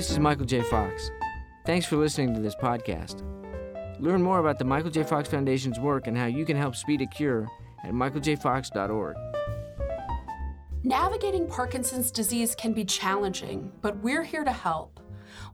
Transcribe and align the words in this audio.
This 0.00 0.10
is 0.10 0.18
Michael 0.18 0.46
J. 0.46 0.62
Fox. 0.62 1.10
Thanks 1.66 1.84
for 1.84 1.96
listening 1.96 2.32
to 2.32 2.40
this 2.40 2.54
podcast. 2.54 3.22
Learn 4.00 4.22
more 4.22 4.38
about 4.38 4.58
the 4.58 4.64
Michael 4.64 4.88
J. 4.88 5.02
Fox 5.02 5.28
Foundation's 5.28 5.78
work 5.78 6.06
and 6.06 6.16
how 6.16 6.24
you 6.24 6.46
can 6.46 6.56
help 6.56 6.74
speed 6.74 7.02
a 7.02 7.06
cure 7.06 7.46
at 7.84 7.92
michaeljfox.org. 7.92 9.14
Navigating 10.84 11.46
Parkinson's 11.46 12.10
disease 12.10 12.54
can 12.54 12.72
be 12.72 12.82
challenging, 12.82 13.70
but 13.82 13.94
we're 13.98 14.22
here 14.22 14.42
to 14.42 14.50
help. 14.50 15.00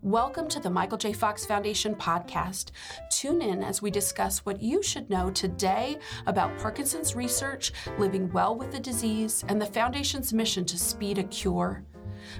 Welcome 0.00 0.46
to 0.50 0.60
the 0.60 0.70
Michael 0.70 0.98
J. 0.98 1.12
Fox 1.12 1.44
Foundation 1.44 1.96
podcast. 1.96 2.70
Tune 3.10 3.42
in 3.42 3.64
as 3.64 3.82
we 3.82 3.90
discuss 3.90 4.46
what 4.46 4.62
you 4.62 4.80
should 4.80 5.10
know 5.10 5.28
today 5.28 5.98
about 6.26 6.56
Parkinson's 6.60 7.16
research, 7.16 7.72
living 7.98 8.30
well 8.30 8.54
with 8.54 8.70
the 8.70 8.78
disease, 8.78 9.44
and 9.48 9.60
the 9.60 9.66
Foundation's 9.66 10.32
mission 10.32 10.64
to 10.66 10.78
speed 10.78 11.18
a 11.18 11.24
cure. 11.24 11.84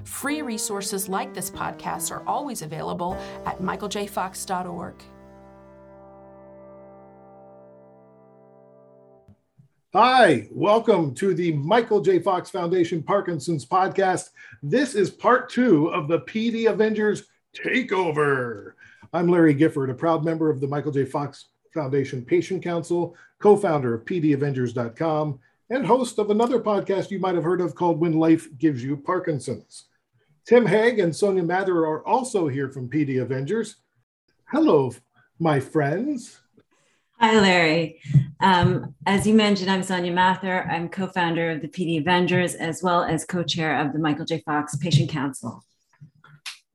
Free 0.03 0.41
resources 0.41 1.09
like 1.09 1.33
this 1.33 1.49
podcast 1.49 2.11
are 2.11 2.27
always 2.27 2.61
available 2.61 3.17
at 3.45 3.61
michaeljfox.org. 3.61 5.03
Hi, 9.93 10.47
welcome 10.51 11.15
to 11.15 11.33
the 11.33 11.53
Michael 11.53 12.01
J. 12.01 12.19
Fox 12.19 12.49
Foundation 12.49 13.01
Parkinson's 13.01 13.65
podcast. 13.65 14.29
This 14.61 14.95
is 14.95 15.09
part 15.09 15.49
two 15.49 15.87
of 15.87 16.07
the 16.07 16.19
PD 16.19 16.69
Avengers 16.69 17.23
Takeover. 17.55 18.73
I'm 19.13 19.27
Larry 19.27 19.53
Gifford, 19.53 19.89
a 19.89 19.93
proud 19.93 20.25
member 20.25 20.49
of 20.49 20.59
the 20.59 20.67
Michael 20.67 20.91
J. 20.91 21.05
Fox 21.05 21.45
Foundation 21.73 22.23
Patient 22.23 22.61
Council, 22.61 23.15
co 23.39 23.55
founder 23.55 23.93
of 23.93 24.05
PDAvengers.com, 24.05 25.39
and 25.69 25.85
host 25.85 26.17
of 26.17 26.29
another 26.29 26.59
podcast 26.59 27.11
you 27.11 27.19
might 27.19 27.35
have 27.35 27.43
heard 27.43 27.61
of 27.61 27.75
called 27.75 27.99
When 27.99 28.13
Life 28.13 28.47
Gives 28.57 28.83
You 28.83 28.95
Parkinson's. 28.95 29.85
Tim 30.45 30.65
Hague 30.65 30.99
and 30.99 31.11
Soania 31.11 31.45
Mathur 31.45 31.85
are 31.85 32.07
also 32.07 32.47
here 32.47 32.69
from 32.69 32.89
PD 32.89 33.21
Avengers. 33.21 33.75
Hello, 34.49 34.93
my 35.39 35.59
friends. 35.59 36.39
Hi, 37.19 37.37
Larry. 37.39 37.99
Um, 38.39 38.95
as 39.05 39.27
you 39.27 39.33
mentioned, 39.33 39.69
I'm 39.69 39.81
Soania 39.81 40.13
Mathur. 40.13 40.71
I'm 40.71 40.87
co 40.87 41.07
founder 41.07 41.51
of 41.51 41.61
the 41.61 41.67
PD 41.67 41.99
Avengers 41.99 42.55
as 42.55 42.81
well 42.81 43.03
as 43.03 43.25
co 43.25 43.43
chair 43.43 43.81
of 43.81 43.91
the 43.91 43.99
Michael 43.99 44.23
J. 44.23 44.41
Fox 44.45 44.77
Patient 44.77 45.09
Council. 45.09 45.63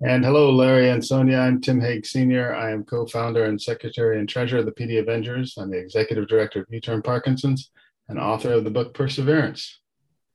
And 0.02 0.24
hello, 0.24 0.50
Larry 0.50 0.90
and 0.90 1.00
Soania. 1.00 1.40
I'm 1.40 1.60
Tim 1.60 1.80
Hague 1.80 2.04
Sr. 2.04 2.54
I 2.54 2.72
am 2.72 2.84
co 2.84 3.06
founder 3.06 3.44
and 3.44 3.62
secretary 3.62 4.18
and 4.18 4.28
treasurer 4.28 4.58
of 4.58 4.66
the 4.66 4.72
PD 4.72 4.98
Avengers. 4.98 5.54
I'm 5.56 5.70
the 5.70 5.78
executive 5.78 6.28
director 6.28 6.60
of 6.60 6.66
U 6.68 6.80
Turn 6.80 7.00
Parkinson's 7.00 7.70
and 8.08 8.18
author 8.18 8.52
of 8.52 8.64
the 8.64 8.70
book 8.70 8.94
Perseverance. 8.94 9.78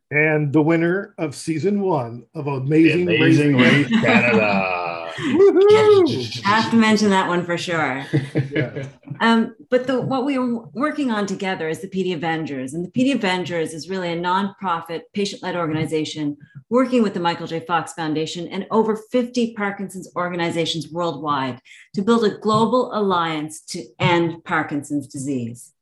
And 0.10 0.54
the 0.54 0.62
winner 0.62 1.14
of 1.18 1.36
season 1.36 1.82
one 1.82 2.26
of 2.34 2.48
Amazing, 2.48 3.06
the 3.06 3.18
Amazing 3.18 3.58
Race, 3.58 3.92
Race 3.92 4.02
Canada. 4.02 4.88
I 5.20 6.42
have 6.44 6.72
to 6.72 6.78
mention 6.78 7.10
that 7.10 7.28
one 7.28 7.44
for 7.44 7.58
sure. 7.58 8.06
yeah. 8.52 8.88
um, 9.20 9.56
but 9.70 9.88
the, 9.88 10.00
what 10.00 10.26
we 10.26 10.38
are 10.38 10.45
working 10.73 11.12
on 11.12 11.26
together 11.26 11.68
is 11.68 11.82
the 11.82 11.90
PD 11.90 12.14
Avengers. 12.14 12.73
And 12.73 12.86
the 12.86 12.92
PD 12.92 13.16
Avengers 13.16 13.73
is 13.73 13.90
really 13.90 14.10
a 14.10 14.16
nonprofit, 14.16 15.02
patient 15.14 15.42
led 15.42 15.56
organization 15.56 16.38
working 16.70 17.02
with 17.02 17.14
the 17.14 17.20
Michael 17.20 17.48
J. 17.48 17.62
Fox 17.62 17.94
Foundation 17.94 18.48
and 18.48 18.68
over 18.72 18.95
50 18.95 19.54
Parkinson's 19.56 20.12
organizations 20.16 20.90
worldwide 20.90 21.60
to 21.95 22.02
build 22.02 22.23
a 22.26 22.38
global 22.38 22.92
alliance 22.94 23.62
to 23.62 23.84
end 24.00 24.44
Parkinson's 24.44 25.08
disease. 25.08 25.73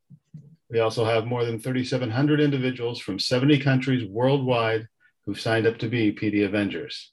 We 0.69 0.79
also 0.79 1.05
have 1.05 1.25
more 1.25 1.45
than 1.45 1.59
3,700 1.59 2.39
individuals 2.39 2.99
from 2.99 3.19
70 3.19 3.59
countries 3.59 4.09
worldwide 4.09 4.87
who've 5.25 5.39
signed 5.39 5.67
up 5.67 5.77
to 5.79 5.87
be 5.87 6.13
PD 6.13 6.45
Avengers 6.45 7.11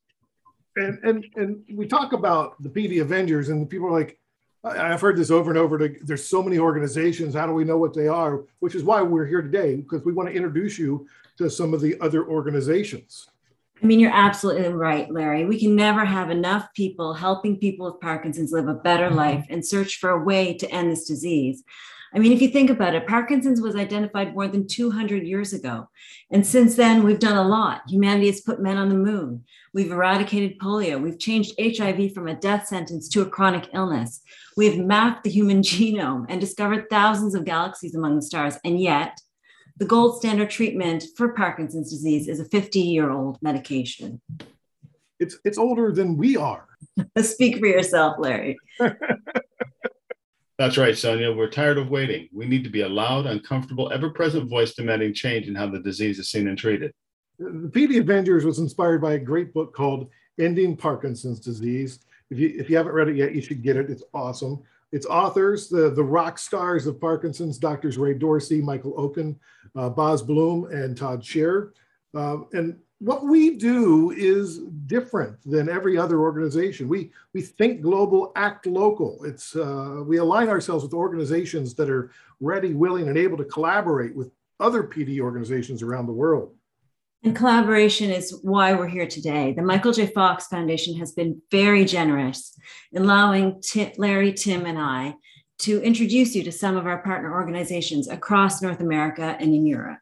and 0.76 0.98
and 1.02 1.26
and 1.36 1.64
we 1.74 1.86
talk 1.86 2.12
about 2.12 2.62
the 2.62 2.68
PD 2.68 3.00
Avengers, 3.00 3.48
and 3.48 3.68
people 3.68 3.88
are 3.88 3.98
like, 3.98 4.18
I've 4.64 5.00
heard 5.00 5.16
this 5.16 5.30
over 5.30 5.50
and 5.50 5.58
over. 5.58 5.78
To, 5.78 5.94
there's 6.02 6.26
so 6.26 6.42
many 6.42 6.58
organizations. 6.58 7.34
How 7.34 7.46
do 7.46 7.52
we 7.52 7.64
know 7.64 7.78
what 7.78 7.94
they 7.94 8.08
are? 8.08 8.44
Which 8.60 8.74
is 8.74 8.84
why 8.84 9.02
we're 9.02 9.26
here 9.26 9.42
today 9.42 9.76
because 9.76 10.04
we 10.04 10.12
want 10.12 10.28
to 10.28 10.34
introduce 10.34 10.78
you 10.78 11.06
to 11.38 11.50
some 11.50 11.74
of 11.74 11.80
the 11.80 12.00
other 12.00 12.26
organizations. 12.26 13.28
I 13.82 13.86
mean, 13.86 13.98
you're 13.98 14.14
absolutely 14.14 14.68
right, 14.68 15.10
Larry. 15.10 15.44
We 15.44 15.58
can 15.58 15.74
never 15.74 16.04
have 16.04 16.30
enough 16.30 16.68
people 16.72 17.14
helping 17.14 17.56
people 17.56 17.86
with 17.86 18.00
Parkinson's 18.00 18.52
live 18.52 18.68
a 18.68 18.74
better 18.74 19.08
mm-hmm. 19.08 19.16
life 19.16 19.46
and 19.50 19.66
search 19.66 19.96
for 19.96 20.10
a 20.10 20.22
way 20.22 20.54
to 20.54 20.70
end 20.70 20.92
this 20.92 21.04
disease. 21.04 21.64
I 22.14 22.18
mean, 22.18 22.32
if 22.32 22.42
you 22.42 22.48
think 22.48 22.68
about 22.68 22.94
it, 22.94 23.06
Parkinson's 23.06 23.60
was 23.60 23.74
identified 23.74 24.34
more 24.34 24.46
than 24.46 24.66
200 24.66 25.26
years 25.26 25.52
ago. 25.52 25.88
And 26.30 26.46
since 26.46 26.76
then, 26.76 27.04
we've 27.04 27.18
done 27.18 27.36
a 27.36 27.48
lot. 27.48 27.82
Humanity 27.88 28.26
has 28.26 28.42
put 28.42 28.60
men 28.60 28.76
on 28.76 28.90
the 28.90 28.94
moon. 28.94 29.44
We've 29.72 29.90
eradicated 29.90 30.58
polio. 30.58 31.00
We've 31.00 31.18
changed 31.18 31.54
HIV 31.58 32.12
from 32.12 32.28
a 32.28 32.34
death 32.34 32.66
sentence 32.66 33.08
to 33.10 33.22
a 33.22 33.28
chronic 33.28 33.70
illness. 33.72 34.20
We've 34.56 34.78
mapped 34.78 35.24
the 35.24 35.30
human 35.30 35.62
genome 35.62 36.26
and 36.28 36.40
discovered 36.40 36.90
thousands 36.90 37.34
of 37.34 37.46
galaxies 37.46 37.94
among 37.94 38.16
the 38.16 38.22
stars. 38.22 38.58
And 38.64 38.78
yet, 38.78 39.18
the 39.78 39.86
gold 39.86 40.18
standard 40.18 40.50
treatment 40.50 41.04
for 41.16 41.32
Parkinson's 41.32 41.90
disease 41.90 42.28
is 42.28 42.40
a 42.40 42.44
50 42.44 42.80
year 42.80 43.10
old 43.10 43.38
medication. 43.40 44.20
It's, 45.18 45.38
it's 45.44 45.58
older 45.58 45.92
than 45.92 46.16
we 46.18 46.36
are. 46.36 46.66
Speak 47.18 47.58
for 47.58 47.66
yourself, 47.66 48.16
Larry. 48.18 48.58
That's 50.62 50.78
right, 50.78 50.94
Soania. 50.94 51.36
We're 51.36 51.50
tired 51.50 51.76
of 51.76 51.90
waiting. 51.90 52.28
We 52.32 52.46
need 52.46 52.62
to 52.62 52.70
be 52.70 52.82
a 52.82 52.88
loud, 52.88 53.26
uncomfortable, 53.26 53.90
ever 53.92 54.10
present 54.10 54.48
voice 54.48 54.74
demanding 54.74 55.12
change 55.12 55.48
in 55.48 55.56
how 55.56 55.66
the 55.66 55.80
disease 55.80 56.20
is 56.20 56.30
seen 56.30 56.46
and 56.46 56.56
treated. 56.56 56.92
The 57.40 57.68
PD 57.68 57.98
Avengers 57.98 58.44
was 58.44 58.60
inspired 58.60 59.02
by 59.02 59.14
a 59.14 59.18
great 59.18 59.52
book 59.52 59.74
called 59.74 60.08
Ending 60.38 60.76
Parkinson's 60.76 61.40
Disease. 61.40 62.04
If 62.30 62.38
you, 62.38 62.54
if 62.56 62.70
you 62.70 62.76
haven't 62.76 62.92
read 62.92 63.08
it 63.08 63.16
yet, 63.16 63.34
you 63.34 63.42
should 63.42 63.60
get 63.60 63.76
it. 63.76 63.90
It's 63.90 64.04
awesome. 64.14 64.62
Its 64.92 65.04
authors, 65.04 65.68
the, 65.68 65.90
the 65.90 66.04
rock 66.04 66.38
stars 66.38 66.86
of 66.86 67.00
Parkinson's, 67.00 67.58
Doctors 67.58 67.98
Ray 67.98 68.14
Dorsey, 68.14 68.62
Michael 68.62 68.94
Okun, 68.96 69.34
uh, 69.74 69.88
Bas 69.88 70.22
Bloem, 70.22 70.72
and 70.72 70.96
Todd 70.96 71.22
Sherer. 71.22 71.72
Uh, 72.14 72.42
and 72.52 72.78
what 73.02 73.24
we 73.24 73.56
do 73.56 74.12
is 74.12 74.58
different 74.86 75.36
than 75.44 75.68
every 75.68 75.98
other 75.98 76.20
organization. 76.20 76.88
We 76.88 77.10
we 77.34 77.42
think 77.42 77.82
global, 77.82 78.30
act 78.36 78.66
local. 78.66 79.24
It's 79.24 79.56
uh, 79.56 80.04
we 80.06 80.18
align 80.18 80.48
ourselves 80.48 80.84
with 80.84 80.94
organizations 80.94 81.74
that 81.74 81.90
are 81.90 82.12
ready, 82.40 82.74
willing, 82.74 83.08
and 83.08 83.18
able 83.18 83.36
to 83.38 83.44
collaborate 83.44 84.14
with 84.14 84.30
other 84.60 84.84
PD 84.84 85.18
organizations 85.18 85.82
around 85.82 86.06
the 86.06 86.12
world. 86.12 86.54
And 87.24 87.34
collaboration 87.34 88.10
is 88.10 88.38
why 88.42 88.72
we're 88.74 88.88
here 88.88 89.06
today. 89.06 89.52
The 89.52 89.62
Michael 89.62 89.92
J. 89.92 90.06
Fox 90.06 90.46
Foundation 90.46 90.96
has 90.98 91.10
been 91.12 91.42
very 91.50 91.84
generous 91.84 92.56
in 92.92 93.02
allowing 93.02 93.60
Tim, 93.62 93.90
Larry, 93.96 94.32
Tim, 94.32 94.64
and 94.64 94.78
I 94.78 95.14
to 95.60 95.82
introduce 95.82 96.36
you 96.36 96.44
to 96.44 96.52
some 96.52 96.76
of 96.76 96.86
our 96.86 97.02
partner 97.02 97.32
organizations 97.32 98.08
across 98.08 98.62
North 98.62 98.80
America 98.80 99.36
and 99.40 99.54
in 99.54 99.66
Europe. 99.66 99.98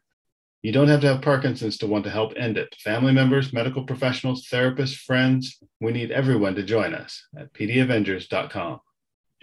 You 0.61 0.71
don't 0.71 0.87
have 0.89 1.01
to 1.01 1.07
have 1.07 1.21
Parkinson's 1.23 1.77
to 1.79 1.87
want 1.87 2.03
to 2.03 2.11
help 2.11 2.33
end 2.37 2.57
it. 2.57 2.75
Family 2.75 3.11
members, 3.11 3.51
medical 3.51 3.83
professionals, 3.83 4.47
therapists, 4.47 4.95
friends, 4.95 5.57
we 5.79 5.91
need 5.91 6.11
everyone 6.11 6.53
to 6.55 6.63
join 6.63 6.93
us 6.93 7.25
at 7.35 7.51
pdavengers.com. 7.53 8.79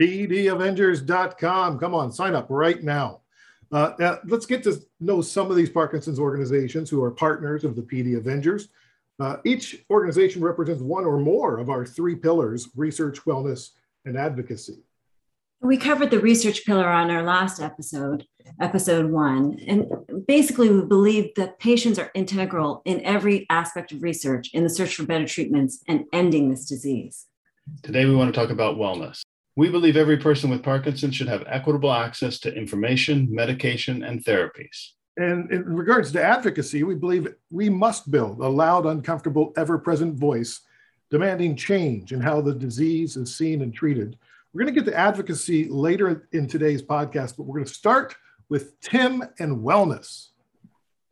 pdavengers.com. 0.00 1.78
Come 1.78 1.94
on, 1.94 2.12
sign 2.12 2.36
up 2.36 2.46
right 2.48 2.82
now. 2.82 3.22
Uh, 3.72 3.92
now, 3.98 4.18
let's 4.26 4.46
get 4.46 4.62
to 4.62 4.80
know 5.00 5.20
some 5.20 5.50
of 5.50 5.56
these 5.56 5.68
Parkinson's 5.68 6.20
organizations 6.20 6.88
who 6.88 7.02
are 7.02 7.10
partners 7.10 7.64
of 7.64 7.74
the 7.74 7.82
PD 7.82 8.16
Avengers. 8.16 8.68
Uh, 9.20 9.38
each 9.44 9.84
organization 9.90 10.42
represents 10.42 10.80
one 10.80 11.04
or 11.04 11.18
more 11.18 11.58
of 11.58 11.68
our 11.68 11.84
three 11.84 12.14
pillars 12.14 12.68
research, 12.76 13.18
wellness, 13.24 13.70
and 14.04 14.16
advocacy. 14.16 14.84
We 15.60 15.76
covered 15.76 16.10
the 16.10 16.20
research 16.20 16.64
pillar 16.64 16.88
on 16.88 17.10
our 17.10 17.22
last 17.22 17.60
episode, 17.60 18.24
episode 18.60 19.10
one. 19.10 19.58
And 19.66 19.86
basically, 20.26 20.70
we 20.70 20.84
believe 20.84 21.34
that 21.34 21.58
patients 21.58 21.98
are 21.98 22.12
integral 22.14 22.80
in 22.84 23.00
every 23.04 23.44
aspect 23.50 23.90
of 23.90 24.02
research 24.02 24.50
in 24.54 24.62
the 24.62 24.70
search 24.70 24.94
for 24.94 25.04
better 25.04 25.26
treatments 25.26 25.82
and 25.88 26.04
ending 26.12 26.48
this 26.48 26.64
disease. 26.64 27.26
Today, 27.82 28.04
we 28.04 28.14
want 28.14 28.32
to 28.32 28.40
talk 28.40 28.50
about 28.50 28.76
wellness. 28.76 29.22
We 29.56 29.68
believe 29.68 29.96
every 29.96 30.18
person 30.18 30.48
with 30.48 30.62
Parkinson's 30.62 31.16
should 31.16 31.28
have 31.28 31.42
equitable 31.48 31.92
access 31.92 32.38
to 32.40 32.54
information, 32.54 33.26
medication, 33.28 34.04
and 34.04 34.24
therapies. 34.24 34.90
And 35.16 35.50
in 35.50 35.64
regards 35.64 36.12
to 36.12 36.22
advocacy, 36.22 36.84
we 36.84 36.94
believe 36.94 37.34
we 37.50 37.68
must 37.68 38.12
build 38.12 38.38
a 38.38 38.48
loud, 38.48 38.86
uncomfortable, 38.86 39.52
ever 39.56 39.76
present 39.76 40.14
voice 40.14 40.60
demanding 41.10 41.56
change 41.56 42.12
in 42.12 42.20
how 42.20 42.40
the 42.40 42.54
disease 42.54 43.16
is 43.16 43.34
seen 43.34 43.62
and 43.62 43.74
treated 43.74 44.16
we're 44.58 44.64
going 44.64 44.74
to 44.74 44.80
get 44.80 44.90
to 44.90 44.98
advocacy 44.98 45.68
later 45.68 46.28
in 46.32 46.48
today's 46.48 46.82
podcast, 46.82 47.36
but 47.36 47.44
we're 47.44 47.58
going 47.58 47.66
to 47.66 47.72
start 47.72 48.16
with 48.48 48.80
Tim 48.80 49.22
and 49.38 49.58
wellness. 49.58 50.30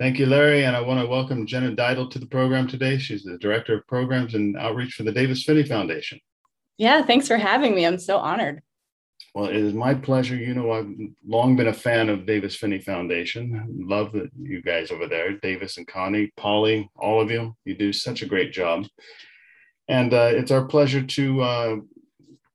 Thank 0.00 0.18
you, 0.18 0.26
Larry. 0.26 0.64
And 0.64 0.74
I 0.74 0.80
want 0.80 0.98
to 0.98 1.06
welcome 1.06 1.46
Jenna 1.46 1.70
Didle 1.70 2.10
to 2.10 2.18
the 2.18 2.26
program 2.26 2.66
today. 2.66 2.98
She's 2.98 3.22
the 3.22 3.38
Director 3.38 3.76
of 3.76 3.86
Programs 3.86 4.34
and 4.34 4.56
Outreach 4.56 4.94
for 4.94 5.04
the 5.04 5.12
Davis 5.12 5.44
Phinney 5.44 5.62
Foundation. 5.62 6.18
Yeah, 6.76 7.02
thanks 7.02 7.28
for 7.28 7.36
having 7.36 7.76
me. 7.76 7.86
I'm 7.86 8.00
so 8.00 8.18
honored. 8.18 8.62
Well, 9.32 9.46
it 9.46 9.54
is 9.54 9.74
my 9.74 9.94
pleasure. 9.94 10.34
You 10.34 10.52
know, 10.52 10.72
I've 10.72 10.90
long 11.24 11.54
been 11.54 11.68
a 11.68 11.72
fan 11.72 12.08
of 12.08 12.26
Davis 12.26 12.56
Phinney 12.56 12.80
Foundation. 12.80 13.64
Love 13.78 14.10
that 14.14 14.30
you 14.42 14.60
guys 14.60 14.90
over 14.90 15.06
there, 15.06 15.38
Davis 15.38 15.76
and 15.76 15.86
Connie, 15.86 16.32
Polly, 16.36 16.90
all 16.96 17.20
of 17.20 17.30
you. 17.30 17.54
You 17.64 17.76
do 17.76 17.92
such 17.92 18.22
a 18.22 18.26
great 18.26 18.52
job. 18.52 18.86
And 19.86 20.12
uh, 20.12 20.30
it's 20.32 20.50
our 20.50 20.64
pleasure 20.64 21.02
to, 21.02 21.42
uh, 21.42 21.76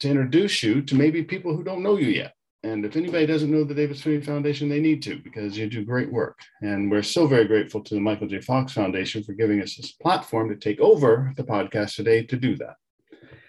to 0.01 0.09
introduce 0.09 0.61
you 0.61 0.81
to 0.81 0.95
maybe 0.95 1.23
people 1.23 1.55
who 1.55 1.63
don't 1.63 1.83
know 1.83 1.97
you 1.97 2.07
yet. 2.07 2.33
And 2.63 2.85
if 2.85 2.95
anybody 2.95 3.25
doesn't 3.25 3.49
know 3.49 3.63
the 3.63 3.73
Davis 3.73 4.01
Phinney 4.01 4.21
Foundation, 4.21 4.69
they 4.69 4.79
need 4.79 5.01
to 5.03 5.19
because 5.23 5.57
you 5.57 5.67
do 5.67 5.83
great 5.83 6.11
work. 6.11 6.39
And 6.61 6.91
we're 6.91 7.01
so 7.01 7.25
very 7.25 7.45
grateful 7.45 7.81
to 7.81 7.95
the 7.95 8.01
Michael 8.01 8.27
J. 8.27 8.39
Fox 8.39 8.73
Foundation 8.73 9.23
for 9.23 9.33
giving 9.33 9.61
us 9.61 9.75
this 9.75 9.93
platform 9.93 10.49
to 10.49 10.55
take 10.55 10.79
over 10.79 11.33
the 11.37 11.43
podcast 11.43 11.95
today 11.95 12.23
to 12.23 12.37
do 12.37 12.55
that. 12.57 12.75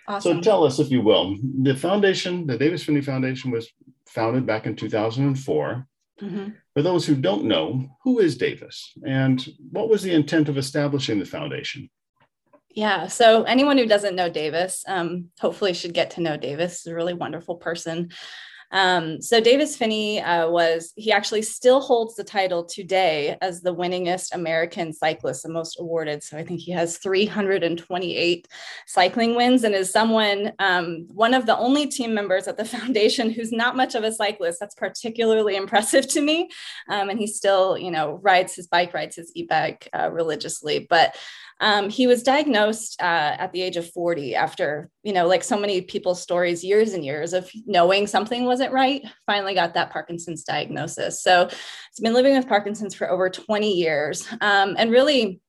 Awesome. 0.08 0.36
So 0.36 0.40
tell 0.40 0.64
us, 0.64 0.78
if 0.78 0.90
you 0.90 1.02
will, 1.02 1.36
the 1.62 1.76
foundation, 1.76 2.46
the 2.46 2.56
Davis 2.56 2.84
Phinney 2.84 3.02
Foundation 3.02 3.50
was 3.50 3.68
founded 4.06 4.46
back 4.46 4.66
in 4.66 4.76
2004. 4.76 5.86
Mm-hmm. 6.20 6.48
For 6.74 6.82
those 6.82 7.06
who 7.06 7.14
don't 7.14 7.44
know, 7.44 7.96
who 8.04 8.18
is 8.18 8.36
Davis 8.36 8.92
and 9.06 9.46
what 9.70 9.88
was 9.90 10.02
the 10.02 10.14
intent 10.14 10.48
of 10.48 10.56
establishing 10.56 11.18
the 11.18 11.26
foundation? 11.26 11.90
Yeah. 12.74 13.06
So 13.08 13.42
anyone 13.42 13.76
who 13.76 13.86
doesn't 13.86 14.16
know 14.16 14.30
Davis, 14.30 14.82
um, 14.88 15.28
hopefully 15.38 15.74
should 15.74 15.92
get 15.92 16.12
to 16.12 16.22
know 16.22 16.36
Davis. 16.36 16.82
He's 16.82 16.92
a 16.92 16.94
really 16.94 17.14
wonderful 17.14 17.56
person. 17.56 18.10
Um, 18.72 19.20
so 19.20 19.38
Davis 19.38 19.76
Phinney 19.76 20.22
uh, 20.22 20.48
was, 20.48 20.94
he 20.96 21.12
actually 21.12 21.42
still 21.42 21.80
holds 21.80 22.14
the 22.14 22.24
title 22.24 22.64
today 22.64 23.36
as 23.42 23.60
the 23.60 23.74
winningest 23.74 24.34
American 24.34 24.94
cyclist, 24.94 25.42
the 25.42 25.50
most 25.50 25.76
awarded. 25.78 26.22
So 26.22 26.38
I 26.38 26.44
think 26.44 26.60
he 26.60 26.72
has 26.72 26.96
328 26.96 28.48
cycling 28.86 29.36
wins 29.36 29.64
and 29.64 29.74
is 29.74 29.90
someone, 29.90 30.52
um, 30.58 31.06
one 31.12 31.34
of 31.34 31.44
the 31.44 31.56
only 31.58 31.86
team 31.86 32.14
members 32.14 32.48
at 32.48 32.56
the 32.56 32.64
foundation 32.78 33.30
who's 33.30 33.52
not 33.52 33.76
much 33.76 33.94
of 33.94 34.04
a 34.04 34.12
cyclist. 34.12 34.58
That's 34.58 34.74
particularly 34.74 35.56
impressive 35.56 36.08
to 36.08 36.22
me. 36.22 36.48
Um, 36.88 37.10
and 37.10 37.18
he 37.18 37.26
still, 37.26 37.76
you 37.76 37.90
know, 37.90 38.18
rides 38.22 38.54
his 38.54 38.66
bike, 38.66 38.94
rides 38.94 39.16
his 39.16 39.30
e-bike 39.34 39.86
uh, 39.92 40.10
religiously. 40.10 40.86
But 40.88 41.14
um, 41.60 41.88
he 41.88 42.06
was 42.06 42.22
diagnosed 42.22 43.00
uh, 43.00 43.36
at 43.38 43.52
the 43.52 43.62
age 43.62 43.76
of 43.76 43.90
40 43.90 44.34
after, 44.34 44.90
you 45.02 45.12
know, 45.12 45.26
like 45.26 45.44
so 45.44 45.58
many 45.58 45.80
people's 45.80 46.20
stories, 46.20 46.64
years 46.64 46.92
and 46.92 47.04
years 47.04 47.32
of 47.32 47.50
knowing 47.66 48.06
something 48.06 48.44
wasn't 48.44 48.72
right, 48.72 49.02
finally 49.26 49.54
got 49.54 49.74
that 49.74 49.90
Parkinson's 49.90 50.44
diagnosis. 50.44 51.22
So 51.22 51.46
he's 51.48 52.00
been 52.02 52.14
living 52.14 52.36
with 52.36 52.48
Parkinson's 52.48 52.94
for 52.94 53.10
over 53.10 53.30
20 53.30 53.72
years. 53.72 54.26
Um, 54.40 54.74
and 54.78 54.90
really, 54.90 55.40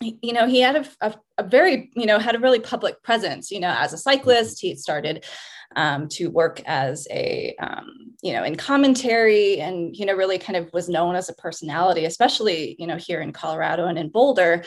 you 0.00 0.32
know, 0.32 0.46
he 0.46 0.60
had 0.60 0.76
a, 0.76 0.86
a, 1.00 1.14
a, 1.38 1.42
very, 1.42 1.90
you 1.94 2.06
know, 2.06 2.18
had 2.18 2.34
a 2.34 2.40
really 2.40 2.60
public 2.60 3.02
presence, 3.02 3.50
you 3.50 3.60
know, 3.60 3.74
as 3.76 3.92
a 3.92 3.98
cyclist, 3.98 4.60
he 4.60 4.74
started 4.74 5.24
um, 5.76 6.08
to 6.08 6.28
work 6.28 6.62
as 6.66 7.06
a, 7.10 7.54
um, 7.60 8.14
you 8.22 8.32
know, 8.32 8.42
in 8.42 8.56
commentary 8.56 9.60
and, 9.60 9.94
you 9.96 10.06
know, 10.06 10.14
really 10.14 10.38
kind 10.38 10.56
of 10.56 10.72
was 10.72 10.88
known 10.88 11.16
as 11.16 11.28
a 11.28 11.34
personality, 11.34 12.06
especially, 12.06 12.76
you 12.78 12.86
know, 12.86 12.96
here 12.96 13.20
in 13.20 13.32
Colorado 13.32 13.86
and 13.86 13.98
in 13.98 14.08
Boulder. 14.08 14.64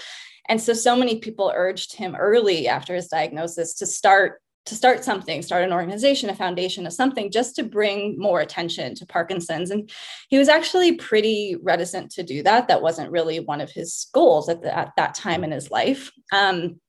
And 0.49 0.61
so, 0.61 0.73
so 0.73 0.95
many 0.95 1.19
people 1.19 1.51
urged 1.55 1.95
him 1.95 2.15
early 2.15 2.67
after 2.67 2.95
his 2.95 3.07
diagnosis 3.07 3.75
to 3.75 3.85
start 3.85 4.39
to 4.65 4.75
start 4.75 5.03
something, 5.03 5.41
start 5.41 5.63
an 5.63 5.73
organization, 5.73 6.29
a 6.29 6.35
foundation, 6.35 6.87
or 6.87 6.89
something, 6.89 7.29
just 7.29 7.55
to 7.55 7.63
bring 7.63 8.17
more 8.17 8.39
attention 8.39 8.95
to 8.95 9.05
Parkinson's. 9.05 9.71
And 9.71 9.89
he 10.29 10.37
was 10.37 10.47
actually 10.47 10.93
pretty 10.93 11.57
reticent 11.61 12.11
to 12.11 12.23
do 12.23 12.43
that. 12.43 12.69
That 12.69 12.81
wasn't 12.81 13.11
really 13.11 13.41
one 13.41 13.59
of 13.59 13.71
his 13.71 14.07
goals 14.13 14.47
at, 14.47 14.61
the, 14.61 14.75
at 14.75 14.93
that 14.95 15.15
time 15.15 15.43
in 15.43 15.51
his 15.51 15.69
life. 15.69 16.11
Um, 16.31 16.79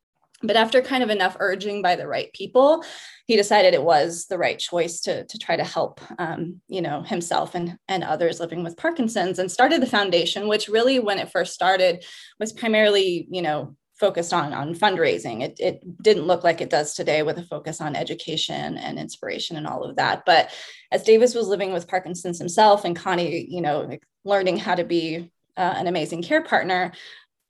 but 0.47 0.57
after 0.57 0.81
kind 0.81 1.03
of 1.03 1.11
enough 1.11 1.37
urging 1.41 1.83
by 1.83 1.97
the 1.97 2.07
right 2.07 2.33
people 2.33 2.85
he 3.27 3.37
decided 3.37 3.75
it 3.75 3.83
was 3.83 4.27
the 4.27 4.39
right 4.39 4.59
choice 4.59 5.01
to, 5.01 5.25
to 5.27 5.39
try 5.39 5.57
to 5.57 5.65
help 5.65 6.01
um, 6.19 6.61
you 6.69 6.81
know 6.81 7.03
himself 7.03 7.55
and, 7.55 7.79
and 7.89 8.05
others 8.05 8.41
living 8.41 8.63
with 8.63 8.77
parkinson's 8.77 9.39
and 9.39 9.51
started 9.51 9.83
the 9.83 9.87
foundation 9.87 10.49
which 10.49 10.69
really 10.69 10.99
when 10.99 11.19
it 11.19 11.31
first 11.31 11.55
started 11.55 12.05
was 12.39 12.53
primarily 12.53 13.27
you 13.31 13.43
know 13.43 13.77
focused 13.97 14.35
on 14.35 14.53
on 14.53 14.75
fundraising. 14.75 15.41
It, 15.41 15.57
it 15.61 16.03
didn't 16.03 16.27
look 16.27 16.43
like 16.43 16.61
it 16.61 16.69
does 16.69 16.95
today 16.95 17.23
with 17.23 17.39
a 17.39 17.45
focus 17.45 17.81
on 17.81 17.95
education 17.95 18.77
and 18.77 18.99
inspiration 18.99 19.57
and 19.57 19.69
all 19.69 19.85
of 19.85 19.95
that. 19.95 20.25
But 20.27 20.51
as 20.95 21.03
davis 21.03 21.35
was 21.35 21.49
living 21.49 21.73
with 21.73 21.89
parkinson's 21.89 22.39
himself 22.39 22.85
and 22.85 22.97
connie 22.97 23.47
you 23.51 23.61
know 23.61 23.91
learning 24.25 24.57
how 24.57 24.75
to 24.75 24.85
be 24.85 25.31
uh, 25.57 25.75
an 25.77 25.87
amazing 25.87 26.23
care 26.23 26.43
partner 26.43 26.93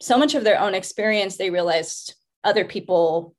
so 0.01 0.19
much 0.19 0.35
of 0.35 0.43
their 0.43 0.61
own 0.61 0.75
experience 0.75 1.37
they 1.37 1.51
realized 1.51 2.15
other 2.45 2.65
people 2.65 3.35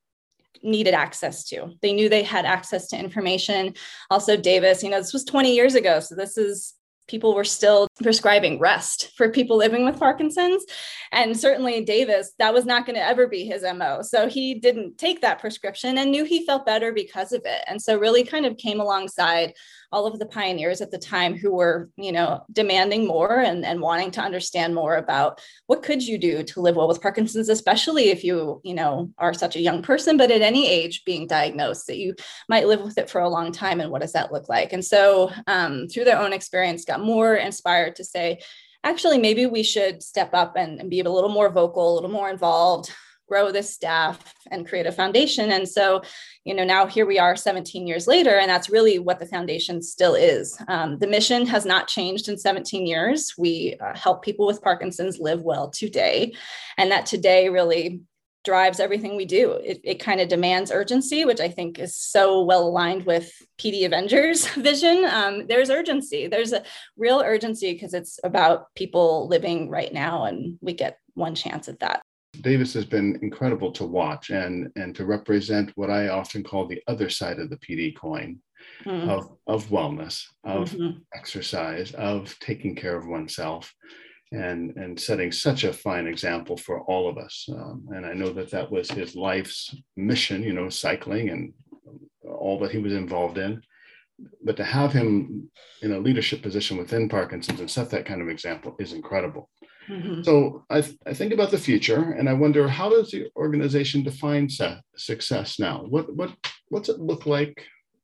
needed 0.64 0.94
access 0.94 1.44
to. 1.46 1.72
They 1.82 1.94
knew 1.94 2.10
they 2.10 2.24
had 2.24 2.46
access 2.46 2.88
to 2.90 2.98
information. 2.98 3.74
Also, 4.10 4.36
Davis, 4.36 4.84
you 4.84 4.90
know, 4.90 5.00
this 5.00 5.14
was 5.14 5.24
20 5.24 5.54
years 5.54 5.76
ago. 5.76 6.00
So 6.00 6.16
this 6.16 6.38
is 6.38 6.74
people 7.08 7.36
were 7.36 7.44
still 7.44 7.88
prescribing 8.02 8.60
rest 8.60 9.12
for 9.16 9.30
people 9.30 9.58
living 9.58 9.86
with 9.86 10.00
Parkinson's. 10.00 10.66
And 11.12 11.38
certainly 11.38 11.84
Davis, 11.84 12.34
that 12.40 12.54
was 12.54 12.66
not 12.66 12.86
going 12.86 12.96
to 12.96 13.06
ever 13.06 13.28
be 13.28 13.46
his 13.46 13.64
MO. 13.64 14.02
So 14.02 14.28
he 14.28 14.56
didn't 14.56 14.98
take 14.98 15.22
that 15.22 15.40
prescription 15.40 15.98
and 15.98 16.12
knew 16.12 16.26
he 16.26 16.46
felt 16.46 16.66
better 16.66 16.92
because 16.92 17.32
of 17.32 17.42
it. 17.46 17.64
And 17.68 17.82
so 17.82 17.98
really 17.98 18.24
kind 18.24 18.46
of 18.46 18.58
came 18.58 18.80
alongside 18.80 19.54
all 19.92 20.06
of 20.06 20.20
the 20.20 20.26
pioneers 20.26 20.82
at 20.82 20.92
the 20.92 20.98
time 20.98 21.38
who 21.38 21.54
were, 21.54 21.90
you 21.96 22.12
know, 22.12 22.44
demanding 22.52 23.08
more 23.08 23.40
and, 23.40 23.64
and 23.64 23.80
wanting 23.80 24.12
to 24.12 24.22
understand 24.22 24.76
more 24.76 24.98
about 24.98 25.40
what 25.68 25.84
could 25.84 26.06
you 26.06 26.18
do 26.18 26.44
to 26.44 26.60
live 26.60 26.76
well 26.76 26.88
with 26.88 27.02
Parkinson's, 27.02 27.48
especially 27.48 28.10
if 28.10 28.24
you, 28.24 28.60
you 28.64 28.74
know, 28.74 29.10
are 29.18 29.34
such 29.34 29.56
a 29.56 29.62
young 29.62 29.82
person, 29.82 30.18
but 30.18 30.32
at 30.32 30.42
any 30.42 30.70
age 30.70 31.04
being 31.06 31.28
diagnosed 31.28 31.88
that 31.88 31.98
you 31.98 32.14
might 32.50 32.68
live 32.68 32.82
with 32.82 32.98
it 32.98 33.10
for 33.10 33.22
a 33.22 33.30
long 33.30 33.54
time. 33.54 33.80
And 33.80 33.90
what 33.90 34.02
does 34.02 34.14
that 34.14 34.34
look 34.34 34.50
like? 34.50 34.74
And 34.74 34.84
so 34.84 35.32
um, 35.48 35.88
through 35.88 36.04
their 36.04 36.20
own 36.20 36.34
experience, 36.34 36.84
got 36.96 37.06
more 37.06 37.36
inspired 37.36 37.96
to 37.98 38.04
say, 38.04 38.40
actually, 38.84 39.18
maybe 39.18 39.46
we 39.46 39.64
should 39.64 40.02
step 40.02 40.34
up 40.34 40.56
and, 40.56 40.80
and 40.80 40.90
be 40.90 41.00
a 41.00 41.10
little 41.10 41.30
more 41.30 41.50
vocal, 41.50 41.94
a 41.94 41.96
little 41.96 42.10
more 42.10 42.30
involved, 42.30 42.92
grow 43.28 43.52
this 43.52 43.74
staff 43.74 44.34
and 44.52 44.68
create 44.68 44.86
a 44.86 44.92
foundation. 44.92 45.52
And 45.52 45.68
so, 45.68 46.04
you 46.44 46.54
know, 46.54 46.64
now 46.64 46.86
here 46.86 47.08
we 47.08 47.18
are 47.18 47.36
17 47.36 47.88
years 47.88 48.06
later, 48.06 48.38
and 48.38 48.50
that's 48.50 48.70
really 48.70 49.00
what 49.00 49.20
the 49.20 49.26
foundation 49.26 49.82
still 49.82 50.14
is. 50.14 50.56
Um, 50.68 51.00
the 51.00 51.08
mission 51.08 51.48
has 51.48 51.66
not 51.66 51.88
changed 51.88 52.30
in 52.30 52.38
17 52.38 52.86
years. 52.86 53.34
We 53.38 53.78
uh, 53.82 53.98
help 53.98 54.24
people 54.24 54.46
with 54.46 54.62
Parkinson's 54.62 55.20
live 55.20 55.42
well 55.42 55.70
today. 55.70 56.34
And 56.78 56.92
that 56.92 57.08
today 57.08 57.50
really 57.50 58.02
drives 58.46 58.80
everything 58.80 59.16
we 59.16 59.26
do. 59.26 59.54
It, 59.54 59.82
it 59.84 60.00
kind 60.00 60.22
of 60.22 60.30
demands 60.30 60.72
urgency, 60.72 61.26
which 61.26 61.40
I 61.42 61.50
think 61.50 61.80
is 61.80 61.96
so 61.96 62.44
well 62.44 62.68
aligned 62.68 63.06
with 63.06 63.32
PD 63.58 63.86
Avengers 63.86 64.48
vision. 64.56 65.06
Um, 65.06 65.48
there's 65.48 65.70
urgency. 65.70 66.28
There's 66.28 66.54
a 66.54 66.64
real 66.96 67.22
urgency 67.26 67.74
because 67.74 67.94
it's 67.94 68.20
about 68.24 68.74
people 68.76 69.28
living 69.28 69.70
right 69.70 69.94
now, 69.94 70.26
and 70.26 70.58
we 70.62 70.74
get 70.74 71.00
one 71.16 71.36
chance 71.36 71.68
at 71.68 71.80
that. 71.80 72.02
Davis 72.42 72.74
has 72.74 72.86
been 72.86 73.18
incredible 73.22 73.72
to 73.72 73.86
watch 73.86 74.30
and 74.30 74.72
and 74.76 74.96
to 74.96 75.06
represent 75.06 75.72
what 75.76 75.90
I 75.90 76.10
often 76.10 76.44
call 76.44 76.68
the 76.68 76.82
other 76.88 77.10
side 77.10 77.40
of 77.40 77.50
the 77.50 77.58
PD 77.58 77.96
coin 77.96 78.40
mm-hmm. 78.86 79.10
of 79.10 79.32
of 79.48 79.68
wellness, 79.68 80.24
of 80.44 80.72
mm-hmm. 80.72 81.00
exercise, 81.14 81.92
of 81.94 82.38
taking 82.40 82.76
care 82.76 82.98
of 82.98 83.08
oneself, 83.08 83.74
and 84.32 84.76
and 84.76 85.00
setting 85.00 85.32
such 85.32 85.64
a 85.64 85.74
fine 85.74 86.08
example 86.08 86.58
for 86.58 86.82
all 86.82 87.08
of 87.08 87.18
us. 87.18 87.48
Um, 87.52 87.88
and 87.90 88.06
I 88.06 88.14
know 88.14 88.32
that 88.34 88.52
that 88.52 88.72
was 88.72 88.90
his 88.90 89.16
life's 89.16 89.76
mission, 89.96 90.44
you 90.44 90.54
know, 90.54 90.70
cycling 90.70 91.30
and 91.30 91.54
all 92.28 92.60
that 92.60 92.72
he 92.72 92.80
was 92.80 92.94
involved 92.94 93.38
in. 93.38 93.62
But 94.44 94.58
to 94.58 94.64
have 94.64 94.94
him 94.94 95.50
in 95.82 95.92
a 95.92 96.00
leadership 96.00 96.42
position 96.42 96.78
within 96.78 97.10
Parkinson's 97.10 97.60
and 97.60 97.70
set 97.70 97.90
that 97.90 98.06
kind 98.06 98.22
of 98.22 98.30
example 98.30 98.76
is 98.80 98.94
incredible. 98.94 99.50
Mm-hmm. 99.90 100.24
So 100.24 100.64
I, 100.70 100.82
th- 100.82 100.98
I 101.06 101.14
think 101.14 101.34
about 101.34 101.52
the 101.52 101.58
future 101.58 102.16
and 102.18 102.30
I 102.30 102.34
wonder 102.34 102.68
how 102.68 102.90
does 102.90 103.12
the 103.12 103.30
organization 103.36 104.04
define 104.04 104.50
su- 104.50 104.78
success 104.96 105.60
now? 105.60 105.86
What, 105.88 106.16
what, 106.16 106.32
what's 106.70 106.90
it 106.90 107.00
look 107.00 107.26
like 107.26 107.62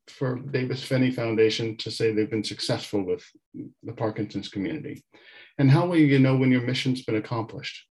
for 0.08 0.36
Davis 0.36 0.84
Phinney 0.84 1.12
Foundation 1.12 1.78
to 1.78 1.90
say 1.90 2.12
they've 2.12 2.30
been 2.30 2.44
successful 2.44 3.04
with 3.04 3.24
the 3.84 3.94
Parkinson's 3.94 4.50
community? 4.50 5.04
And 5.58 5.70
how 5.70 5.86
will 5.86 5.98
you 5.98 6.20
know 6.20 6.36
when 6.36 6.52
your 6.52 6.62
mission's 6.62 7.04
been 7.04 7.16
accomplished? 7.16 7.86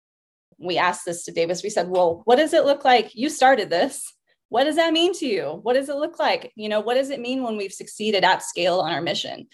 We 0.57 0.77
asked 0.77 1.05
this 1.05 1.23
to 1.25 1.31
Davis. 1.31 1.63
We 1.63 1.69
said, 1.69 1.89
well, 1.89 2.21
what 2.25 2.37
does 2.37 2.53
it 2.53 2.65
look 2.65 2.83
like? 2.83 3.15
You 3.15 3.29
started 3.29 3.69
this. 3.69 4.13
What 4.49 4.63
does 4.63 4.75
that 4.77 4.93
mean 4.93 5.13
to 5.15 5.25
you? 5.25 5.59
What 5.61 5.73
does 5.73 5.89
it 5.89 5.95
look 5.95 6.19
like? 6.19 6.51
You 6.55 6.69
know, 6.69 6.79
what 6.79 6.95
does 6.95 7.11
it 7.11 7.19
mean 7.19 7.43
when 7.43 7.55
we've 7.55 7.71
succeeded 7.71 8.23
at 8.23 8.43
scale 8.43 8.79
on 8.79 8.91
our 8.91 9.01
mission? 9.01 9.47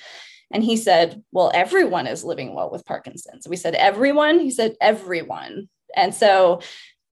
And 0.51 0.63
he 0.63 0.77
said, 0.77 1.21
Well, 1.31 1.51
everyone 1.53 2.07
is 2.07 2.23
living 2.23 2.55
well 2.55 2.71
with 2.71 2.85
Parkinson's. 2.85 3.47
We 3.47 3.57
said, 3.57 3.75
Everyone? 3.75 4.39
He 4.39 4.51
said, 4.51 4.75
Everyone. 4.79 5.67
And 5.95 6.13
so 6.13 6.61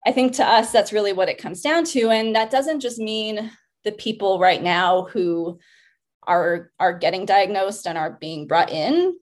I 0.06 0.12
think 0.12 0.34
to 0.34 0.46
us, 0.46 0.72
that's 0.72 0.94
really 0.94 1.14
what 1.14 1.30
it 1.30 1.38
comes 1.38 1.62
down 1.62 1.86
to. 1.86 2.10
And 2.10 2.36
that 2.36 2.52
doesn't 2.52 2.82
just 2.82 3.00
mean 3.00 3.52
the 3.84 3.92
people 3.92 4.40
right 4.40 4.62
now 4.62 5.08
who 5.12 5.60
are, 6.28 6.72
are 6.80 6.98
getting 6.98 7.26
diagnosed 7.26 7.88
and 7.88 7.98
are 7.98 8.12
being 8.12 8.48
brought 8.48 8.72
in. 8.72 9.16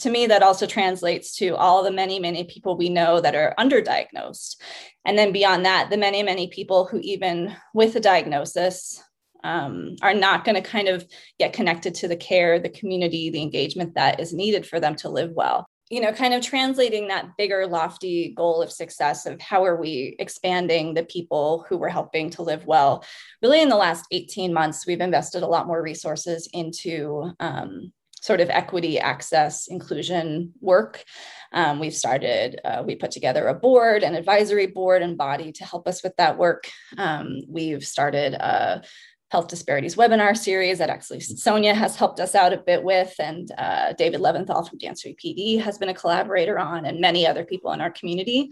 To 0.00 0.10
me, 0.10 0.26
that 0.26 0.42
also 0.42 0.66
translates 0.66 1.36
to 1.36 1.56
all 1.56 1.82
the 1.82 1.90
many, 1.90 2.18
many 2.18 2.44
people 2.44 2.76
we 2.76 2.88
know 2.88 3.20
that 3.20 3.34
are 3.34 3.54
underdiagnosed. 3.58 4.56
And 5.04 5.18
then 5.18 5.32
beyond 5.32 5.64
that, 5.64 5.88
the 5.90 5.96
many, 5.96 6.22
many 6.22 6.48
people 6.48 6.86
who, 6.86 7.00
even 7.02 7.54
with 7.74 7.96
a 7.96 8.00
diagnosis, 8.00 9.02
um, 9.42 9.96
are 10.02 10.14
not 10.14 10.44
going 10.44 10.54
to 10.62 10.68
kind 10.68 10.88
of 10.88 11.06
get 11.38 11.52
connected 11.52 11.94
to 11.96 12.08
the 12.08 12.16
care, 12.16 12.58
the 12.58 12.68
community, 12.68 13.30
the 13.30 13.40
engagement 13.40 13.94
that 13.94 14.20
is 14.20 14.34
needed 14.34 14.66
for 14.66 14.80
them 14.80 14.94
to 14.96 15.08
live 15.08 15.32
well. 15.32 15.66
you 15.90 16.00
know, 16.00 16.12
kind 16.12 16.32
of 16.34 16.40
translating 16.40 17.08
that 17.08 17.36
bigger, 17.36 17.66
lofty 17.66 18.32
goal 18.36 18.62
of 18.62 18.70
success 18.70 19.26
of 19.26 19.40
how 19.40 19.64
are 19.64 19.76
we 19.76 20.14
expanding 20.20 20.94
the 20.94 21.02
people 21.02 21.66
who 21.68 21.76
we're 21.76 21.88
helping 21.88 22.30
to 22.30 22.42
live 22.42 22.64
well. 22.64 23.04
Really, 23.42 23.60
in 23.60 23.68
the 23.68 23.76
last 23.76 24.04
18 24.12 24.52
months, 24.52 24.86
we've 24.86 25.00
invested 25.00 25.42
a 25.42 25.48
lot 25.48 25.66
more 25.66 25.82
resources 25.82 26.48
into 26.52 27.32
um, 27.40 27.92
sort 28.20 28.40
of 28.40 28.50
equity, 28.50 28.98
access, 28.98 29.66
inclusion 29.66 30.52
work. 30.60 31.04
Um, 31.52 31.80
we've 31.80 31.94
started, 31.94 32.60
uh, 32.64 32.82
we 32.86 32.94
put 32.94 33.10
together 33.10 33.48
a 33.48 33.54
board, 33.54 34.02
an 34.02 34.14
advisory 34.14 34.66
board 34.66 35.02
and 35.02 35.16
body 35.16 35.52
to 35.52 35.64
help 35.64 35.88
us 35.88 36.02
with 36.02 36.14
that 36.16 36.38
work. 36.38 36.68
Um, 36.98 37.40
we've 37.48 37.84
started 37.84 38.34
a 38.34 38.82
health 39.30 39.48
disparities 39.48 39.94
webinar 39.94 40.36
series 40.36 40.78
that 40.78 40.90
actually 40.90 41.20
Sonia 41.20 41.72
has 41.72 41.96
helped 41.96 42.20
us 42.20 42.34
out 42.34 42.52
a 42.52 42.58
bit 42.58 42.82
with, 42.82 43.14
and 43.18 43.50
uh, 43.58 43.92
David 43.94 44.20
Leventhal 44.20 44.68
from 44.68 44.78
Dance 44.78 45.04
PD 45.04 45.60
has 45.60 45.78
been 45.78 45.88
a 45.88 45.94
collaborator 45.94 46.58
on, 46.58 46.84
and 46.84 47.00
many 47.00 47.26
other 47.26 47.44
people 47.44 47.72
in 47.72 47.80
our 47.80 47.90
community. 47.90 48.50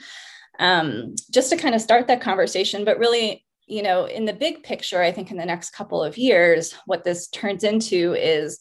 Um, 0.61 1.15
just 1.31 1.51
to 1.51 1.57
kind 1.57 1.75
of 1.75 1.81
start 1.81 2.09
that 2.09 2.21
conversation, 2.21 2.85
but 2.85 2.99
really, 2.99 3.45
you 3.67 3.83
know, 3.83 4.07
in 4.07 4.25
the 4.25 4.33
big 4.33 4.63
picture, 4.63 5.03
I 5.03 5.13
think 5.13 5.31
in 5.31 5.37
the 5.37 5.45
next 5.45 5.71
couple 5.71 6.03
of 6.03 6.17
years, 6.17 6.75
what 6.87 7.05
this 7.05 7.29
turns 7.29 7.65
into 7.65 8.15
is 8.15 8.59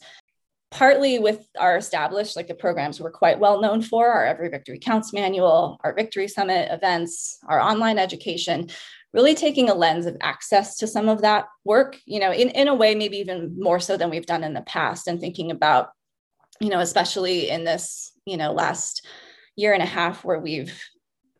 partly 0.72 1.18
with 1.18 1.48
our 1.58 1.78
established, 1.78 2.36
like 2.36 2.48
the 2.48 2.54
programs 2.54 3.00
we're 3.00 3.12
quite 3.12 3.40
well 3.40 3.62
known 3.62 3.82
for, 3.82 4.10
our 4.10 4.26
Every 4.26 4.50
Victory 4.50 4.80
Counts 4.80 5.14
manual, 5.14 5.80
our 5.84 5.94
Victory 5.94 6.28
Summit 6.28 6.70
events, 6.72 7.38
our 7.48 7.60
online 7.60 7.98
education, 7.98 8.70
really 9.14 9.34
taking 9.34 9.70
a 9.70 9.74
lens 9.74 10.06
of 10.06 10.18
access 10.22 10.78
to 10.78 10.88
some 10.88 11.08
of 11.08 11.22
that 11.22 11.46
work, 11.64 11.98
you 12.06 12.20
know, 12.20 12.32
in, 12.32 12.50
in 12.50 12.68
a 12.68 12.76
way, 12.76 12.96
maybe 12.96 13.18
even 13.18 13.56
more 13.60 13.80
so 13.80 13.96
than 13.96 14.10
we've 14.10 14.26
done 14.26 14.44
in 14.44 14.54
the 14.54 14.62
past, 14.62 15.08
and 15.08 15.20
thinking 15.20 15.52
about, 15.52 15.90
you 16.60 16.70
know, 16.70 16.80
especially 16.80 17.50
in 17.50 17.64
this, 17.64 18.12
you 18.26 18.36
know, 18.36 18.52
last 18.52 19.06
year 19.56 19.74
and 19.74 19.82
a 19.82 19.88
half 19.88 20.26
where 20.26 20.40
we've 20.40 20.84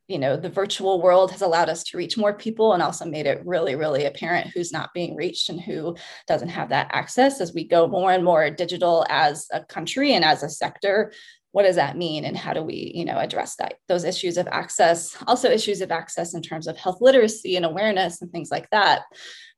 you 0.08 0.18
know 0.18 0.38
the 0.38 0.50
virtual 0.50 1.02
world 1.02 1.32
has 1.32 1.42
allowed 1.42 1.70
us 1.70 1.84
to 1.84 1.98
reach 1.98 2.18
more 2.18 2.34
people 2.34 2.74
and 2.74 2.82
also 2.82 3.06
made 3.06 3.26
it 3.26 3.46
really 3.46 3.76
really 3.76 4.06
apparent 4.06 4.48
who's 4.48 4.72
not 4.72 4.94
being 4.94 5.16
reached 5.16 5.50
and 5.50 5.62
who 5.62 5.96
doesn't 6.28 6.50
have 6.50 6.70
that 6.70 6.88
access. 6.92 7.42
As 7.42 7.54
we 7.54 7.68
go 7.68 7.88
more 7.88 8.12
and 8.12 8.24
more 8.24 8.50
digital 8.50 9.06
as 9.10 9.48
a 9.52 9.64
country 9.64 10.14
and 10.14 10.24
as 10.24 10.44
a 10.44 10.50
sector 10.50 11.12
what 11.52 11.64
does 11.64 11.78
that 11.78 11.98
mean 11.98 12.24
and 12.24 12.38
how 12.38 12.54
do 12.54 12.62
we 12.62 12.92
you 12.94 13.04
know 13.04 13.18
address 13.18 13.56
that 13.56 13.76
those 13.88 14.04
issues 14.04 14.38
of 14.38 14.48
access? 14.48 15.18
Also 15.26 15.50
issues 15.50 15.82
of 15.82 15.92
access 15.92 16.34
in 16.34 16.42
terms 16.42 16.68
of 16.68 16.78
health 16.78 17.00
literacy 17.02 17.56
and 17.56 17.66
awareness 17.66 18.22
and 18.22 18.32
things 18.32 18.52
like 18.52 18.70
that. 18.70 19.04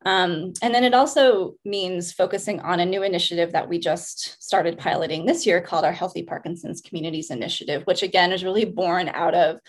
Um, 0.05 0.53
and 0.61 0.73
then 0.73 0.85
it 0.85 0.93
also 0.93 1.55
means 1.65 2.13
focusing 2.13 2.61
on 2.61 2.79
a 2.79 2.85
new 2.85 3.03
initiative 3.03 3.51
that 3.51 3.67
we 3.67 3.79
just 3.79 4.41
started 4.41 4.77
piloting 4.77 5.25
this 5.25 5.45
year 5.45 5.59
called 5.59 5.83
our 5.83 5.91
healthy 5.91 6.23
parkinson's 6.23 6.79
communities 6.79 7.31
initiative 7.31 7.83
which 7.85 8.01
again 8.01 8.31
is 8.31 8.45
really 8.45 8.63
born 8.63 9.09
out 9.09 9.35
of 9.35 9.59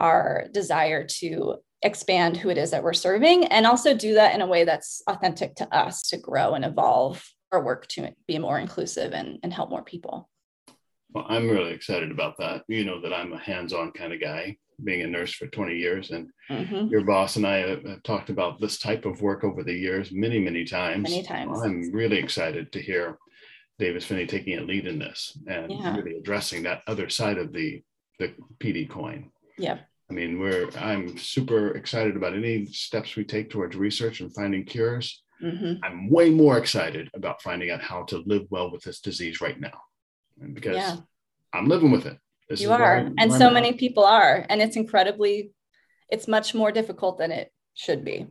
our 0.00 0.46
desire 0.52 1.06
to 1.06 1.56
expand 1.82 2.36
who 2.36 2.50
it 2.50 2.58
is 2.58 2.72
that 2.72 2.82
we're 2.82 2.92
serving 2.92 3.44
and 3.46 3.66
also 3.66 3.94
do 3.94 4.14
that 4.14 4.34
in 4.34 4.40
a 4.40 4.46
way 4.46 4.64
that's 4.64 5.02
authentic 5.06 5.54
to 5.56 5.74
us 5.74 6.02
to 6.08 6.18
grow 6.18 6.54
and 6.54 6.64
evolve 6.64 7.24
our 7.52 7.62
work 7.62 7.86
to 7.88 8.10
be 8.26 8.38
more 8.38 8.58
inclusive 8.58 9.12
and, 9.12 9.38
and 9.42 9.52
help 9.52 9.70
more 9.70 9.82
people. 9.82 10.28
Well, 11.12 11.26
I'm 11.28 11.48
really 11.48 11.72
excited 11.72 12.10
about 12.10 12.36
that. 12.38 12.62
You 12.68 12.84
know 12.84 13.00
that 13.00 13.12
I'm 13.12 13.32
a 13.32 13.38
hands-on 13.38 13.92
kind 13.92 14.12
of 14.12 14.20
guy, 14.20 14.56
being 14.84 15.02
a 15.02 15.06
nurse 15.06 15.32
for 15.32 15.48
20 15.48 15.74
years, 15.74 16.12
and 16.12 16.28
mm-hmm. 16.48 16.86
your 16.86 17.02
boss 17.02 17.34
and 17.36 17.46
I 17.46 17.56
have, 17.68 18.02
talked 18.04 18.30
about 18.30 18.60
this 18.60 18.78
type 18.78 19.04
of 19.04 19.20
work 19.20 19.42
over 19.42 19.64
the 19.64 19.72
years 19.72 20.12
many, 20.12 20.38
many 20.38 20.64
times. 20.64 21.10
Many 21.10 21.24
times. 21.24 21.60
I'm 21.62 21.90
really 21.90 22.18
excited 22.18 22.70
to 22.72 22.80
hear 22.80 23.18
Davis 23.80 24.04
Phinney 24.04 24.26
taking 24.26 24.58
a 24.58 24.62
lead 24.62 24.86
in 24.86 25.00
this 25.00 25.36
and 25.48 25.72
yeah. 25.72 25.96
really 25.96 26.16
addressing 26.16 26.62
that 26.62 26.82
other 26.86 27.08
side 27.08 27.38
of 27.38 27.52
the 27.52 27.82
the 28.20 28.34
PD 28.60 28.88
coin. 28.88 29.30
Yeah. 29.58 29.78
I 30.10 30.12
mean, 30.12 30.40
we're 30.40 30.68
I'm 30.76 31.16
super 31.16 31.76
excited 31.76 32.16
about 32.16 32.34
any 32.34 32.66
steps 32.66 33.14
we 33.14 33.24
take 33.24 33.48
towards 33.48 33.76
research 33.76 34.20
and 34.20 34.34
finding 34.34 34.64
cures. 34.64 35.22
Mm-hmm. 35.42 35.84
I'm 35.84 36.10
way 36.10 36.30
more 36.30 36.58
excited 36.58 37.08
about 37.14 37.40
finding 37.42 37.70
out 37.70 37.80
how 37.80 38.02
to 38.04 38.22
live 38.26 38.46
well 38.50 38.70
with 38.70 38.82
this 38.82 39.00
disease 39.00 39.40
right 39.40 39.58
now, 39.58 39.80
because 40.52 40.76
yeah. 40.76 40.96
I'm 41.54 41.68
living 41.68 41.90
with 41.90 42.06
it. 42.06 42.18
This 42.48 42.60
you 42.60 42.72
are, 42.72 43.08
and 43.18 43.32
so 43.32 43.48
many 43.50 43.72
people 43.74 44.04
are, 44.04 44.44
and 44.48 44.60
it's 44.60 44.76
incredibly, 44.76 45.52
it's 46.08 46.26
much 46.26 46.52
more 46.52 46.72
difficult 46.72 47.18
than 47.18 47.30
it 47.30 47.52
should 47.74 48.04
be. 48.04 48.26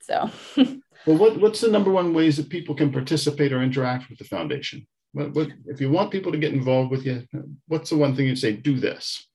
So, 0.00 0.28
well, 0.56 1.16
what, 1.16 1.40
what's 1.40 1.60
the 1.60 1.68
number 1.70 1.92
one 1.92 2.12
ways 2.12 2.36
that 2.36 2.48
people 2.48 2.74
can 2.74 2.90
participate 2.90 3.52
or 3.52 3.62
interact 3.62 4.10
with 4.10 4.18
the 4.18 4.24
foundation? 4.24 4.84
What, 5.12 5.32
what 5.34 5.48
if 5.66 5.80
you 5.80 5.90
want 5.90 6.10
people 6.10 6.32
to 6.32 6.38
get 6.38 6.52
involved 6.52 6.90
with 6.90 7.06
you? 7.06 7.24
What's 7.68 7.90
the 7.90 7.96
one 7.96 8.16
thing 8.16 8.26
you'd 8.26 8.38
say? 8.38 8.52
Do 8.52 8.80
this. 8.80 9.28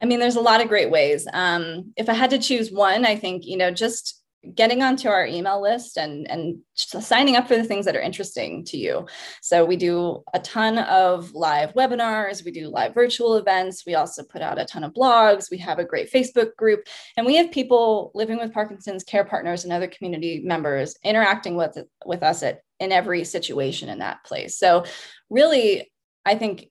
I 0.00 0.06
mean, 0.06 0.20
there's 0.20 0.36
a 0.36 0.40
lot 0.40 0.60
of 0.60 0.68
great 0.68 0.90
ways. 0.90 1.26
Um, 1.32 1.92
if 1.96 2.08
I 2.08 2.14
had 2.14 2.30
to 2.30 2.38
choose 2.38 2.70
one, 2.70 3.04
I 3.04 3.16
think, 3.16 3.46
you 3.46 3.56
know, 3.56 3.70
just 3.70 4.18
getting 4.54 4.82
onto 4.82 5.08
our 5.08 5.26
email 5.26 5.60
list 5.60 5.96
and 5.96 6.30
and 6.30 6.58
signing 6.74 7.34
up 7.34 7.48
for 7.48 7.56
the 7.56 7.64
things 7.64 7.84
that 7.84 7.96
are 7.96 8.00
interesting 8.00 8.64
to 8.64 8.76
you 8.76 9.04
so 9.42 9.64
we 9.64 9.76
do 9.76 10.22
a 10.32 10.38
ton 10.38 10.78
of 10.78 11.32
live 11.32 11.74
webinars 11.74 12.44
we 12.44 12.52
do 12.52 12.68
live 12.68 12.94
virtual 12.94 13.34
events 13.34 13.84
we 13.84 13.96
also 13.96 14.22
put 14.22 14.40
out 14.40 14.58
a 14.58 14.64
ton 14.64 14.84
of 14.84 14.94
blogs 14.94 15.50
we 15.50 15.58
have 15.58 15.80
a 15.80 15.84
great 15.84 16.10
facebook 16.10 16.54
group 16.56 16.86
and 17.16 17.26
we 17.26 17.34
have 17.34 17.50
people 17.50 18.12
living 18.14 18.38
with 18.38 18.52
parkinson's 18.52 19.02
care 19.02 19.24
partners 19.24 19.64
and 19.64 19.72
other 19.72 19.88
community 19.88 20.40
members 20.44 20.96
interacting 21.02 21.56
with 21.56 21.76
with 22.06 22.22
us 22.22 22.42
at 22.42 22.60
in 22.78 22.92
every 22.92 23.24
situation 23.24 23.88
in 23.88 23.98
that 23.98 24.22
place 24.24 24.56
so 24.56 24.84
really 25.30 25.90
i 26.24 26.36
think 26.36 26.68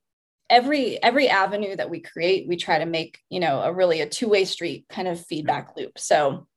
every 0.49 1.01
every 1.03 1.27
avenue 1.27 1.75
that 1.75 1.89
we 1.89 1.99
create 1.99 2.47
we 2.47 2.55
try 2.55 2.79
to 2.79 2.85
make 2.85 3.19
you 3.29 3.39
know 3.39 3.61
a 3.61 3.73
really 3.73 4.01
a 4.01 4.09
two-way 4.09 4.45
street 4.45 4.85
kind 4.89 5.07
of 5.07 5.23
feedback 5.25 5.75
loop. 5.75 5.97
So 5.97 6.47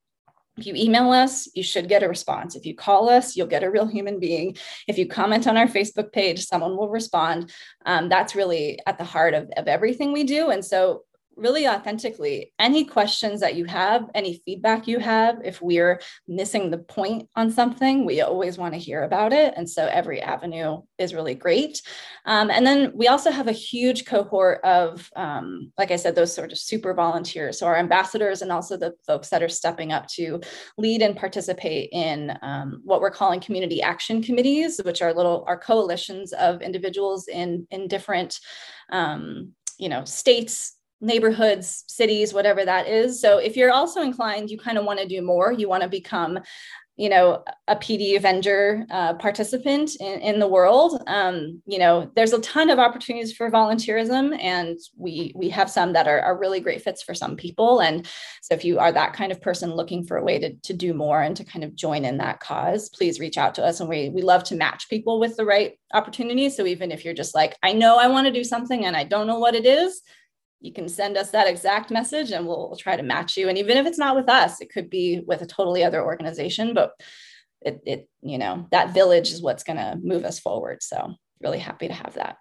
if 0.57 0.65
you 0.65 0.73
email 0.75 1.11
us 1.11 1.49
you 1.55 1.63
should 1.63 1.89
get 1.89 2.03
a 2.03 2.09
response. 2.09 2.55
If 2.55 2.65
you 2.65 2.75
call 2.75 3.09
us 3.09 3.35
you'll 3.35 3.47
get 3.47 3.63
a 3.63 3.71
real 3.71 3.87
human 3.87 4.19
being. 4.19 4.55
If 4.87 4.97
you 4.97 5.07
comment 5.07 5.47
on 5.47 5.57
our 5.57 5.67
facebook 5.67 6.11
page 6.11 6.45
someone 6.45 6.77
will 6.77 6.89
respond. 6.89 7.51
Um, 7.85 8.09
that's 8.09 8.35
really 8.35 8.79
at 8.85 8.97
the 8.97 9.03
heart 9.03 9.33
of, 9.33 9.49
of 9.57 9.67
everything 9.67 10.11
we 10.11 10.23
do. 10.23 10.49
And 10.49 10.63
so 10.63 11.03
really 11.35 11.67
authentically 11.67 12.53
any 12.59 12.83
questions 12.83 13.39
that 13.39 13.55
you 13.55 13.65
have 13.65 14.09
any 14.13 14.41
feedback 14.45 14.87
you 14.87 14.99
have 14.99 15.39
if 15.43 15.61
we're 15.61 16.01
missing 16.27 16.69
the 16.69 16.77
point 16.77 17.27
on 17.35 17.49
something 17.49 18.05
we 18.05 18.21
always 18.21 18.57
want 18.57 18.73
to 18.73 18.79
hear 18.79 19.03
about 19.03 19.33
it 19.33 19.53
and 19.57 19.69
so 19.69 19.87
every 19.87 20.21
avenue 20.21 20.81
is 20.97 21.13
really 21.13 21.33
great. 21.33 21.81
Um, 22.25 22.49
and 22.51 22.65
then 22.65 22.91
we 22.95 23.07
also 23.07 23.31
have 23.31 23.47
a 23.47 23.51
huge 23.51 24.05
cohort 24.05 24.61
of 24.63 25.09
um, 25.15 25.71
like 25.77 25.91
i 25.91 25.95
said 25.95 26.15
those 26.15 26.33
sort 26.33 26.51
of 26.51 26.57
super 26.57 26.93
volunteers 26.93 27.57
so 27.57 27.65
our 27.65 27.77
ambassadors 27.77 28.41
and 28.41 28.51
also 28.51 28.77
the 28.77 28.93
folks 29.05 29.29
that 29.29 29.43
are 29.43 29.49
stepping 29.49 29.91
up 29.91 30.07
to 30.07 30.39
lead 30.77 31.01
and 31.01 31.15
participate 31.15 31.89
in 31.91 32.37
um, 32.41 32.81
what 32.83 33.01
we're 33.01 33.09
calling 33.09 33.39
community 33.39 33.81
action 33.81 34.21
committees 34.21 34.79
which 34.85 35.01
are 35.01 35.13
little 35.13 35.43
are 35.47 35.57
coalitions 35.57 36.33
of 36.33 36.61
individuals 36.61 37.27
in 37.27 37.67
in 37.71 37.87
different 37.87 38.39
um, 38.91 39.51
you 39.77 39.89
know 39.89 40.05
states 40.05 40.77
neighborhoods, 41.01 41.83
cities, 41.87 42.33
whatever 42.33 42.63
that 42.63 42.87
is. 42.87 43.19
So 43.19 43.39
if 43.39 43.57
you're 43.57 43.71
also 43.71 44.01
inclined, 44.01 44.49
you 44.49 44.57
kind 44.57 44.77
of 44.77 44.85
want 44.85 44.99
to 44.99 45.07
do 45.07 45.21
more, 45.21 45.51
you 45.51 45.67
want 45.67 45.83
to 45.83 45.89
become 45.89 46.39
you 46.97 47.09
know 47.09 47.43
a 47.67 47.75
pd 47.75 48.15
avenger 48.15 48.85
uh, 48.91 49.13
participant 49.15 49.95
in, 49.99 50.19
in 50.19 50.39
the 50.39 50.47
world. 50.47 51.01
Um, 51.07 51.61
you 51.65 51.79
know 51.79 52.11
there's 52.15 52.33
a 52.33 52.41
ton 52.41 52.69
of 52.69 52.79
opportunities 52.79 53.33
for 53.33 53.49
volunteerism 53.49 54.37
and 54.39 54.77
we 54.97 55.31
we 55.35 55.49
have 55.49 55.69
some 55.69 55.93
that 55.93 56.07
are, 56.07 56.19
are 56.19 56.37
really 56.37 56.59
great 56.59 56.83
fits 56.83 57.01
for 57.01 57.15
some 57.15 57.35
people. 57.35 57.79
And 57.79 58.05
so 58.41 58.53
if 58.53 58.63
you 58.63 58.77
are 58.77 58.91
that 58.91 59.13
kind 59.13 59.31
of 59.31 59.41
person 59.41 59.73
looking 59.73 60.03
for 60.03 60.17
a 60.17 60.23
way 60.23 60.37
to, 60.37 60.53
to 60.53 60.73
do 60.73 60.93
more 60.93 61.21
and 61.21 61.35
to 61.37 61.43
kind 61.43 61.63
of 61.63 61.75
join 61.75 62.05
in 62.05 62.17
that 62.17 62.39
cause 62.39 62.89
please 62.89 63.19
reach 63.19 63.37
out 63.37 63.55
to 63.55 63.63
us. 63.63 63.79
And 63.79 63.89
we 63.89 64.09
we 64.09 64.21
love 64.21 64.43
to 64.45 64.55
match 64.55 64.87
people 64.89 65.19
with 65.19 65.37
the 65.37 65.45
right 65.45 65.79
opportunities. 65.93 66.55
So 66.55 66.67
even 66.67 66.91
if 66.91 67.03
you're 67.03 67.13
just 67.13 67.33
like 67.33 67.57
i 67.63 67.71
know 67.73 67.97
i 67.97 68.07
want 68.07 68.27
to 68.27 68.33
do 68.33 68.43
something 68.43 68.85
and 68.85 68.95
i 68.95 69.03
don't 69.03 69.27
know 69.27 69.39
what 69.39 69.55
it 69.55 69.65
is 69.65 70.01
you 70.61 70.71
can 70.71 70.87
send 70.87 71.17
us 71.17 71.31
that 71.31 71.47
exact 71.47 71.89
message 71.91 72.31
and 72.31 72.47
we'll, 72.47 72.69
we'll, 72.69 72.77
try 72.77 72.95
to 72.95 73.03
match 73.03 73.35
you. 73.35 73.49
And 73.49 73.57
even 73.57 73.77
if 73.77 73.87
it's 73.87 73.97
not 73.97 74.15
with 74.15 74.29
us, 74.29 74.61
it 74.61 74.71
could 74.71 74.89
be 74.89 75.21
with 75.25 75.41
a 75.41 75.47
totally 75.47 75.83
other 75.83 76.03
organization, 76.03 76.73
but 76.73 76.91
it, 77.61 77.81
it 77.85 78.09
you 78.21 78.37
know, 78.37 78.67
that 78.71 78.93
village 78.93 79.31
is 79.31 79.41
what's 79.41 79.63
going 79.63 79.77
to 79.77 79.99
move 80.01 80.23
us 80.23 80.39
forward. 80.39 80.83
So 80.83 81.15
really 81.41 81.59
happy 81.59 81.87
to 81.87 81.93
have 81.93 82.13
that. 82.13 82.37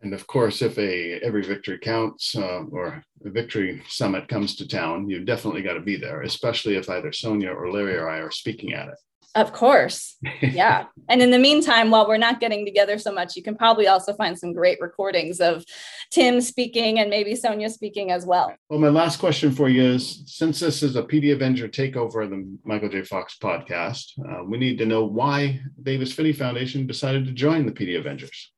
And 0.00 0.14
of 0.14 0.26
course, 0.26 0.62
if 0.62 0.78
a 0.78 1.20
every 1.24 1.42
victory 1.42 1.78
counts 1.78 2.36
uh, 2.36 2.62
or 2.70 3.02
a 3.24 3.30
victory 3.30 3.82
summit 3.88 4.28
comes 4.28 4.54
to 4.56 4.68
town, 4.68 5.10
you 5.10 5.24
definitely 5.24 5.62
got 5.62 5.74
to 5.74 5.80
be 5.80 5.96
there, 5.96 6.22
especially 6.22 6.76
if 6.76 6.88
either 6.88 7.10
Soania 7.10 7.54
or 7.54 7.72
Larry 7.72 7.96
or 7.96 8.08
I 8.08 8.18
are 8.18 8.30
speaking 8.30 8.74
at 8.74 8.88
it. 8.88 8.94
Of 9.34 9.52
course. 9.52 10.16
Yeah. 10.40 10.86
and 11.08 11.20
in 11.20 11.30
the 11.30 11.38
meantime, 11.38 11.90
while 11.90 12.08
we're 12.08 12.16
not 12.16 12.40
getting 12.40 12.64
together 12.64 12.98
so 12.98 13.12
much, 13.12 13.36
you 13.36 13.42
can 13.42 13.56
probably 13.56 13.86
also 13.86 14.14
find 14.14 14.38
some 14.38 14.52
great 14.52 14.80
recordings 14.80 15.40
of 15.40 15.64
Tim 16.10 16.40
speaking 16.40 16.98
and 16.98 17.10
maybe 17.10 17.34
Soania 17.34 17.70
speaking 17.70 18.10
as 18.10 18.24
well. 18.24 18.54
Well, 18.70 18.80
my 18.80 18.88
last 18.88 19.18
question 19.18 19.52
for 19.52 19.68
you 19.68 19.82
is 19.82 20.22
since 20.26 20.60
this 20.60 20.82
is 20.82 20.96
a 20.96 21.02
PD 21.02 21.32
Avenger 21.32 21.68
takeover 21.68 22.24
of 22.24 22.30
the 22.30 22.58
Michael 22.64 22.88
J. 22.88 23.02
Fox 23.02 23.36
podcast, 23.40 24.12
uh, 24.18 24.44
we 24.44 24.58
need 24.58 24.78
to 24.78 24.86
know 24.86 25.04
why 25.04 25.60
Davis 25.82 26.12
Phinney 26.12 26.32
Foundation 26.32 26.86
decided 26.86 27.26
to 27.26 27.32
join 27.32 27.66
the 27.66 27.72
PD 27.72 27.98
Avengers. 27.98 28.50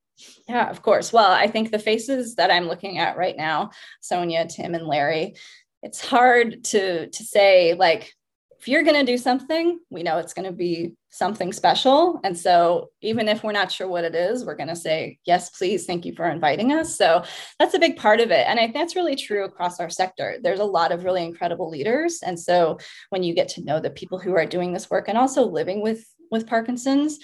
Yeah, 0.48 0.68
of 0.68 0.82
course. 0.82 1.12
Well, 1.12 1.30
I 1.30 1.46
think 1.46 1.70
the 1.70 1.78
faces 1.78 2.36
that 2.36 2.50
I'm 2.50 2.66
looking 2.66 2.98
at 2.98 3.16
right 3.16 3.36
now, 3.36 3.70
Soania, 4.02 4.48
Tim, 4.48 4.74
and 4.74 4.86
Larry, 4.86 5.34
it's 5.82 6.04
hard 6.04 6.64
to 6.64 7.08
to 7.08 7.24
say 7.24 7.74
like 7.74 8.12
if 8.60 8.68
you're 8.68 8.82
going 8.82 9.06
to 9.06 9.10
do 9.10 9.16
something, 9.16 9.80
we 9.88 10.02
know 10.02 10.18
it's 10.18 10.34
going 10.34 10.44
to 10.44 10.52
be 10.52 10.94
something 11.08 11.50
special. 11.50 12.20
And 12.22 12.36
so, 12.36 12.90
even 13.00 13.26
if 13.26 13.42
we're 13.42 13.52
not 13.52 13.72
sure 13.72 13.88
what 13.88 14.04
it 14.04 14.14
is, 14.14 14.44
we're 14.44 14.54
going 14.54 14.68
to 14.68 14.76
say, 14.76 15.18
Yes, 15.24 15.48
please. 15.48 15.86
Thank 15.86 16.04
you 16.04 16.14
for 16.14 16.28
inviting 16.28 16.70
us. 16.70 16.94
So, 16.94 17.24
that's 17.58 17.72
a 17.72 17.78
big 17.78 17.96
part 17.96 18.20
of 18.20 18.30
it. 18.30 18.46
And 18.46 18.60
I 18.60 18.64
think 18.64 18.74
that's 18.74 18.96
really 18.96 19.16
true 19.16 19.44
across 19.44 19.80
our 19.80 19.88
sector. 19.88 20.36
There's 20.42 20.60
a 20.60 20.64
lot 20.64 20.92
of 20.92 21.04
really 21.04 21.24
incredible 21.24 21.70
leaders. 21.70 22.20
And 22.22 22.38
so, 22.38 22.78
when 23.08 23.22
you 23.22 23.34
get 23.34 23.48
to 23.50 23.64
know 23.64 23.80
the 23.80 23.88
people 23.88 24.18
who 24.18 24.34
are 24.36 24.44
doing 24.44 24.74
this 24.74 24.90
work 24.90 25.08
and 25.08 25.16
also 25.16 25.46
living 25.46 25.80
with, 25.80 26.04
with 26.30 26.46
Parkinson's, 26.46 27.18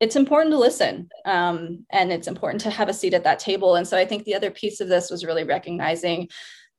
it's 0.00 0.16
important 0.16 0.50
to 0.50 0.58
listen 0.58 1.08
um, 1.24 1.86
and 1.92 2.10
it's 2.10 2.26
important 2.26 2.62
to 2.62 2.70
have 2.70 2.88
a 2.88 2.94
seat 2.94 3.14
at 3.14 3.22
that 3.22 3.38
table. 3.38 3.76
And 3.76 3.86
so, 3.86 3.96
I 3.96 4.04
think 4.04 4.24
the 4.24 4.34
other 4.34 4.50
piece 4.50 4.80
of 4.80 4.88
this 4.88 5.08
was 5.08 5.24
really 5.24 5.44
recognizing 5.44 6.28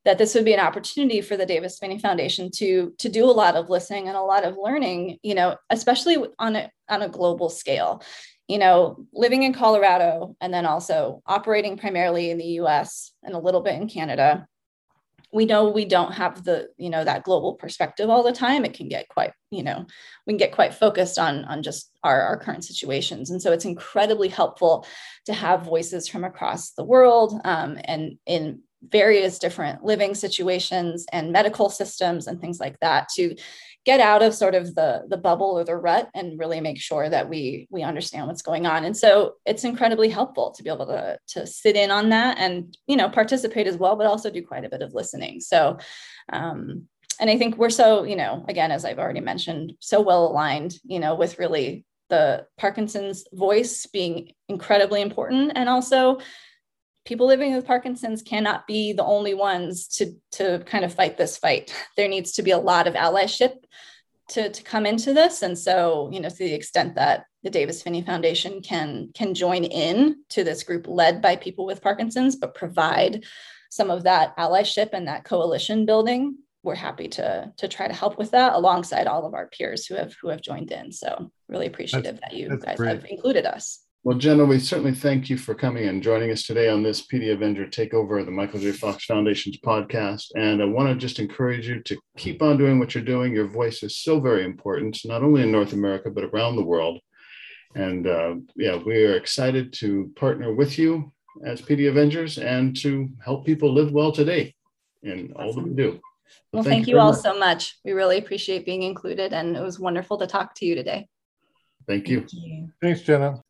that 0.06 0.18
this 0.18 0.36
would 0.36 0.46
be 0.46 0.54
an 0.54 0.60
opportunity 0.60 1.22
for 1.22 1.38
the 1.38 1.46
Davis 1.46 1.80
Phinney 1.80 1.98
Foundation 1.98 2.50
to 2.56 2.94
to 3.00 3.10
do 3.10 3.26
a 3.26 3.32
lot 3.32 3.56
of 3.56 3.70
listening 3.70 4.08
and 4.08 4.18
a 4.18 4.22
lot 4.22 4.44
of 4.44 4.58
learning, 4.62 5.20
you 5.24 5.36
know, 5.36 5.56
especially 5.70 6.18
on 6.40 6.56
a 6.56 6.70
on 6.90 7.02
a 7.02 7.10
global 7.10 7.50
scale. 7.50 8.04
You 8.48 8.58
know, 8.58 9.08
living 9.14 9.44
in 9.44 9.54
Colorado 9.54 10.36
and 10.42 10.54
then 10.54 10.66
also 10.66 11.22
operating 11.26 11.78
primarily 11.78 12.30
in 12.30 12.38
the 12.38 12.60
US 12.60 13.14
and 13.24 13.34
a 13.34 13.40
little 13.40 13.62
bit 13.62 13.76
in 13.82 13.88
Canada. 13.88 14.48
We 15.32 15.46
know 15.46 15.70
we 15.70 15.86
don't 15.86 16.12
have 16.12 16.44
the, 16.44 16.68
you 16.78 16.92
know, 16.92 17.04
that 17.04 17.24
global 17.24 17.56
perspective 17.56 18.08
all 18.10 18.22
the 18.22 18.34
time. 18.34 18.66
It 18.66 18.76
can 18.76 18.88
get 18.88 19.08
quite, 19.08 19.32
you 19.50 19.64
know, 19.64 19.88
we 20.28 20.34
can 20.34 20.38
get 20.38 20.52
quite 20.52 20.76
focused 20.76 21.18
on 21.18 21.46
on 21.46 21.64
just 21.64 21.90
our, 22.04 22.22
our 22.22 22.38
current 22.38 22.66
situations. 22.66 23.32
And 23.32 23.42
so 23.42 23.52
it's 23.54 23.66
incredibly 23.66 24.28
helpful 24.28 24.86
to 25.26 25.34
have 25.34 25.64
voices 25.64 26.08
from 26.08 26.26
across 26.26 26.72
the 26.72 26.84
world 26.84 27.40
um, 27.46 27.80
and 27.86 28.18
in 28.28 28.60
various 28.90 29.40
different 29.40 29.84
living 29.84 30.16
situations 30.16 31.06
and 31.12 31.32
medical 31.32 31.70
systems 31.70 32.28
and 32.28 32.40
things 32.40 32.60
like 32.60 32.80
that 32.80 33.08
to 33.16 33.36
get 33.86 34.00
out 34.00 34.24
of 34.24 34.34
sort 34.34 34.56
of 34.56 34.76
the 34.76 35.04
the 35.10 35.18
bubble 35.18 35.58
or 35.58 35.64
the 35.64 35.76
rut 35.76 36.10
and 36.14 36.40
really 36.40 36.62
make 36.62 36.80
sure 36.80 37.10
that 37.10 37.30
we 37.30 37.68
we 37.70 37.84
understand 37.84 38.28
what's 38.28 38.42
going 38.42 38.66
on. 38.66 38.86
And 38.86 38.96
so 38.96 39.34
it's 39.46 39.64
incredibly 39.64 40.10
helpful 40.10 40.52
to 40.52 40.64
be 40.64 40.70
able 40.70 40.88
to 40.88 41.18
to 41.30 41.46
sit 41.46 41.76
in 41.76 41.92
on 41.92 42.10
that 42.10 42.38
and 42.38 42.76
you 42.88 42.96
know 42.96 43.10
participate 43.10 43.68
as 43.68 43.78
well 43.78 43.96
but 43.96 44.08
also 44.08 44.30
do 44.30 44.46
quite 44.46 44.66
a 44.66 44.70
bit 44.70 44.82
of 44.82 44.94
listening. 44.94 45.42
So 45.42 45.78
um 46.32 46.88
and 47.20 47.30
i 47.30 47.38
think 47.38 47.58
we're 47.58 47.70
so 47.70 48.04
you 48.04 48.16
know 48.16 48.46
again 48.48 48.72
as 48.72 48.86
i've 48.86 49.00
already 49.00 49.20
mentioned 49.20 49.74
so 49.80 50.02
well 50.02 50.28
aligned 50.28 50.76
you 50.84 51.00
know 51.00 51.16
with 51.16 51.40
really 51.40 51.86
the 52.10 52.46
parkinson's 52.58 53.26
voice 53.34 53.86
being 53.88 54.32
incredibly 54.50 55.02
important 55.02 55.52
and 55.56 55.70
also 55.70 56.20
people 57.06 57.28
living 57.28 57.56
with 57.56 57.66
Parkinson's 57.66 58.22
cannot 58.22 58.66
be 58.68 58.94
the 58.94 59.04
only 59.04 59.34
ones 59.34 59.88
to, 59.88 60.14
to 60.32 60.60
kind 60.66 60.86
of 60.86 60.94
fight 60.94 61.18
this 61.18 61.38
fight. 61.38 61.74
There 61.98 62.08
needs 62.08 62.34
to 62.34 62.44
be 62.44 62.52
a 62.52 62.58
lot 62.58 62.88
of 62.88 62.94
allyship 62.94 63.56
to, 64.30 64.50
to 64.50 64.64
come 64.64 64.86
into 64.86 65.14
this. 65.14 65.42
And 65.42 65.58
so, 65.58 66.10
you 66.12 66.20
know, 66.20 66.30
to 66.30 66.36
the 66.36 66.54
extent 66.54 66.96
that 66.96 67.26
the 67.44 67.50
Davis 67.50 67.84
Phinney 67.84 68.02
Foundation 68.02 68.62
can, 68.62 69.10
can 69.14 69.34
join 69.34 69.64
in 69.64 70.24
to 70.30 70.44
this 70.44 70.64
group 70.64 70.88
led 70.88 71.22
by 71.22 71.36
people 71.36 71.66
with 71.66 71.82
Parkinson's, 71.82 72.38
but 72.38 72.56
provide 72.56 73.26
some 73.70 73.90
of 73.90 74.04
that 74.04 74.36
allyship 74.38 74.90
and 74.94 75.08
that 75.08 75.26
coalition 75.26 75.86
building, 75.86 76.38
we're 76.64 76.76
happy 76.76 77.10
to, 77.10 77.52
to 77.58 77.68
try 77.68 77.88
to 77.88 77.94
help 77.94 78.18
with 78.18 78.32
that 78.32 78.54
alongside 78.54 79.08
all 79.08 79.26
of 79.26 79.34
our 79.34 79.48
peers 79.48 79.86
who 79.86 79.96
have 79.96 80.16
who 80.22 80.30
have 80.30 80.42
joined 80.42 80.72
in. 80.72 80.92
So 80.92 81.32
really 81.50 81.68
appreciative 81.68 82.20
that's, 82.22 82.34
that 82.34 82.38
you 82.38 82.58
guys 82.58 82.78
great. 82.78 82.90
have 82.90 83.06
included 83.06 83.46
us. 83.46 83.83
Well, 84.06 84.18
Jenna, 84.18 84.44
we 84.44 84.60
certainly 84.60 84.94
thank 84.94 85.30
you 85.30 85.38
for 85.38 85.56
coming 85.56 85.88
and 85.88 86.04
joining 86.04 86.30
us 86.30 86.44
today 86.44 86.68
on 86.68 86.84
this 86.84 87.08
PD 87.08 87.32
Avenger 87.32 87.66
Takeover 87.66 88.20
of 88.20 88.26
the 88.26 88.34
Michael 88.34 88.60
J. 88.60 88.74
Fox 88.74 89.06
Foundation's 89.06 89.60
podcast. 89.60 90.26
And 90.36 90.62
I 90.62 90.66
want 90.66 90.90
to 90.90 90.96
just 90.96 91.20
encourage 91.20 91.70
you 91.70 91.82
to 91.84 91.98
keep 92.18 92.42
on 92.42 92.58
doing 92.58 92.80
what 92.80 92.94
you're 92.94 93.04
doing. 93.06 93.32
Your 93.32 93.48
voice 93.48 93.82
is 93.82 94.00
so 94.00 94.20
very 94.20 94.44
important, 94.44 95.00
not 95.06 95.24
only 95.24 95.42
in 95.42 95.54
North 95.54 95.72
America, 95.72 96.10
but 96.10 96.26
around 96.26 96.58
the 96.58 96.66
world. 96.66 97.00
And 97.76 98.06
uh, 98.06 98.36
yeah, 98.58 98.76
we 98.76 99.06
are 99.06 99.16
excited 99.16 99.72
to 99.76 100.12
partner 100.18 100.54
with 100.54 100.78
you 100.78 101.14
as 101.46 101.62
PD 101.62 101.88
Avengers 101.88 102.38
and 102.40 102.76
to 102.82 103.08
help 103.24 103.46
people 103.46 103.74
live 103.74 103.94
well 103.94 104.12
today 104.12 104.54
in 105.04 105.32
all 105.38 105.54
that 105.54 105.64
we 105.64 105.74
do. 105.74 105.94
So 105.94 106.00
well, 106.52 106.64
thank, 106.64 106.74
thank 106.74 106.88
you, 106.88 106.96
you 106.96 107.00
all 107.00 107.14
much. 107.14 107.22
so 107.22 107.40
much. 107.40 107.78
We 107.86 107.94
really 107.94 108.18
appreciate 108.18 108.66
being 108.66 108.84
included, 108.84 109.32
and 109.32 109.56
it 109.56 109.62
was 109.62 109.80
wonderful 109.80 110.18
to 110.18 110.28
talk 110.28 110.56
to 110.56 110.66
you 110.66 110.76
today. 110.76 111.08
Thank 111.88 112.10
you. 112.10 112.20
Thank 112.20 112.34
you. 112.34 112.70
Thanks, 112.82 113.00
Jenna. 113.00 113.42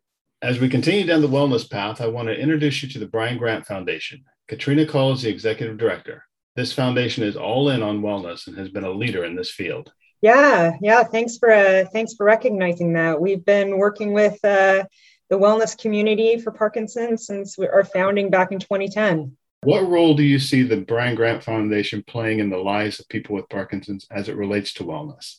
As 0.44 0.60
we 0.60 0.68
continue 0.68 1.06
down 1.06 1.22
the 1.22 1.30
wellness 1.30 1.72
path, 1.72 2.02
I 2.02 2.08
want 2.08 2.28
to 2.28 2.38
introduce 2.38 2.84
you 2.84 2.90
to 2.90 3.00
the 3.00 3.06
Brian 3.06 3.38
Grant 3.38 3.66
Foundation. 3.66 4.26
Katrina 4.50 4.86
Cole 4.86 5.14
is 5.14 5.22
the 5.22 5.30
executive 5.30 5.78
director. 5.78 6.26
This 6.58 6.74
foundation 6.74 7.24
is 7.24 7.38
all 7.38 7.70
in 7.70 7.82
on 7.82 8.02
wellness 8.02 8.48
and 8.48 8.58
has 8.58 8.68
been 8.68 8.84
a 8.84 8.92
leader 8.92 9.24
in 9.24 9.38
this 9.38 9.50
field. 9.50 9.94
Yeah, 10.22 10.74
yeah. 10.82 11.06
Thanks 11.06 11.38
for 11.38 11.50
uh, 11.50 11.86
thanks 11.94 12.16
for 12.16 12.26
recognizing 12.26 12.92
that. 12.92 13.22
We've 13.22 13.46
been 13.46 13.78
working 13.78 14.12
with 14.12 14.34
uh, 14.44 14.84
the 15.30 15.40
wellness 15.40 15.78
community 15.78 16.38
for 16.38 16.52
Parkinson's 16.52 17.26
since 17.26 17.58
our 17.58 17.86
founding 17.86 18.30
back 18.30 18.52
in 18.52 18.60
2010. 18.60 19.38
What 19.62 19.88
role 19.88 20.14
do 20.14 20.24
you 20.24 20.40
see 20.40 20.64
the 20.64 20.82
Brian 20.82 21.16
Grant 21.16 21.42
Foundation 21.42 22.04
playing 22.06 22.40
in 22.40 22.50
the 22.50 22.58
lives 22.58 23.00
of 23.00 23.08
people 23.08 23.34
with 23.34 23.48
Parkinson's 23.48 24.06
as 24.12 24.28
it 24.28 24.36
relates 24.36 24.74
to 24.74 24.84
wellness? 24.84 25.38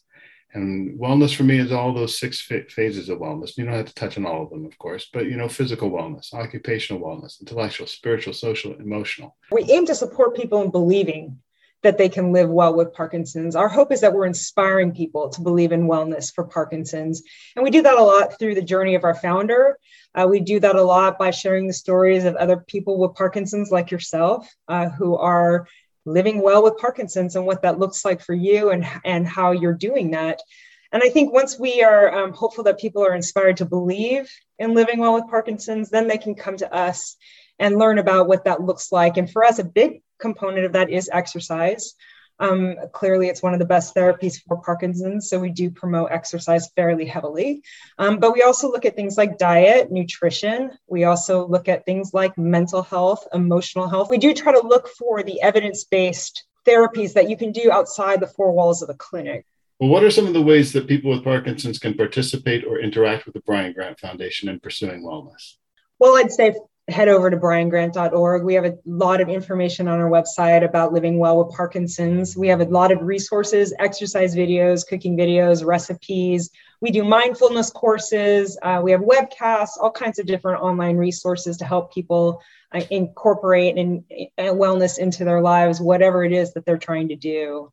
And 0.55 0.99
wellness 0.99 1.35
for 1.35 1.43
me 1.43 1.59
is 1.59 1.73
all 1.73 1.93
those 1.93 2.19
six 2.19 2.41
phases 2.41 3.09
of 3.09 3.19
wellness. 3.19 3.57
You 3.57 3.65
don't 3.65 3.75
have 3.75 3.87
to 3.87 3.95
touch 3.95 4.17
on 4.17 4.25
all 4.25 4.45
of 4.45 4.51
them, 4.51 4.65
of 4.65 4.79
course, 4.79 5.11
but 5.13 5.27
you 5.27 5.37
know, 5.37 5.49
physical 5.49 5.91
wellness, 5.91 6.33
occupational 6.33 7.03
wellness, 7.03 7.41
intellectual, 7.41 7.89
spiritual, 7.89 8.33
social, 8.33 8.73
emotional. 8.75 9.37
We 9.51 9.65
aim 9.65 9.85
to 9.87 9.95
support 9.97 10.37
people 10.37 10.63
in 10.63 10.71
believing 10.71 11.41
that 11.83 11.99
they 11.99 12.09
can 12.09 12.33
live 12.33 12.49
well 12.49 12.75
with 12.75 12.95
Parkinson's. 12.95 13.55
Our 13.55 13.69
hope 13.69 13.93
is 13.93 14.01
that 14.01 14.13
we're 14.13 14.27
inspiring 14.27 14.95
people 14.95 15.29
to 15.29 15.41
believe 15.43 15.71
in 15.71 15.87
wellness 15.87 16.33
for 16.33 16.45
Parkinson's. 16.45 17.23
And 17.57 17.63
we 17.63 17.71
do 17.71 17.83
that 17.83 17.99
a 17.99 18.03
lot 18.03 18.39
through 18.39 18.55
the 18.55 18.63
journey 18.63 18.95
of 18.95 19.05
our 19.05 19.15
founder. 19.15 19.79
Uh, 20.15 20.27
we 20.29 20.41
do 20.41 20.59
that 20.61 20.77
a 20.77 20.83
lot 20.83 21.19
by 21.19 21.31
sharing 21.31 21.67
the 21.67 21.75
stories 21.75 22.25
of 22.25 22.37
other 22.37 22.57
people 22.57 22.99
with 22.99 23.15
Parkinson's, 23.15 23.71
like 23.71 23.91
yourself, 23.91 24.49
uh, 24.67 24.89
who 24.89 25.17
are 25.17 25.67
living 26.05 26.41
well 26.43 26.63
with 26.63 26.79
Parkinson's 26.79 27.37
and 27.37 27.47
what 27.47 27.63
that 27.63 27.79
looks 27.79 28.05
like 28.05 28.21
for 28.21 28.35
you 28.35 28.71
and, 28.71 28.87
and 29.05 29.27
how 29.27 29.53
you're 29.53 29.75
doing 29.75 30.11
that. 30.13 30.41
And 30.93 31.03
I 31.03 31.09
think 31.09 31.33
once 31.33 31.59
we 31.59 31.83
are 31.83 32.25
um, 32.25 32.33
hopeful 32.33 32.65
that 32.65 32.79
people 32.79 33.05
are 33.05 33.15
inspired 33.15 33.57
to 33.57 33.65
believe 33.65 34.31
in 34.59 34.75
living 34.75 35.01
well 35.01 35.15
with 35.15 35.29
Parkinson's, 35.29 35.91
then 35.91 36.07
they 36.07 36.19
can 36.19 36.35
come 36.35 36.57
to 36.59 36.73
us 36.73 37.17
and 37.59 37.79
learn 37.79 37.99
about 37.99 38.29
what 38.29 38.45
that 38.45 38.63
looks 38.63 38.93
like. 38.93 39.17
And 39.17 39.31
for 39.31 39.45
us, 39.45 39.59
a 39.59 39.65
big 39.65 40.03
component 40.19 40.67
of 40.67 40.73
that 40.73 40.91
is 40.91 41.11
exercise. 41.13 41.95
Um, 42.41 42.77
clearly, 42.93 43.29
it's 43.29 43.43
one 43.43 43.53
of 43.53 43.61
the 43.61 43.65
best 43.65 43.95
therapies 43.95 44.41
for 44.43 44.61
Parkinson's, 44.61 45.29
so 45.29 45.39
we 45.39 45.51
do 45.51 45.71
promote 45.71 46.11
exercise 46.11 46.69
fairly 46.75 47.07
heavily. 47.07 47.63
Um, 47.99 48.19
but 48.19 48.33
we 48.33 48.43
also 48.43 48.71
look 48.71 48.85
at 48.85 48.97
things 48.97 49.17
like 49.17 49.39
diet, 49.39 49.93
nutrition. 49.93 50.73
We 50.89 51.05
also 51.05 51.47
look 51.47 51.69
at 51.69 51.85
things 51.85 52.13
like 52.13 52.37
mental 52.37 52.83
health, 52.83 53.27
emotional 53.33 53.89
health. 53.89 54.11
We 54.11 54.19
do 54.19 54.35
try 54.35 54.53
to 54.53 54.67
look 54.67 54.89
for 54.89 55.23
the 55.23 55.41
evidence 55.43 55.85
based 55.85 56.45
therapies 56.67 57.13
that 57.13 57.31
you 57.31 57.37
can 57.37 57.53
do 57.53 57.71
outside 57.71 58.21
the 58.21 58.27
four 58.27 58.53
walls 58.53 58.83
of 58.83 58.89
a 58.89 58.95
clinic. 58.95 59.47
Well, 59.79 59.91
what 59.91 60.05
are 60.05 60.11
some 60.11 60.27
of 60.27 60.35
the 60.35 60.43
ways 60.43 60.73
that 60.73 60.87
people 60.87 61.11
with 61.11 61.25
Parkinson's 61.25 61.79
can 61.79 61.95
participate 61.95 62.65
or 62.65 62.79
interact 62.81 63.27
with 63.27 63.35
the 63.35 63.41
Brian 63.41 63.73
Grant 63.73 63.99
Foundation 63.99 64.49
in 64.49 64.61
pursuing 64.61 65.03
wellness? 65.03 65.57
Well, 65.99 66.17
I'd 66.17 66.33
say 66.33 66.55
head 66.89 67.09
over 67.09 67.31
to 67.31 67.37
briangrant.org. 67.37 68.45
We 68.45 68.55
have 68.55 68.67
a 68.67 68.77
lot 68.85 69.21
of 69.21 69.29
information 69.31 69.89
on 69.89 70.01
our 70.01 70.11
website 70.11 70.65
about 70.65 70.93
living 70.93 71.19
well 71.19 71.43
with 71.43 71.55
Parkinson's. 71.57 72.37
We 72.37 72.49
have 72.49 72.61
a 72.61 72.67
lot 72.67 72.93
of 72.93 73.01
resources, 73.01 73.73
exercise 73.79 74.35
videos, 74.35 74.87
cooking 74.87 75.17
videos, 75.17 75.65
recipes. 75.65 76.51
We 76.83 76.91
do 76.91 77.03
mindfulness 77.03 77.71
courses. 77.71 78.59
Uh, 78.63 78.81
we 78.85 78.91
have 78.91 79.01
webcasts, 79.01 79.79
all 79.81 79.91
kinds 79.91 80.19
of 80.19 80.27
different 80.27 80.63
online 80.63 80.97
resources 80.99 81.57
to 81.59 81.65
help 81.65 81.95
people 81.95 82.43
uh, 82.73 82.83
incorporate 82.91 83.79
and 83.79 84.05
uh, 84.37 84.53
wellness 84.53 84.99
into 84.99 85.25
their 85.25 85.41
lives, 85.41 85.81
whatever 85.81 86.23
it 86.23 86.33
is 86.33 86.53
that 86.53 86.67
they're 86.67 86.77
trying 86.77 87.09
to 87.09 87.17
do. 87.17 87.73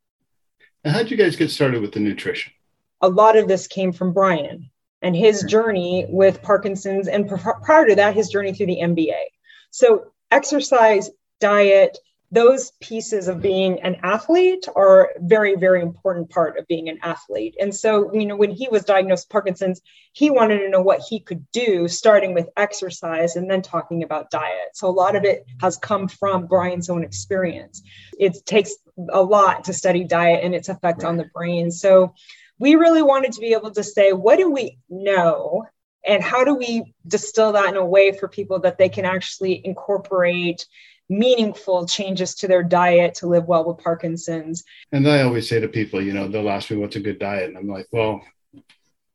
how 0.86 1.00
did 1.00 1.12
you 1.12 1.18
guys 1.18 1.36
get 1.36 1.52
started 1.52 1.82
with 1.82 1.92
the 1.92 2.00
nutrition? 2.00 2.54
A 3.02 3.10
lot 3.10 3.36
of 3.36 3.50
this 3.50 3.68
came 3.68 3.92
from 3.92 4.14
Brian 4.14 4.70
and 5.02 5.16
his 5.16 5.44
journey 5.44 6.06
with 6.10 6.42
Parkinson's, 6.42 7.08
and 7.08 7.28
prior 7.28 7.88
to 7.88 7.96
that, 7.96 8.16
his 8.16 8.30
journey 8.30 8.54
through 8.54 8.68
the 8.68 8.80
NBA. 8.82 9.24
So, 9.72 10.12
exercise, 10.30 11.10
diet, 11.40 11.98
those 12.32 12.72
pieces 12.80 13.28
of 13.28 13.42
being 13.42 13.82
an 13.82 13.98
athlete 14.04 14.66
are 14.74 15.10
very 15.20 15.56
very 15.56 15.82
important 15.82 16.30
part 16.30 16.58
of 16.58 16.66
being 16.68 16.88
an 16.88 16.98
athlete. 17.04 17.56
And 17.60 17.76
so 17.76 18.14
you 18.14 18.26
know 18.26 18.38
when 18.38 18.52
he 18.52 18.70
was 18.70 18.86
diagnosed 18.86 19.30
parkinson's 19.30 19.82
he 20.14 20.30
wanted 20.30 20.60
to 20.60 20.70
know 20.70 20.82
what 20.82 21.02
he 21.02 21.20
could 21.20 21.46
do 21.52 21.88
starting 21.88 22.34
with 22.34 22.50
exercise 22.58 23.36
and 23.36 23.50
then 23.50 23.62
talking 23.62 24.04
about 24.04 24.32
diet. 24.32 24.70
So 24.74 24.88
a 24.88 24.92
lot 24.92 25.16
of 25.16 25.26
it 25.26 25.46
has 25.60 25.78
come 25.78 26.08
from 26.08 26.48
brian's 26.48 26.90
own 26.90 27.04
experience. 27.04 27.82
It 28.18 28.46
takes 28.46 28.76
a 29.10 29.22
lot 29.22 29.66
to 29.66 29.74
study 29.74 30.06
diet 30.06 30.44
and 30.44 30.56
its 30.56 30.70
effect 30.70 31.04
right. 31.04 31.10
on 31.10 31.18
the 31.18 31.30
brain. 31.34 31.70
So 31.70 32.14
we 32.62 32.76
really 32.76 33.02
wanted 33.02 33.32
to 33.32 33.40
be 33.40 33.54
able 33.54 33.72
to 33.72 33.84
say, 33.84 34.14
what 34.14 34.38
do 34.38 34.52
we 34.52 34.78
know 34.88 35.66
and 36.06 36.22
how 36.22 36.44
do 36.44 36.54
we 36.54 36.94
distill 37.08 37.52
that 37.54 37.70
in 37.70 37.76
a 37.76 37.84
way 37.84 38.12
for 38.12 38.28
people 38.28 38.60
that 38.60 38.78
they 38.78 38.88
can 38.88 39.04
actually 39.04 39.66
incorporate 39.66 40.68
meaningful 41.10 41.88
changes 41.88 42.36
to 42.36 42.48
their 42.48 42.62
diet 42.62 43.16
to 43.16 43.26
live 43.26 43.46
well 43.46 43.66
with 43.66 43.84
Parkinson's. 43.84 44.64
And 44.92 45.08
I 45.08 45.24
always 45.24 45.50
say 45.50 45.60
to 45.60 45.68
people, 45.68 46.04
you 46.04 46.14
know, 46.14 46.28
they'll 46.28 46.52
ask 46.52 46.70
me 46.70 46.78
what's 46.78 46.96
a 46.96 47.00
good 47.00 47.18
diet. 47.18 47.50
And 47.50 47.58
I'm 47.58 47.68
like, 47.68 47.88
well, 47.92 48.22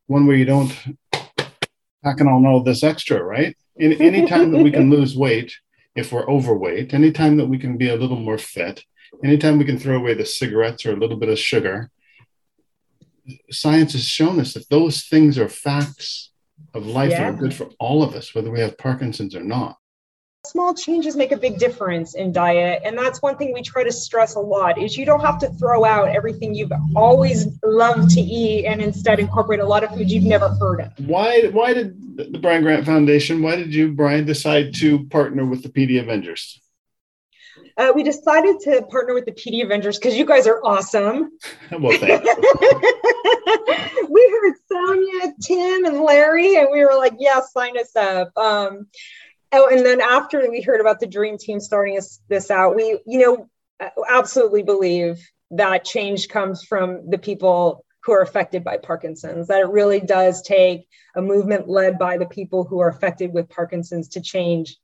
one 0.08 0.26
where 0.26 0.36
you 0.36 0.44
don't 0.44 0.76
pack 2.02 2.20
on 2.20 2.46
all 2.46 2.64
this 2.64 2.82
extra, 2.82 3.22
right? 3.22 3.56
In, 3.76 3.92
anytime 4.02 4.50
that 4.50 4.62
we 4.62 4.72
can 4.72 4.90
lose 4.96 5.16
weight, 5.16 5.54
if 5.94 6.10
we're 6.10 6.28
overweight, 6.28 6.92
anytime 6.92 7.36
that 7.36 7.46
we 7.46 7.58
can 7.58 7.76
be 7.76 7.90
a 7.90 7.96
little 7.96 8.18
more 8.18 8.38
fit, 8.38 8.82
anytime 9.24 9.56
we 9.56 9.64
can 9.64 9.78
throw 9.78 9.96
away 9.96 10.14
the 10.14 10.26
cigarettes 10.26 10.84
or 10.84 10.92
a 10.92 10.98
little 10.98 11.16
bit 11.16 11.28
of 11.28 11.38
sugar, 11.38 11.90
science 13.50 13.92
has 13.92 14.04
shown 14.04 14.40
us 14.40 14.54
that 14.54 14.68
those 14.68 15.04
things 15.04 15.38
are 15.38 15.48
facts 15.48 16.30
of 16.74 16.86
life 16.86 17.10
yeah. 17.10 17.30
that 17.30 17.34
are 17.34 17.36
good 17.36 17.54
for 17.54 17.68
all 17.78 18.02
of 18.02 18.14
us, 18.14 18.34
whether 18.34 18.50
we 18.50 18.60
have 18.60 18.78
Parkinson's 18.78 19.34
or 19.34 19.42
not. 19.42 19.76
Small 20.46 20.74
changes 20.74 21.16
make 21.16 21.32
a 21.32 21.36
big 21.36 21.58
difference 21.58 22.14
in 22.14 22.30
diet 22.30 22.80
and 22.84 22.96
that's 22.96 23.20
one 23.20 23.36
thing 23.36 23.52
we 23.52 23.62
try 23.62 23.82
to 23.82 23.90
stress 23.90 24.36
a 24.36 24.40
lot 24.40 24.80
is 24.80 24.96
you 24.96 25.04
don't 25.04 25.20
have 25.20 25.38
to 25.40 25.48
throw 25.54 25.84
out 25.84 26.08
everything 26.08 26.54
you've 26.54 26.70
always 26.94 27.48
loved 27.64 28.10
to 28.10 28.20
eat 28.20 28.64
and 28.64 28.80
instead 28.80 29.18
incorporate 29.18 29.58
a 29.58 29.66
lot 29.66 29.82
of 29.82 29.90
foods 29.90 30.12
you've 30.12 30.22
never 30.22 30.48
heard 30.60 30.82
of. 30.82 30.92
Why 31.04 31.48
why 31.48 31.74
did 31.74 32.00
the 32.16 32.38
brian 32.38 32.62
grant 32.62 32.86
foundation 32.86 33.42
why 33.42 33.56
did 33.56 33.74
you 33.74 33.92
brian 33.92 34.24
decide 34.24 34.74
to 34.74 35.04
partner 35.06 35.44
with 35.44 35.62
the 35.62 35.68
pd 35.68 36.00
avengers 36.00 36.60
uh, 37.76 37.92
we 37.94 38.02
decided 38.02 38.60
to 38.60 38.82
partner 38.90 39.14
with 39.14 39.26
the 39.26 39.32
PD 39.32 39.64
Avengers 39.64 39.98
because 39.98 40.16
you 40.16 40.24
guys 40.24 40.46
are 40.46 40.60
awesome. 40.64 41.30
well, 41.70 41.98
thank 41.98 42.24
you. 42.24 42.34
we 44.08 44.40
heard 44.40 44.54
Soania, 44.70 45.32
Tim, 45.42 45.84
and 45.84 46.00
Larry, 46.00 46.56
and 46.56 46.68
we 46.72 46.84
were 46.84 46.96
like, 46.96 47.14
"Yeah, 47.18 47.40
sign 47.40 47.78
us 47.78 47.94
up." 47.96 48.36
Um, 48.36 48.86
Oh, 49.52 49.68
and 49.68 49.86
then 49.86 50.00
after 50.00 50.48
we 50.50 50.60
heard 50.60 50.80
about 50.80 51.00
the 51.00 51.06
dream 51.06 51.38
team 51.38 51.60
starting 51.60 51.96
us, 51.96 52.20
this 52.28 52.50
out, 52.50 52.74
we, 52.74 52.98
you 53.06 53.18
know, 53.20 53.48
absolutely 54.08 54.62
believe 54.62 55.20
that 55.52 55.84
change 55.84 56.28
comes 56.28 56.64
from 56.64 57.08
the 57.08 57.18
people 57.18 57.84
who 58.02 58.12
are 58.12 58.22
affected 58.22 58.64
by 58.64 58.76
Parkinson's, 58.76 59.48
that 59.48 59.60
it 59.60 59.68
really 59.68 60.00
does 60.00 60.42
take 60.42 60.86
a 61.14 61.22
movement 61.22 61.68
led 61.68 61.98
by 61.98 62.18
the 62.18 62.26
people 62.26 62.64
who 62.64 62.80
are 62.80 62.88
affected 62.88 63.32
with 63.32 63.48
Parkinson's 63.48 64.08
to 64.08 64.20
change 64.20 64.76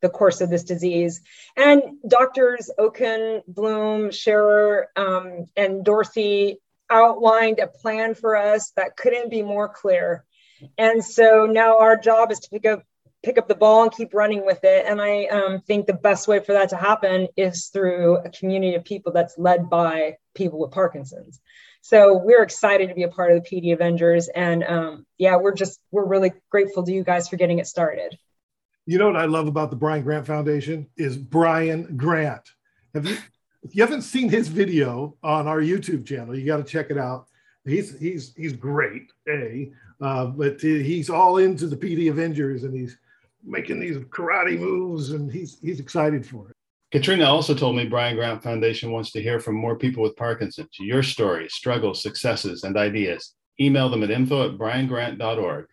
the 0.00 0.08
course 0.08 0.40
of 0.40 0.50
this 0.50 0.64
disease. 0.64 1.20
And 1.56 1.82
doctors 2.06 2.70
Okun, 2.78 3.42
Bloem, 3.50 4.08
Sherer, 4.08 4.84
um, 4.96 5.46
and 5.56 5.84
Dorsey 5.84 6.58
outlined 6.90 7.58
a 7.58 7.66
plan 7.66 8.14
for 8.14 8.36
us 8.36 8.70
that 8.76 8.96
couldn't 8.96 9.30
be 9.30 9.42
more 9.42 9.68
clear. 9.68 10.24
And 10.76 11.04
so 11.04 11.46
now 11.46 11.78
our 11.78 11.96
job 11.96 12.32
is 12.32 12.40
to 12.40 12.50
pick 12.50 12.66
up 12.66 12.82
pick 13.24 13.36
up 13.36 13.48
the 13.48 13.54
ball 13.54 13.82
and 13.82 13.92
keep 13.92 14.14
running 14.14 14.46
with 14.46 14.60
it. 14.62 14.86
And 14.86 15.00
I 15.00 15.24
um, 15.26 15.60
think 15.62 15.86
the 15.86 15.92
best 15.92 16.28
way 16.28 16.38
for 16.38 16.52
that 16.52 16.68
to 16.68 16.76
happen 16.76 17.26
is 17.36 17.66
through 17.66 18.18
a 18.18 18.30
community 18.30 18.76
of 18.76 18.84
people 18.84 19.12
that's 19.12 19.36
led 19.36 19.68
by 19.68 20.18
people 20.34 20.60
with 20.60 20.70
Parkinson's. 20.70 21.40
So 21.80 22.16
we're 22.16 22.42
excited 22.42 22.88
to 22.88 22.94
be 22.94 23.02
a 23.02 23.08
part 23.08 23.32
of 23.32 23.42
the 23.42 23.48
PD 23.50 23.72
Avengers. 23.72 24.28
And 24.28 24.62
um, 24.62 25.06
yeah, 25.16 25.36
we're 25.36 25.54
just, 25.54 25.80
we're 25.90 26.06
really 26.06 26.32
grateful 26.50 26.84
to 26.84 26.92
you 26.92 27.02
guys 27.02 27.28
for 27.28 27.36
getting 27.36 27.58
it 27.58 27.66
started. 27.66 28.16
You 28.88 28.96
know 28.96 29.08
what 29.08 29.16
I 29.16 29.26
love 29.26 29.48
about 29.48 29.68
the 29.68 29.76
Brian 29.76 30.02
Grant 30.02 30.26
Foundation 30.26 30.86
is 30.96 31.18
Brian 31.18 31.94
Grant. 31.94 32.40
Have 32.94 33.06
you, 33.06 33.18
if 33.62 33.76
you 33.76 33.82
haven't 33.82 34.00
seen 34.00 34.30
his 34.30 34.48
video 34.48 35.14
on 35.22 35.46
our 35.46 35.60
YouTube 35.60 36.06
channel, 36.06 36.34
you 36.34 36.46
got 36.46 36.56
to 36.56 36.64
check 36.64 36.90
it 36.90 36.96
out. 36.96 37.26
He's, 37.66 37.98
he's, 37.98 38.32
he's 38.34 38.54
great. 38.54 39.12
A, 39.28 39.70
uh, 40.00 40.28
but 40.28 40.58
he's 40.62 41.10
all 41.10 41.36
into 41.36 41.66
the 41.66 41.76
PD 41.76 42.08
Avengers 42.10 42.64
and 42.64 42.74
he's 42.74 42.96
making 43.44 43.78
these 43.78 43.98
karate 43.98 44.58
moves, 44.58 45.10
and 45.10 45.30
he's 45.30 45.58
he's 45.60 45.80
excited 45.80 46.24
for 46.24 46.48
it. 46.48 46.56
Katrina 46.90 47.26
also 47.26 47.54
told 47.54 47.76
me 47.76 47.84
Brian 47.84 48.16
Grant 48.16 48.42
Foundation 48.42 48.90
wants 48.90 49.10
to 49.10 49.22
hear 49.22 49.38
from 49.38 49.54
more 49.54 49.76
people 49.76 50.02
with 50.02 50.16
Parkinson's. 50.16 50.70
Your 50.78 51.02
stories, 51.02 51.52
struggles, 51.52 52.02
successes, 52.02 52.64
and 52.64 52.78
ideas. 52.78 53.34
Email 53.60 53.90
them 53.90 54.02
at 54.02 54.10
info 54.10 54.48
at 54.48 54.56
briangrant.org. 54.56 55.66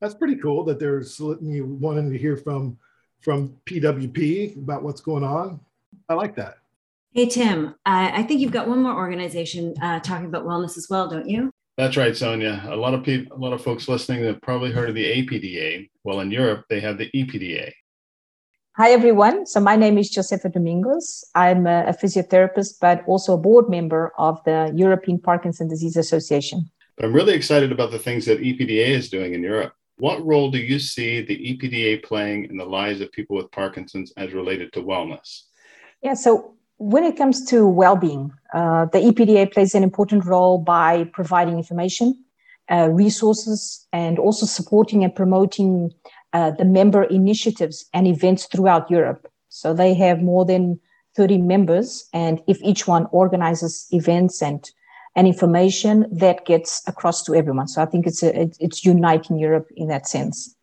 That's 0.00 0.14
pretty 0.14 0.36
cool 0.36 0.64
that 0.64 0.78
there's 0.78 1.18
you 1.18 1.66
wanting 1.80 2.10
to 2.10 2.18
hear 2.18 2.36
from 2.36 2.78
from 3.20 3.54
PWP 3.66 4.56
about 4.56 4.82
what's 4.82 5.02
going 5.02 5.24
on. 5.24 5.60
I 6.08 6.14
like 6.14 6.34
that. 6.36 6.56
Hey 7.12 7.26
Tim, 7.26 7.74
I 7.84 8.22
think 8.22 8.40
you've 8.40 8.52
got 8.52 8.68
one 8.68 8.82
more 8.82 8.94
organization 8.94 9.74
uh, 9.82 10.00
talking 10.00 10.26
about 10.26 10.46
wellness 10.46 10.78
as 10.78 10.86
well, 10.88 11.08
don't 11.08 11.28
you? 11.28 11.50
That's 11.76 11.96
right, 11.96 12.12
Soania. 12.12 12.70
A 12.70 12.76
lot 12.76 12.94
of 12.94 13.02
people, 13.02 13.36
a 13.36 13.40
lot 13.40 13.52
of 13.52 13.62
folks 13.62 13.88
listening 13.88 14.24
have 14.24 14.40
probably 14.42 14.70
heard 14.70 14.88
of 14.88 14.94
the 14.94 15.04
APDA. 15.04 15.88
Well, 16.04 16.20
in 16.20 16.30
Europe, 16.30 16.66
they 16.68 16.80
have 16.80 16.98
the 16.98 17.10
EPDA. 17.10 17.72
Hi, 18.76 18.90
everyone. 18.90 19.46
So 19.46 19.60
my 19.60 19.76
name 19.76 19.98
is 19.98 20.14
Josefa 20.14 20.52
Domingos. 20.52 21.24
I'm 21.34 21.66
a, 21.66 21.86
a 21.86 21.92
physiotherapist, 21.92 22.74
but 22.80 23.02
also 23.06 23.34
a 23.34 23.38
board 23.38 23.68
member 23.68 24.12
of 24.18 24.42
the 24.44 24.72
European 24.74 25.18
Parkinson 25.18 25.68
Disease 25.68 25.96
Association. 25.96 26.70
I'm 27.02 27.12
really 27.12 27.34
excited 27.34 27.72
about 27.72 27.90
the 27.90 27.98
things 27.98 28.26
that 28.26 28.40
EPDA 28.40 28.88
is 28.88 29.08
doing 29.08 29.34
in 29.34 29.42
Europe. 29.42 29.72
What 30.00 30.24
role 30.26 30.50
do 30.50 30.58
you 30.58 30.78
see 30.78 31.20
the 31.20 31.36
EPDA 31.36 32.02
playing 32.02 32.46
in 32.46 32.56
the 32.56 32.64
lives 32.64 33.02
of 33.02 33.12
people 33.12 33.36
with 33.36 33.50
Parkinson's 33.50 34.12
as 34.16 34.32
related 34.32 34.72
to 34.72 34.82
wellness? 34.82 35.42
Yeah, 36.02 36.14
so 36.14 36.54
when 36.78 37.04
it 37.04 37.18
comes 37.18 37.44
to 37.50 37.68
well-being, 37.68 38.32
uh, 38.54 38.86
the 38.86 38.98
EPDA 38.98 39.52
plays 39.52 39.74
an 39.74 39.82
important 39.82 40.24
role 40.24 40.56
by 40.56 41.04
providing 41.12 41.58
information, 41.58 42.24
uh, 42.70 42.88
resources, 42.90 43.86
and 43.92 44.18
also 44.18 44.46
supporting 44.46 45.04
and 45.04 45.14
promoting 45.14 45.92
uh, 46.32 46.52
the 46.52 46.64
member 46.64 47.02
initiatives 47.04 47.84
and 47.92 48.06
events 48.06 48.46
throughout 48.46 48.90
Europe. 48.90 49.30
So 49.50 49.74
they 49.74 49.92
have 49.94 50.22
more 50.22 50.46
than 50.46 50.80
30 51.16 51.38
members, 51.38 52.08
and 52.14 52.40
if 52.46 52.58
each 52.62 52.86
one 52.86 53.06
organizes 53.12 53.86
events 53.90 54.40
and 54.40 54.64
and 55.16 55.26
information 55.26 56.06
that 56.12 56.46
gets 56.46 56.86
across 56.86 57.22
to 57.24 57.34
everyone. 57.34 57.68
So 57.68 57.82
I 57.82 57.86
think 57.86 58.06
it's 58.06 58.22
a, 58.22 58.48
it's 58.60 58.84
uniting 58.84 59.38
Europe 59.38 59.68
in 59.76 59.88
that 59.88 60.06
sense. 60.06 60.54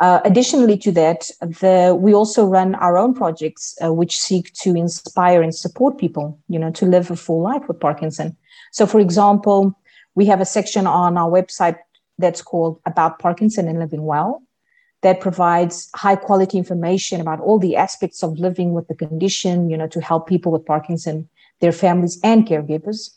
Uh, 0.00 0.20
additionally 0.24 0.76
to 0.76 0.90
that, 0.90 1.30
the, 1.40 1.96
we 1.98 2.12
also 2.12 2.44
run 2.44 2.74
our 2.76 2.98
own 2.98 3.14
projects 3.14 3.76
uh, 3.84 3.92
which 3.92 4.18
seek 4.18 4.52
to 4.54 4.74
inspire 4.74 5.42
and 5.42 5.54
support 5.54 5.98
people, 5.98 6.38
you 6.48 6.58
know, 6.58 6.72
to 6.72 6.86
live 6.86 7.10
a 7.10 7.16
full 7.16 7.42
life 7.42 7.62
with 7.68 7.78
Parkinson. 7.78 8.36
So, 8.72 8.86
for 8.86 8.98
example, 8.98 9.78
we 10.14 10.26
have 10.26 10.40
a 10.40 10.44
section 10.44 10.86
on 10.86 11.16
our 11.16 11.30
website 11.30 11.78
that's 12.18 12.42
called 12.42 12.80
About 12.84 13.18
Parkinson 13.18 13.68
and 13.68 13.78
Living 13.78 14.02
Well 14.02 14.42
that 15.02 15.20
provides 15.20 15.88
high 15.94 16.16
quality 16.16 16.56
information 16.58 17.20
about 17.20 17.40
all 17.40 17.58
the 17.58 17.76
aspects 17.76 18.22
of 18.22 18.38
living 18.38 18.72
with 18.72 18.88
the 18.88 18.94
condition, 18.94 19.68
you 19.68 19.76
know, 19.76 19.88
to 19.88 20.00
help 20.00 20.26
people 20.26 20.52
with 20.52 20.64
Parkinson, 20.64 21.28
their 21.60 21.72
families 21.72 22.18
and 22.22 22.46
caregivers. 22.46 23.10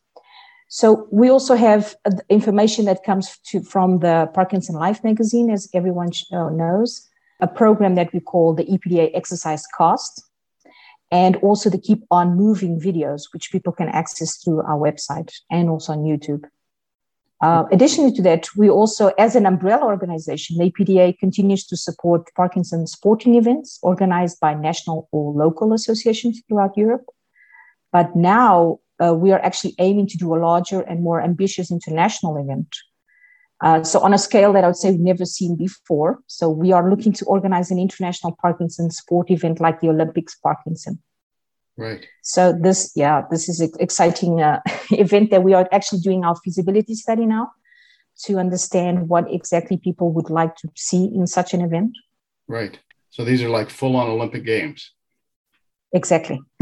So 0.75 1.07
we 1.09 1.29
also 1.29 1.55
have 1.55 1.95
information 2.27 2.83
that 2.83 3.05
comes 3.05 3.37
to, 3.45 3.63
from 3.63 3.99
the 3.99 4.29
Parkinson 4.33 4.75
Life 4.75 5.05
magazine, 5.05 5.49
as 5.49 5.69
everyone 5.73 6.09
uh, 6.33 6.49
knows, 6.49 7.07
a 7.39 7.47
program 7.47 7.95
that 7.95 8.11
we 8.11 8.19
call 8.19 8.53
the 8.53 8.65
EPDA 8.65 9.11
Exercise 9.13 9.63
Cast, 9.77 10.21
and 11.13 11.37
also 11.37 11.69
the 11.69 11.77
Keep 11.77 12.03
On 12.11 12.35
Moving 12.35 12.77
videos, 12.77 13.21
which 13.31 13.53
people 13.53 13.71
can 13.71 13.87
access 13.87 14.35
through 14.43 14.63
our 14.63 14.77
website 14.77 15.31
and 15.49 15.69
also 15.69 15.93
on 15.93 15.99
YouTube. 15.99 16.43
Uh, 17.41 17.63
additionally 17.71 18.11
to 18.11 18.21
that, 18.23 18.45
we 18.57 18.69
also, 18.69 19.13
as 19.17 19.33
an 19.37 19.45
umbrella 19.45 19.85
organization, 19.85 20.57
the 20.57 20.69
EPDA 20.69 21.17
continues 21.19 21.65
to 21.67 21.77
support 21.77 22.29
Parkinson 22.35 22.85
sporting 22.85 23.35
events 23.35 23.79
organized 23.81 24.41
by 24.41 24.53
national 24.53 25.07
or 25.13 25.31
local 25.31 25.71
associations 25.71 26.41
throughout 26.49 26.75
Europe. 26.75 27.05
But 27.93 28.13
now 28.13 28.79
uh, 29.03 29.13
we 29.13 29.31
are 29.31 29.39
actually 29.39 29.75
aiming 29.79 30.07
to 30.07 30.17
do 30.17 30.35
a 30.35 30.37
larger 30.37 30.81
and 30.81 31.03
more 31.03 31.21
ambitious 31.21 31.71
international 31.71 32.37
event. 32.37 32.67
Uh, 33.61 33.83
so 33.83 33.99
on 34.01 34.13
a 34.13 34.17
scale 34.17 34.51
that 34.53 34.63
I 34.63 34.67
would 34.67 34.75
say 34.75 34.91
we've 34.91 34.99
never 34.99 35.25
seen 35.25 35.55
before. 35.55 36.19
So 36.27 36.49
we 36.49 36.71
are 36.71 36.89
looking 36.89 37.13
to 37.13 37.25
organize 37.25 37.71
an 37.71 37.79
international 37.79 38.37
Parkinson 38.41 38.91
sport 38.91 39.31
event 39.31 39.59
like 39.59 39.79
the 39.79 39.89
Olympics 39.89 40.35
Parkinson. 40.35 41.01
Right. 41.77 42.05
So 42.21 42.53
this, 42.53 42.91
yeah, 42.95 43.23
this 43.29 43.49
is 43.49 43.59
an 43.59 43.71
exciting 43.79 44.41
uh, 44.41 44.61
event 44.91 45.31
that 45.31 45.43
we 45.43 45.53
are 45.53 45.67
actually 45.71 45.99
doing 45.99 46.23
our 46.23 46.35
feasibility 46.37 46.95
study 46.95 47.25
now 47.25 47.51
to 48.23 48.37
understand 48.37 49.09
what 49.09 49.31
exactly 49.31 49.77
people 49.77 50.11
would 50.13 50.29
like 50.29 50.55
to 50.57 50.69
see 50.75 51.05
in 51.13 51.27
such 51.27 51.53
an 51.53 51.61
event. 51.61 51.91
Right. 52.47 52.79
So 53.09 53.23
these 53.23 53.41
are 53.41 53.49
like 53.49 53.69
full-on 53.69 54.07
Olympic 54.07 54.45
games. 54.45 54.91
Exactly. 55.93 56.41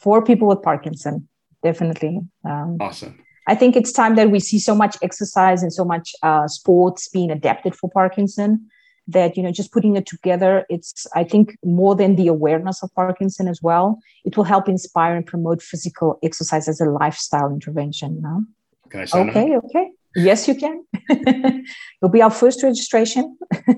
for 0.00 0.24
people 0.24 0.48
with 0.48 0.62
Parkinson, 0.62 1.28
definitely. 1.62 2.20
Um, 2.44 2.78
awesome. 2.80 3.18
I 3.46 3.54
think 3.54 3.76
it's 3.76 3.92
time 3.92 4.14
that 4.16 4.30
we 4.30 4.40
see 4.40 4.58
so 4.58 4.74
much 4.74 4.96
exercise 5.02 5.62
and 5.62 5.72
so 5.72 5.84
much 5.84 6.14
uh, 6.22 6.46
sports 6.48 7.08
being 7.08 7.30
adapted 7.30 7.74
for 7.74 7.90
Parkinson 7.90 8.68
that 9.08 9.38
you 9.38 9.42
know 9.42 9.50
just 9.50 9.72
putting 9.72 9.96
it 9.96 10.04
together 10.04 10.66
it's 10.68 11.06
i 11.14 11.24
think 11.24 11.56
more 11.64 11.96
than 11.96 12.16
the 12.16 12.28
awareness 12.28 12.82
of 12.82 12.94
parkinson 12.94 13.48
as 13.48 13.62
well 13.62 13.98
it 14.26 14.36
will 14.36 14.44
help 14.44 14.68
inspire 14.68 15.16
and 15.16 15.24
promote 15.24 15.62
physical 15.62 16.18
exercise 16.22 16.68
as 16.68 16.78
a 16.78 16.84
lifestyle 16.84 17.50
intervention 17.50 18.20
no? 18.20 18.42
Can 18.90 19.00
I 19.00 19.04
sign 19.06 19.30
okay 19.30 19.56
okay 19.56 19.90
Yes, 20.16 20.48
you 20.48 20.54
can. 20.54 20.84
It'll 21.10 22.10
be 22.10 22.22
our 22.22 22.30
first 22.30 22.62
registration. 22.62 23.38
well, 23.66 23.76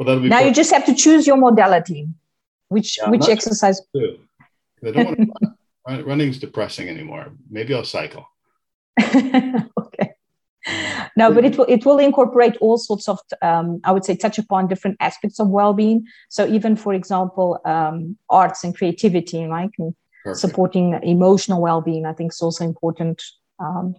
that'll 0.00 0.20
be 0.20 0.28
now 0.28 0.40
you 0.40 0.52
just 0.52 0.70
have 0.72 0.84
to 0.86 0.94
choose 0.94 1.26
your 1.26 1.36
modality, 1.36 2.08
which 2.68 2.98
yeah, 2.98 3.08
which 3.08 3.28
exercise. 3.28 3.80
I 4.86 4.90
don't 4.90 5.06
want 5.06 5.56
to, 5.88 6.04
running's 6.04 6.38
depressing 6.38 6.88
anymore. 6.88 7.32
Maybe 7.50 7.74
I'll 7.74 7.84
cycle. 7.84 8.26
okay. 9.00 10.14
No, 11.16 11.32
but 11.32 11.44
it 11.44 11.56
will 11.58 11.66
it 11.66 11.84
will 11.84 11.98
incorporate 11.98 12.56
all 12.60 12.78
sorts 12.78 13.08
of 13.08 13.18
um, 13.42 13.80
I 13.84 13.92
would 13.92 14.04
say 14.04 14.16
touch 14.16 14.38
upon 14.38 14.66
different 14.66 14.96
aspects 15.00 15.38
of 15.38 15.48
well-being. 15.48 16.06
So 16.28 16.46
even 16.46 16.74
for 16.74 16.94
example, 16.94 17.60
um, 17.64 18.16
arts 18.30 18.64
and 18.64 18.74
creativity, 18.74 19.44
right, 19.44 19.70
and 19.78 19.94
supporting 20.32 20.98
emotional 21.02 21.60
well-being, 21.60 22.06
I 22.06 22.14
think 22.14 22.32
is 22.32 22.40
also 22.40 22.64
important. 22.64 23.22
Um, 23.58 23.94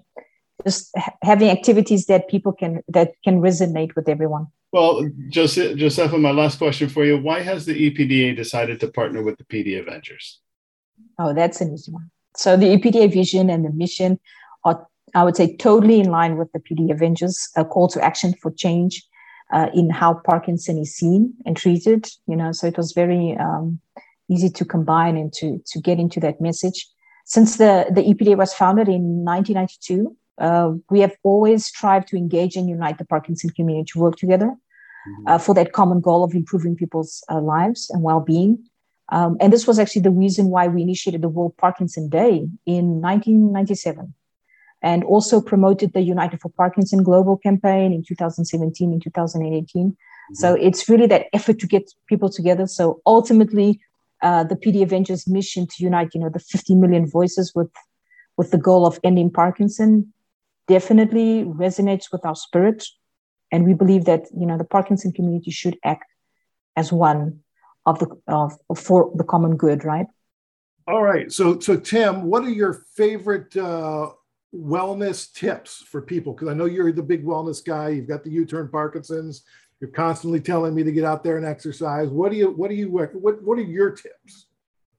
just 0.63 0.91
having 1.21 1.49
activities 1.49 2.07
that 2.07 2.27
people 2.27 2.51
can 2.51 2.81
that 2.87 3.11
can 3.23 3.41
resonate 3.41 3.95
with 3.95 4.09
everyone. 4.09 4.47
Well, 4.71 5.07
Joseph, 5.29 5.77
Josepha, 5.77 6.17
my 6.17 6.31
last 6.31 6.57
question 6.57 6.89
for 6.89 7.05
you: 7.05 7.17
Why 7.17 7.41
has 7.41 7.65
the 7.65 7.91
EPDA 7.91 8.35
decided 8.35 8.79
to 8.79 8.87
partner 8.87 9.21
with 9.21 9.37
the 9.37 9.45
PD 9.45 9.79
Avengers? 9.79 10.39
Oh, 11.19 11.33
that's 11.33 11.61
an 11.61 11.73
easy 11.73 11.91
one. 11.91 12.09
So 12.35 12.57
the 12.57 12.77
EPDA 12.77 13.11
vision 13.11 13.49
and 13.49 13.65
the 13.65 13.71
mission 13.71 14.19
are, 14.63 14.85
I 15.13 15.23
would 15.23 15.35
say, 15.35 15.55
totally 15.55 15.99
in 15.99 16.09
line 16.09 16.37
with 16.37 16.51
the 16.51 16.59
PD 16.59 16.91
Avengers, 16.91 17.49
a 17.55 17.63
call 17.63 17.87
to 17.89 18.03
action 18.03 18.33
for 18.41 18.51
change 18.51 19.03
uh, 19.53 19.69
in 19.73 19.89
how 19.89 20.15
Parkinson 20.25 20.77
is 20.77 20.95
seen 20.95 21.33
and 21.45 21.55
treated. 21.55 22.09
You 22.27 22.35
know, 22.35 22.51
so 22.51 22.67
it 22.67 22.77
was 22.77 22.91
very 22.91 23.37
um, 23.37 23.79
easy 24.29 24.49
to 24.49 24.65
combine 24.65 25.17
and 25.17 25.31
to 25.33 25.61
to 25.67 25.79
get 25.79 25.99
into 25.99 26.19
that 26.21 26.41
message. 26.41 26.87
Since 27.25 27.57
the 27.57 27.87
the 27.89 28.01
EPDA 28.01 28.37
was 28.37 28.53
founded 28.53 28.87
in 28.87 29.23
1992, 29.23 30.15
uh, 30.39 30.71
we 30.89 30.99
have 30.99 31.15
always 31.23 31.65
strived 31.65 32.07
to 32.09 32.17
engage 32.17 32.55
and 32.55 32.69
unite 32.69 32.97
the 32.97 33.05
Parkinson 33.05 33.49
community 33.51 33.91
to 33.93 33.99
work 33.99 34.17
together 34.17 34.47
mm-hmm. 34.47 35.27
uh, 35.27 35.37
for 35.37 35.55
that 35.55 35.73
common 35.73 36.01
goal 36.01 36.23
of 36.23 36.33
improving 36.33 36.75
people's 36.75 37.23
uh, 37.29 37.39
lives 37.39 37.89
and 37.89 38.03
well-being. 38.03 38.63
Um, 39.09 39.37
and 39.39 39.53
this 39.53 39.67
was 39.67 39.77
actually 39.77 40.01
the 40.01 40.11
reason 40.11 40.49
why 40.49 40.67
we 40.67 40.81
initiated 40.81 41.21
the 41.21 41.29
World 41.29 41.55
Parkinson 41.57 42.09
Day 42.09 42.47
in 42.65 43.01
1997 43.01 44.13
and 44.81 45.03
also 45.03 45.41
promoted 45.41 45.93
the 45.93 46.01
United 46.01 46.41
for 46.41 46.49
Parkinson 46.49 47.03
global 47.03 47.37
campaign 47.37 47.93
in 47.93 48.03
2017 48.03 48.91
and 48.91 49.01
2018. 49.01 49.91
Mm-hmm. 49.91 50.35
So 50.35 50.55
it's 50.55 50.89
really 50.89 51.07
that 51.07 51.27
effort 51.33 51.59
to 51.59 51.67
get 51.67 51.93
people 52.07 52.29
together. 52.29 52.67
So 52.67 53.01
ultimately, 53.05 53.79
uh, 54.21 54.43
the 54.43 54.55
PD 54.55 54.81
Avengers 54.81 55.27
mission 55.27 55.67
to 55.67 55.83
unite, 55.83 56.09
you 56.13 56.21
know, 56.21 56.29
the 56.29 56.39
50 56.39 56.75
million 56.75 57.07
voices 57.07 57.53
with, 57.53 57.71
with 58.37 58.51
the 58.51 58.57
goal 58.57 58.85
of 58.85 58.99
ending 59.03 59.31
Parkinson 59.31 60.13
definitely 60.67 61.43
resonates 61.43 62.11
with 62.11 62.25
our 62.25 62.35
spirit. 62.35 62.85
And 63.51 63.65
we 63.65 63.73
believe 63.73 64.05
that, 64.05 64.25
you 64.35 64.47
know, 64.47 64.57
the 64.57 64.63
Parkinson 64.63 65.11
community 65.11 65.51
should 65.51 65.77
act 65.83 66.11
as 66.75 66.91
one 66.91 67.41
of 67.85 67.99
the 67.99 68.07
of 68.27 68.57
for 68.77 69.11
the 69.15 69.23
common 69.23 69.57
good, 69.57 69.83
right? 69.83 70.07
All 70.87 71.03
right. 71.03 71.31
So 71.31 71.59
so 71.59 71.77
Tim, 71.77 72.23
what 72.23 72.43
are 72.43 72.49
your 72.49 72.85
favorite 72.95 73.55
uh, 73.57 74.11
wellness 74.53 75.31
tips 75.33 75.83
for 75.87 76.01
people? 76.01 76.33
Because 76.33 76.49
I 76.49 76.53
know 76.53 76.65
you're 76.65 76.91
the 76.91 77.03
big 77.03 77.25
wellness 77.25 77.63
guy. 77.63 77.89
You've 77.89 78.07
got 78.07 78.23
the 78.23 78.31
U-turn 78.31 78.69
Parkinson's. 78.69 79.43
You're 79.79 79.91
constantly 79.91 80.39
telling 80.39 80.73
me 80.73 80.83
to 80.83 80.91
get 80.91 81.03
out 81.03 81.23
there 81.23 81.37
and 81.37 81.45
exercise. 81.45 82.09
What 82.09 82.31
do 82.31 82.37
you 82.37 82.51
what 82.51 82.69
do 82.69 82.75
you 82.75 82.89
what 82.89 83.13
what 83.13 83.57
are 83.57 83.61
your 83.61 83.91
tips? 83.91 84.47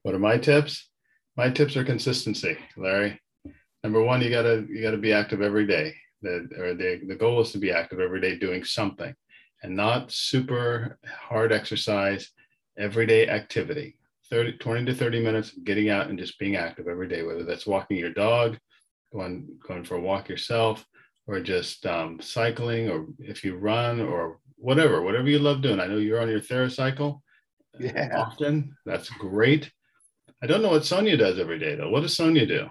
What 0.03 0.15
are 0.15 0.21
my 0.21 0.39
tips? 0.39 0.89
My 1.37 1.51
tips 1.51 1.77
are 1.77 1.85
consistency, 1.85 2.57
Larry. 2.77 3.21
Number 3.83 4.03
one, 4.03 4.23
you 4.23 4.31
gotta 4.31 4.67
you 4.69 4.83
gotta 4.83 4.97
be 4.97 5.13
active 5.13 5.43
every 5.43 5.67
day. 5.67 5.95
The, 6.23 6.49
or 6.59 6.75
the, 6.75 7.03
the 7.07 7.15
goal 7.15 7.41
is 7.43 7.53
to 7.53 7.59
be 7.59 7.71
active 7.71 8.01
every 8.01 8.21
day 8.21 8.39
doing 8.39 8.65
something 8.65 9.15
and 9.63 9.77
not 9.77 10.11
super 10.11 10.99
hard 11.07 11.53
exercise 11.53 12.31
everyday 12.79 13.29
activity 13.29 13.97
30 14.31 14.59
20 14.59 14.85
to 14.87 14.95
30 14.95 15.21
minutes 15.21 15.53
getting 15.65 15.91
out 15.91 16.09
and 16.09 16.19
just 16.19 16.39
being 16.39 16.57
active 16.57 16.89
every 16.89 17.09
day 17.09 17.23
whether 17.23 17.45
that's 17.45 17.67
walking 17.67 17.97
your 17.97 18.13
dog 18.13 18.59
going 19.13 19.49
going 19.67 19.85
for 19.85 19.97
a 19.97 20.01
walk 20.01 20.29
yourself 20.29 20.85
or 21.27 21.41
just 21.41 21.87
um, 21.87 22.21
cycling 22.21 22.89
or 22.89 23.07
if 23.19 23.45
you 23.45 23.57
run 23.57 24.01
or 24.01 24.39
whatever 24.57 25.03
whatever 25.03 25.29
you 25.29 25.39
love 25.39 25.63
doing 25.63 25.81
i 25.81 25.87
know 25.87 25.99
you're 25.99 26.21
on 26.21 26.29
your 26.29 26.41
TheraCycle 26.41 27.21
yeah. 27.79 28.11
often 28.17 28.75
that's 28.85 29.11
great 29.11 29.71
i 30.43 30.47
don't 30.47 30.63
know 30.63 30.71
what 30.71 30.83
soania 30.83 31.19
does 31.19 31.39
every 31.39 31.59
day 31.59 31.75
though 31.75 31.91
what 31.91 32.01
does 32.01 32.17
soania 32.17 32.47
do 32.47 32.69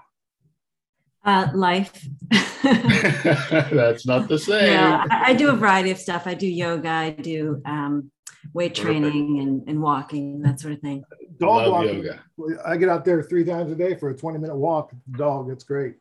uh, 1.25 1.49
life. 1.55 2.07
That's 2.63 4.05
not 4.05 4.27
the 4.27 4.37
same. 4.37 4.71
Yeah, 4.71 5.05
I, 5.09 5.31
I, 5.31 5.33
do 5.33 5.49
a 5.49 5.55
variety 5.55 5.91
of 5.91 5.97
stuff. 5.97 6.27
I 6.27 6.35
do 6.35 6.47
yoga. 6.47 6.89
I 6.89 7.09
do 7.11 7.61
um, 7.65 8.11
weight 8.55 8.73
training 8.73 9.41
and, 9.41 9.67
and 9.67 9.81
walking, 9.81 10.41
that 10.41 10.61
sort 10.61 10.73
of 10.73 10.79
thing. 10.79 11.03
Dog 11.37 11.63
Love 11.63 11.71
walking. 11.71 12.03
Yoga. 12.03 12.19
I 12.65 12.77
get 12.77 12.87
out 12.87 13.03
there 13.03 13.21
three 13.21 13.43
times 13.43 13.69
a 13.69 13.75
day 13.75 13.95
for 13.95 14.09
a 14.09 14.17
20 14.17 14.39
minute 14.39 14.55
walk. 14.55 14.93
Dog, 15.11 15.51
it's 15.51 15.65
great. 15.65 15.95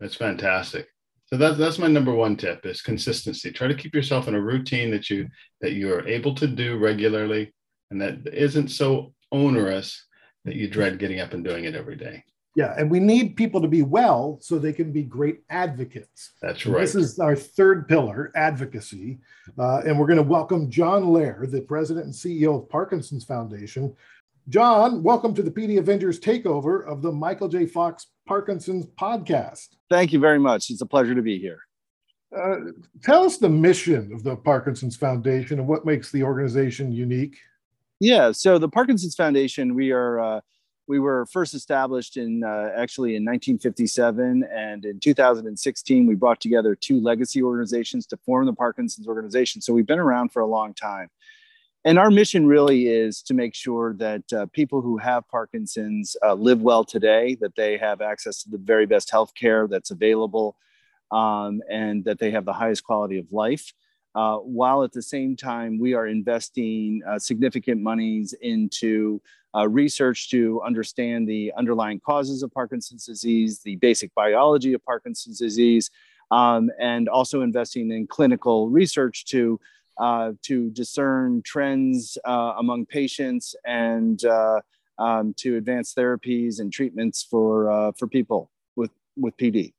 That's 0.00 0.16
fantastic. 0.16 0.88
So 1.26 1.36
that's 1.36 1.56
that's 1.56 1.78
my 1.78 1.86
number 1.86 2.12
one 2.12 2.36
tip 2.36 2.66
is 2.66 2.82
consistency. 2.82 3.52
Try 3.52 3.68
to 3.68 3.74
keep 3.74 3.94
yourself 3.94 4.26
in 4.26 4.34
a 4.34 4.40
routine 4.40 4.90
that 4.90 5.08
you 5.08 5.28
that 5.60 5.72
you 5.72 5.92
are 5.94 6.06
able 6.06 6.34
to 6.34 6.48
do 6.48 6.78
regularly 6.78 7.54
and 7.90 8.00
that 8.00 8.26
isn't 8.26 8.68
so 8.68 9.14
onerous 9.30 10.04
that 10.44 10.56
you 10.56 10.68
dread 10.68 10.98
getting 10.98 11.20
up 11.20 11.32
and 11.32 11.44
doing 11.44 11.64
it 11.64 11.76
every 11.76 11.96
day. 11.96 12.24
Yeah, 12.54 12.74
and 12.78 12.88
we 12.88 13.00
need 13.00 13.36
people 13.36 13.60
to 13.60 13.66
be 13.66 13.82
well 13.82 14.38
so 14.40 14.58
they 14.58 14.72
can 14.72 14.92
be 14.92 15.02
great 15.02 15.40
advocates. 15.50 16.32
That's 16.40 16.64
right. 16.64 16.80
This 16.80 16.94
is 16.94 17.18
our 17.18 17.34
third 17.34 17.88
pillar, 17.88 18.30
advocacy. 18.36 19.18
Uh, 19.58 19.78
and 19.78 19.98
we're 19.98 20.06
going 20.06 20.18
to 20.18 20.22
welcome 20.22 20.70
John 20.70 21.02
Lehr, 21.02 21.50
the 21.50 21.62
president 21.62 22.06
and 22.06 22.14
CEO 22.14 22.62
of 22.62 22.68
Parkinson's 22.68 23.24
Foundation. 23.24 23.96
John, 24.48 25.02
welcome 25.02 25.34
to 25.34 25.42
the 25.42 25.50
PD 25.50 25.78
Avengers 25.78 26.20
takeover 26.20 26.86
of 26.86 27.02
the 27.02 27.10
Michael 27.10 27.48
J. 27.48 27.66
Fox 27.66 28.06
Parkinson's 28.24 28.86
podcast. 28.86 29.70
Thank 29.90 30.12
you 30.12 30.20
very 30.20 30.38
much. 30.38 30.70
It's 30.70 30.80
a 30.80 30.86
pleasure 30.86 31.14
to 31.16 31.22
be 31.22 31.40
here. 31.40 31.58
Uh, 32.36 32.56
tell 33.02 33.24
us 33.24 33.36
the 33.38 33.48
mission 33.48 34.12
of 34.12 34.22
the 34.22 34.36
Parkinson's 34.36 34.96
Foundation 34.96 35.58
and 35.58 35.66
what 35.66 35.84
makes 35.84 36.12
the 36.12 36.22
organization 36.22 36.92
unique. 36.92 37.36
Yeah, 37.98 38.30
so 38.30 38.58
the 38.58 38.68
Parkinson's 38.68 39.16
Foundation, 39.16 39.74
we 39.74 39.90
are. 39.90 40.20
Uh, 40.20 40.40
we 40.86 40.98
were 40.98 41.26
first 41.26 41.54
established 41.54 42.16
in 42.16 42.44
uh, 42.44 42.70
actually 42.76 43.16
in 43.16 43.24
1957 43.24 44.44
and 44.52 44.84
in 44.84 45.00
2016 45.00 46.06
we 46.06 46.14
brought 46.14 46.40
together 46.40 46.74
two 46.74 47.00
legacy 47.00 47.42
organizations 47.42 48.06
to 48.06 48.16
form 48.18 48.46
the 48.46 48.52
parkinson's 48.52 49.08
organization. 49.08 49.60
So 49.60 49.72
we've 49.72 49.86
been 49.86 49.98
around 49.98 50.30
for 50.32 50.40
a 50.40 50.46
long 50.46 50.74
time. 50.74 51.08
And 51.86 51.98
our 51.98 52.10
mission 52.10 52.46
really 52.46 52.88
is 52.88 53.22
to 53.22 53.34
make 53.34 53.54
sure 53.54 53.94
that 53.94 54.32
uh, 54.32 54.46
people 54.52 54.80
who 54.80 54.96
have 54.98 55.28
parkinson's 55.28 56.16
uh, 56.24 56.32
live 56.34 56.62
well 56.62 56.84
today 56.84 57.36
that 57.40 57.56
they 57.56 57.76
have 57.76 58.00
access 58.00 58.42
to 58.42 58.50
the 58.50 58.58
very 58.58 58.86
best 58.86 59.10
health 59.10 59.34
care 59.34 59.66
that's 59.68 59.90
available 59.90 60.56
um, 61.10 61.60
and 61.70 62.04
that 62.04 62.18
they 62.18 62.30
have 62.30 62.46
the 62.46 62.54
highest 62.54 62.84
quality 62.84 63.18
of 63.18 63.30
life 63.32 63.72
uh, 64.14 64.36
while 64.36 64.84
at 64.84 64.92
the 64.92 65.02
same 65.02 65.36
time 65.36 65.78
we 65.78 65.94
are 65.94 66.06
investing 66.06 67.02
uh, 67.08 67.18
significant 67.18 67.80
monies 67.80 68.32
into 68.40 69.20
uh, 69.54 69.68
research 69.68 70.30
to 70.30 70.60
understand 70.62 71.28
the 71.28 71.52
underlying 71.56 72.00
causes 72.00 72.42
of 72.42 72.52
Parkinson's 72.52 73.06
disease, 73.06 73.60
the 73.60 73.76
basic 73.76 74.14
biology 74.14 74.72
of 74.72 74.84
Parkinson's 74.84 75.38
disease, 75.38 75.90
um, 76.30 76.70
and 76.80 77.08
also 77.08 77.42
investing 77.42 77.90
in 77.90 78.06
clinical 78.06 78.68
research 78.68 79.24
to 79.26 79.60
uh, 79.98 80.32
to 80.42 80.70
discern 80.70 81.40
trends 81.42 82.18
uh, 82.24 82.54
among 82.58 82.84
patients 82.84 83.54
and 83.64 84.24
uh, 84.24 84.60
um, 84.98 85.32
to 85.36 85.56
advance 85.56 85.94
therapies 85.94 86.58
and 86.58 86.72
treatments 86.72 87.22
for 87.22 87.92
for 87.96 88.08
people 88.08 88.50
with 88.74 88.90
with 89.16 89.36
PD. 89.36 89.72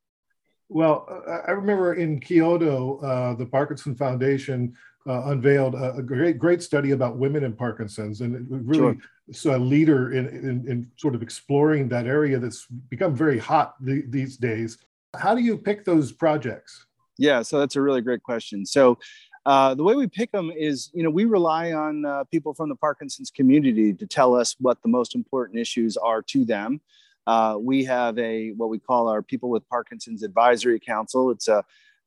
Well, 0.69 1.23
I 1.47 1.51
remember 1.51 1.93
in 1.93 2.19
Kyoto, 2.19 2.97
uh, 2.99 3.35
the 3.35 3.45
Parkinson 3.45 3.95
Foundation 3.95 4.75
uh, 5.07 5.25
unveiled 5.25 5.75
a, 5.75 5.93
a, 5.95 6.01
great, 6.01 6.39
great 6.39 6.63
study 6.63 6.91
about 6.91 7.17
women 7.17 7.43
in 7.43 7.53
Parkinson's, 7.53 8.21
and 8.21 8.35
it 8.35 8.41
really 8.49 8.97
sure. 9.31 9.55
a 9.55 9.59
leader 9.59 10.13
in, 10.13 10.27
in, 10.27 10.67
in, 10.67 10.91
sort 10.97 11.13
of 11.13 11.21
exploring 11.21 11.87
that 11.89 12.07
area 12.07 12.39
that's 12.39 12.65
become 12.89 13.15
very 13.15 13.37
hot 13.37 13.75
th- 13.85 14.05
these 14.09 14.37
days. 14.37 14.79
How 15.15 15.35
do 15.35 15.41
you 15.41 15.57
pick 15.57 15.85
those 15.85 16.11
projects? 16.11 16.87
Yeah, 17.17 17.43
so 17.43 17.59
that's 17.59 17.75
a 17.75 17.81
really 17.81 18.01
great 18.01 18.23
question. 18.23 18.65
So, 18.65 18.97
uh, 19.45 19.75
the 19.75 19.83
way 19.83 19.93
we 19.93 20.07
pick 20.07 20.31
them 20.31 20.51
is, 20.51 20.89
you 20.95 21.03
know, 21.03 21.11
we 21.11 21.25
rely 21.25 21.71
on 21.71 22.03
uh, 22.03 22.23
people 22.25 22.55
from 22.55 22.67
the 22.67 22.75
Parkinson's 22.75 23.29
community 23.29 23.93
to 23.93 24.07
tell 24.07 24.33
us 24.33 24.55
what 24.59 24.81
the 24.81 24.87
most 24.87 25.13
important 25.13 25.59
issues 25.59 25.97
are 25.97 26.23
to 26.23 26.43
them. 26.45 26.81
Uh, 27.27 27.57
we 27.59 27.83
have 27.83 28.17
a 28.19 28.51
what 28.51 28.69
we 28.69 28.79
call 28.79 29.07
our 29.07 29.21
People 29.21 29.49
with 29.49 29.67
Parkinson's 29.69 30.23
Advisory 30.23 30.79
Council. 30.79 31.31
It's 31.31 31.47
a 31.47 31.63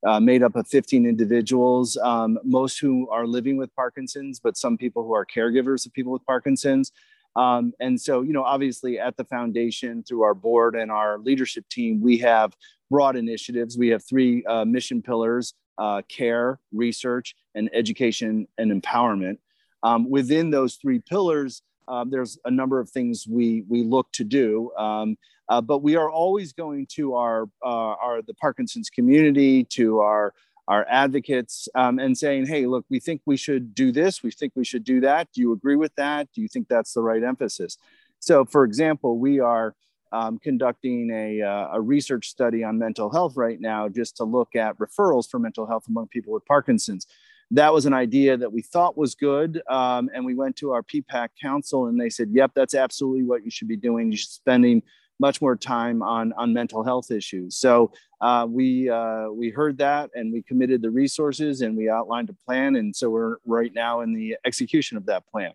uh, 0.06 0.20
made 0.20 0.42
up 0.42 0.54
of 0.54 0.66
15 0.68 1.06
individuals, 1.06 1.96
um, 1.96 2.38
most 2.44 2.78
who 2.78 3.08
are 3.10 3.26
living 3.26 3.56
with 3.56 3.74
Parkinson's, 3.74 4.38
but 4.38 4.56
some 4.56 4.78
people 4.78 5.02
who 5.02 5.12
are 5.12 5.26
caregivers 5.26 5.86
of 5.86 5.92
people 5.92 6.12
with 6.12 6.24
Parkinson's. 6.24 6.92
Um, 7.36 7.72
and 7.80 8.00
so, 8.00 8.22
you 8.22 8.32
know, 8.32 8.42
obviously 8.42 8.98
at 8.98 9.16
the 9.16 9.24
foundation 9.24 10.02
through 10.02 10.22
our 10.22 10.34
board 10.34 10.74
and 10.74 10.90
our 10.90 11.18
leadership 11.18 11.68
team, 11.68 12.00
we 12.00 12.18
have 12.18 12.54
broad 12.90 13.16
initiatives. 13.16 13.76
We 13.76 13.88
have 13.88 14.04
three 14.04 14.44
uh, 14.44 14.64
mission 14.64 15.02
pillars 15.02 15.54
uh, 15.78 16.02
care, 16.08 16.58
research, 16.72 17.36
and 17.54 17.70
education 17.72 18.48
and 18.58 18.82
empowerment. 18.82 19.38
Um, 19.84 20.10
within 20.10 20.50
those 20.50 20.74
three 20.74 20.98
pillars, 20.98 21.62
um, 21.88 22.10
there's 22.10 22.38
a 22.44 22.50
number 22.50 22.80
of 22.80 22.90
things 22.90 23.26
we, 23.28 23.64
we 23.68 23.82
look 23.82 24.10
to 24.12 24.24
do. 24.24 24.70
Um, 24.76 25.16
uh, 25.48 25.60
but 25.60 25.78
we 25.78 25.96
are 25.96 26.10
always 26.10 26.52
going 26.52 26.86
to 26.92 27.14
our, 27.14 27.44
uh, 27.64 27.94
our 28.04 28.22
the 28.22 28.34
Parkinson's 28.34 28.90
community, 28.90 29.64
to 29.64 30.00
our 30.00 30.34
our 30.68 30.86
advocates 30.88 31.66
um, 31.74 31.98
and 31.98 32.16
saying, 32.16 32.46
hey, 32.46 32.66
look, 32.66 32.84
we 32.90 33.00
think 33.00 33.22
we 33.24 33.38
should 33.38 33.74
do 33.74 33.90
this, 33.90 34.22
we 34.22 34.30
think 34.30 34.52
we 34.54 34.66
should 34.66 34.84
do 34.84 35.00
that. 35.00 35.28
Do 35.32 35.40
you 35.40 35.52
agree 35.52 35.76
with 35.76 35.94
that? 35.96 36.28
Do 36.34 36.42
you 36.42 36.48
think 36.48 36.68
that's 36.68 36.92
the 36.92 37.00
right 37.00 37.24
emphasis? 37.24 37.78
So, 38.20 38.44
for 38.44 38.64
example, 38.64 39.18
we 39.18 39.40
are 39.40 39.74
um, 40.12 40.38
conducting 40.38 41.10
a, 41.10 41.40
uh, 41.40 41.68
a 41.72 41.80
research 41.80 42.28
study 42.28 42.64
on 42.64 42.78
mental 42.78 43.10
health 43.10 43.34
right 43.36 43.60
now 43.60 43.88
just 43.88 44.18
to 44.18 44.24
look 44.24 44.54
at 44.54 44.78
referrals 44.78 45.28
for 45.28 45.38
mental 45.38 45.66
health 45.66 45.84
among 45.88 46.08
people 46.08 46.34
with 46.34 46.44
Parkinson's. 46.44 47.06
That 47.50 47.72
was 47.72 47.86
an 47.86 47.94
idea 47.94 48.36
that 48.36 48.52
we 48.52 48.62
thought 48.62 48.98
was 48.98 49.14
good. 49.14 49.62
Um, 49.68 50.10
and 50.14 50.24
we 50.24 50.34
went 50.34 50.56
to 50.56 50.72
our 50.72 50.82
PPAC 50.82 51.28
council 51.40 51.86
and 51.86 51.98
they 51.98 52.10
said, 52.10 52.28
yep, 52.30 52.52
that's 52.54 52.74
absolutely 52.74 53.24
what 53.24 53.44
you 53.44 53.50
should 53.50 53.68
be 53.68 53.76
doing. 53.76 54.10
You 54.10 54.18
should 54.18 54.28
be 54.28 54.32
spending 54.32 54.82
much 55.20 55.40
more 55.40 55.56
time 55.56 56.02
on, 56.02 56.32
on 56.34 56.52
mental 56.52 56.84
health 56.84 57.10
issues. 57.10 57.56
So 57.56 57.90
uh, 58.20 58.46
we, 58.48 58.88
uh, 58.88 59.28
we 59.30 59.50
heard 59.50 59.78
that 59.78 60.10
and 60.14 60.32
we 60.32 60.42
committed 60.42 60.82
the 60.82 60.90
resources 60.90 61.62
and 61.62 61.76
we 61.76 61.88
outlined 61.88 62.30
a 62.30 62.34
plan. 62.44 62.76
And 62.76 62.94
so 62.94 63.10
we're 63.10 63.36
right 63.44 63.72
now 63.74 64.00
in 64.02 64.14
the 64.14 64.36
execution 64.44 64.96
of 64.96 65.06
that 65.06 65.26
plan. 65.26 65.52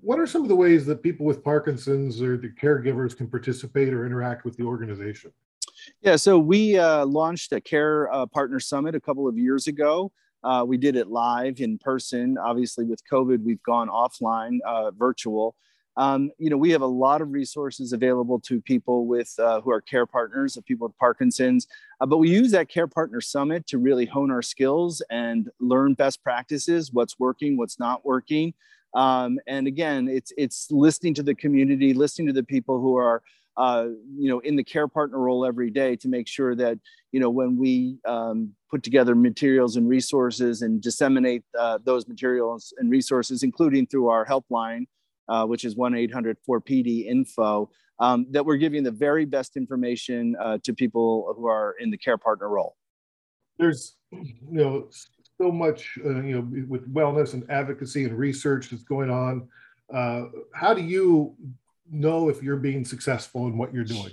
What 0.00 0.18
are 0.18 0.26
some 0.26 0.42
of 0.42 0.48
the 0.48 0.56
ways 0.56 0.86
that 0.86 1.02
people 1.02 1.26
with 1.26 1.44
Parkinson's 1.44 2.22
or 2.22 2.38
the 2.38 2.48
caregivers 2.48 3.14
can 3.14 3.26
participate 3.26 3.92
or 3.92 4.06
interact 4.06 4.46
with 4.46 4.56
the 4.56 4.64
organization? 4.64 5.30
Yeah, 6.02 6.16
so 6.16 6.38
we 6.38 6.78
uh, 6.78 7.04
launched 7.06 7.52
a 7.52 7.60
Care 7.60 8.12
uh, 8.12 8.26
Partner 8.26 8.60
Summit 8.60 8.94
a 8.94 9.00
couple 9.00 9.28
of 9.28 9.38
years 9.38 9.66
ago. 9.66 10.12
Uh, 10.44 10.64
we 10.66 10.76
did 10.76 10.96
it 10.96 11.08
live 11.08 11.60
in 11.60 11.78
person. 11.78 12.36
Obviously, 12.38 12.84
with 12.84 13.00
COVID, 13.10 13.42
we've 13.42 13.62
gone 13.62 13.88
offline, 13.88 14.58
uh, 14.64 14.90
virtual. 14.92 15.56
Um, 15.96 16.30
you 16.38 16.50
know, 16.50 16.58
we 16.58 16.70
have 16.70 16.82
a 16.82 16.86
lot 16.86 17.22
of 17.22 17.32
resources 17.32 17.92
available 17.92 18.38
to 18.40 18.60
people 18.60 19.06
with 19.06 19.32
uh, 19.38 19.62
who 19.62 19.70
are 19.70 19.80
care 19.80 20.04
partners 20.04 20.56
of 20.56 20.64
people 20.66 20.86
with 20.86 20.96
Parkinson's, 20.98 21.66
uh, 22.00 22.06
but 22.06 22.18
we 22.18 22.28
use 22.28 22.50
that 22.50 22.68
Care 22.68 22.86
Partner 22.86 23.20
Summit 23.20 23.66
to 23.68 23.78
really 23.78 24.04
hone 24.04 24.30
our 24.30 24.42
skills 24.42 25.02
and 25.10 25.48
learn 25.58 25.94
best 25.94 26.22
practices, 26.22 26.92
what's 26.92 27.18
working, 27.18 27.56
what's 27.56 27.78
not 27.78 28.04
working. 28.04 28.52
Um, 28.94 29.38
and 29.46 29.66
again, 29.66 30.06
it's 30.06 30.32
it's 30.36 30.70
listening 30.70 31.14
to 31.14 31.22
the 31.22 31.34
community, 31.34 31.94
listening 31.94 32.26
to 32.28 32.32
the 32.34 32.44
people 32.44 32.80
who 32.80 32.96
are 32.96 33.22
uh, 33.56 33.86
you 34.16 34.28
know 34.28 34.38
in 34.40 34.56
the 34.56 34.64
care 34.64 34.88
partner 34.88 35.18
role 35.18 35.44
every 35.44 35.70
day 35.70 35.96
to 35.96 36.08
make 36.08 36.28
sure 36.28 36.54
that 36.54 36.78
you 37.12 37.20
know 37.20 37.30
when 37.30 37.56
we 37.56 37.98
um, 38.06 38.52
put 38.70 38.82
together 38.82 39.14
materials 39.14 39.76
and 39.76 39.88
resources 39.88 40.62
and 40.62 40.80
disseminate 40.80 41.42
uh, 41.58 41.78
those 41.84 42.06
materials 42.08 42.74
and 42.78 42.90
resources, 42.90 43.42
including 43.42 43.86
through 43.86 44.08
our 44.08 44.26
helpline, 44.26 44.86
uh, 45.28 45.44
which 45.44 45.64
is 45.64 45.76
one 45.76 45.94
800 45.94 46.36
4PD 46.48 47.06
info. 47.06 47.70
Um, 47.98 48.26
that 48.32 48.44
we're 48.44 48.58
giving 48.58 48.82
the 48.82 48.90
very 48.90 49.24
best 49.24 49.56
information 49.56 50.36
uh, 50.38 50.58
to 50.64 50.74
people 50.74 51.32
who 51.34 51.46
are 51.46 51.76
in 51.80 51.90
the 51.90 51.96
care 51.96 52.18
partner 52.18 52.50
role. 52.50 52.76
There's, 53.58 53.96
you 54.12 54.34
know, 54.50 54.90
so 55.40 55.50
much, 55.50 55.98
uh, 56.04 56.20
you 56.22 56.36
know, 56.36 56.66
with 56.68 56.92
wellness 56.92 57.32
and 57.32 57.50
advocacy 57.50 58.04
and 58.04 58.18
research 58.18 58.68
that's 58.68 58.82
going 58.82 59.08
on. 59.08 59.48
Uh, 59.92 60.24
how 60.52 60.74
do 60.74 60.82
you 60.82 61.34
know 61.90 62.28
if 62.28 62.42
you're 62.42 62.56
being 62.56 62.84
successful 62.84 63.46
in 63.46 63.56
what 63.56 63.72
you're 63.72 63.84
doing? 63.84 64.12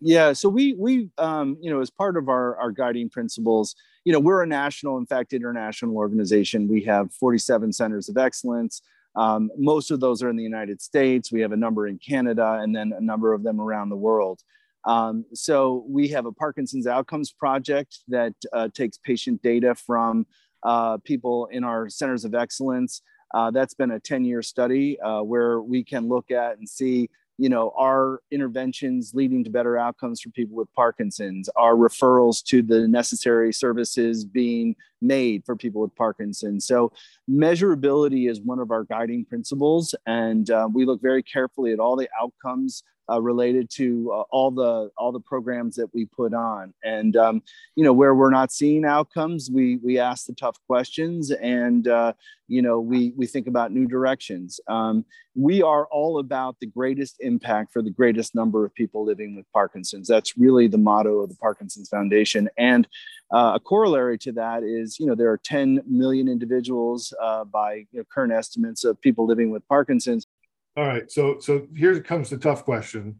Yeah, 0.00 0.32
so 0.32 0.48
we 0.48 0.74
we 0.74 1.10
um, 1.18 1.56
you 1.60 1.70
know 1.70 1.80
as 1.80 1.90
part 1.90 2.16
of 2.16 2.28
our 2.28 2.56
our 2.58 2.70
guiding 2.70 3.08
principles, 3.08 3.74
you 4.04 4.12
know 4.12 4.20
we're 4.20 4.42
a 4.42 4.46
national, 4.46 4.98
in 4.98 5.06
fact, 5.06 5.32
international 5.32 5.96
organization. 5.96 6.68
We 6.68 6.82
have 6.82 7.12
47 7.14 7.72
centers 7.72 8.08
of 8.08 8.16
excellence. 8.18 8.82
Um, 9.16 9.50
most 9.56 9.90
of 9.90 10.00
those 10.00 10.22
are 10.22 10.28
in 10.28 10.36
the 10.36 10.42
United 10.42 10.82
States. 10.82 11.30
We 11.32 11.40
have 11.40 11.52
a 11.52 11.56
number 11.56 11.86
in 11.86 11.98
Canada, 11.98 12.58
and 12.60 12.74
then 12.74 12.92
a 12.96 13.00
number 13.00 13.32
of 13.32 13.42
them 13.44 13.60
around 13.60 13.88
the 13.88 13.96
world. 13.96 14.40
Um, 14.84 15.24
so 15.32 15.84
we 15.88 16.08
have 16.08 16.26
a 16.26 16.32
Parkinson's 16.32 16.86
Outcomes 16.86 17.32
Project 17.32 18.00
that 18.08 18.34
uh, 18.52 18.68
takes 18.74 18.98
patient 18.98 19.40
data 19.42 19.74
from 19.74 20.26
uh, 20.62 20.98
people 21.04 21.46
in 21.46 21.64
our 21.64 21.88
centers 21.88 22.24
of 22.24 22.34
excellence. 22.34 23.02
Uh, 23.34 23.50
that's 23.50 23.74
been 23.74 23.90
a 23.90 24.00
10 24.00 24.24
year 24.24 24.42
study 24.42 24.98
uh, 25.00 25.20
where 25.20 25.60
we 25.60 25.82
can 25.82 26.08
look 26.08 26.30
at 26.30 26.56
and 26.56 26.68
see 26.68 27.10
you 27.36 27.48
know 27.48 27.72
our 27.76 28.20
interventions 28.30 29.12
leading 29.12 29.42
to 29.42 29.50
better 29.50 29.76
outcomes 29.76 30.20
for 30.20 30.30
people 30.30 30.56
with 30.56 30.72
parkinson's? 30.72 31.48
Our 31.56 31.74
referrals 31.74 32.44
to 32.44 32.62
the 32.62 32.86
necessary 32.86 33.52
services 33.52 34.24
being 34.24 34.76
made 35.02 35.44
for 35.44 35.56
people 35.56 35.82
with 35.82 35.94
parkinson's? 35.96 36.64
So 36.64 36.92
measurability 37.28 38.30
is 38.30 38.40
one 38.40 38.60
of 38.60 38.70
our 38.70 38.84
guiding 38.84 39.24
principles 39.24 39.96
and 40.06 40.48
uh, 40.48 40.68
we 40.72 40.86
look 40.86 41.02
very 41.02 41.24
carefully 41.24 41.72
at 41.72 41.80
all 41.80 41.96
the 41.96 42.08
outcomes 42.20 42.84
uh, 43.10 43.20
related 43.20 43.70
to 43.70 44.10
uh, 44.12 44.22
all 44.30 44.50
the 44.50 44.90
all 44.96 45.12
the 45.12 45.20
programs 45.20 45.76
that 45.76 45.92
we 45.94 46.06
put 46.06 46.34
on. 46.34 46.72
And 46.82 47.16
um, 47.16 47.42
you 47.76 47.84
know 47.84 47.92
where 47.92 48.14
we're 48.14 48.30
not 48.30 48.52
seeing 48.52 48.84
outcomes 48.84 49.50
we 49.52 49.76
we 49.76 49.98
ask 49.98 50.26
the 50.26 50.34
tough 50.34 50.56
questions 50.66 51.30
and 51.30 51.88
uh, 51.88 52.12
you 52.48 52.62
know 52.62 52.80
we 52.80 53.12
we 53.16 53.26
think 53.26 53.46
about 53.46 53.72
new 53.72 53.86
directions. 53.86 54.60
Um, 54.68 55.04
we 55.34 55.62
are 55.62 55.86
all 55.86 56.18
about 56.18 56.56
the 56.60 56.66
greatest 56.66 57.16
impact 57.20 57.72
for 57.72 57.82
the 57.82 57.90
greatest 57.90 58.34
number 58.34 58.64
of 58.64 58.74
people 58.74 59.04
living 59.04 59.34
with 59.34 59.50
parkinson's. 59.52 60.08
That's 60.08 60.36
really 60.36 60.68
the 60.68 60.78
motto 60.78 61.20
of 61.20 61.28
the 61.28 61.36
parkinson's 61.36 61.88
foundation. 61.88 62.48
And 62.56 62.86
uh, 63.32 63.52
a 63.56 63.60
corollary 63.60 64.18
to 64.18 64.32
that 64.32 64.62
is 64.62 64.98
you 64.98 65.06
know 65.06 65.14
there 65.14 65.30
are 65.30 65.40
10 65.44 65.82
million 65.86 66.28
individuals 66.28 67.12
uh, 67.20 67.44
by 67.44 67.86
you 67.90 67.98
know, 67.98 68.04
current 68.12 68.32
estimates 68.32 68.84
of 68.84 69.00
people 69.00 69.26
living 69.26 69.50
with 69.50 69.66
parkinson's 69.68 70.26
all 70.76 70.86
right. 70.86 71.10
So 71.10 71.38
so 71.40 71.66
here 71.76 71.98
comes 72.00 72.30
the 72.30 72.36
tough 72.36 72.64
question. 72.64 73.16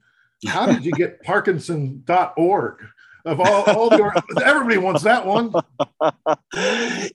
How 0.47 0.67
did 0.67 0.85
you 0.85 0.93
get 0.93 1.23
Parkinson.org? 1.25 2.85
Of 3.27 3.41
all, 3.41 3.63
all 3.63 3.89
the 3.89 4.23
everybody 4.45 4.77
wants 4.77 5.03
that 5.03 5.25
one. 5.25 5.51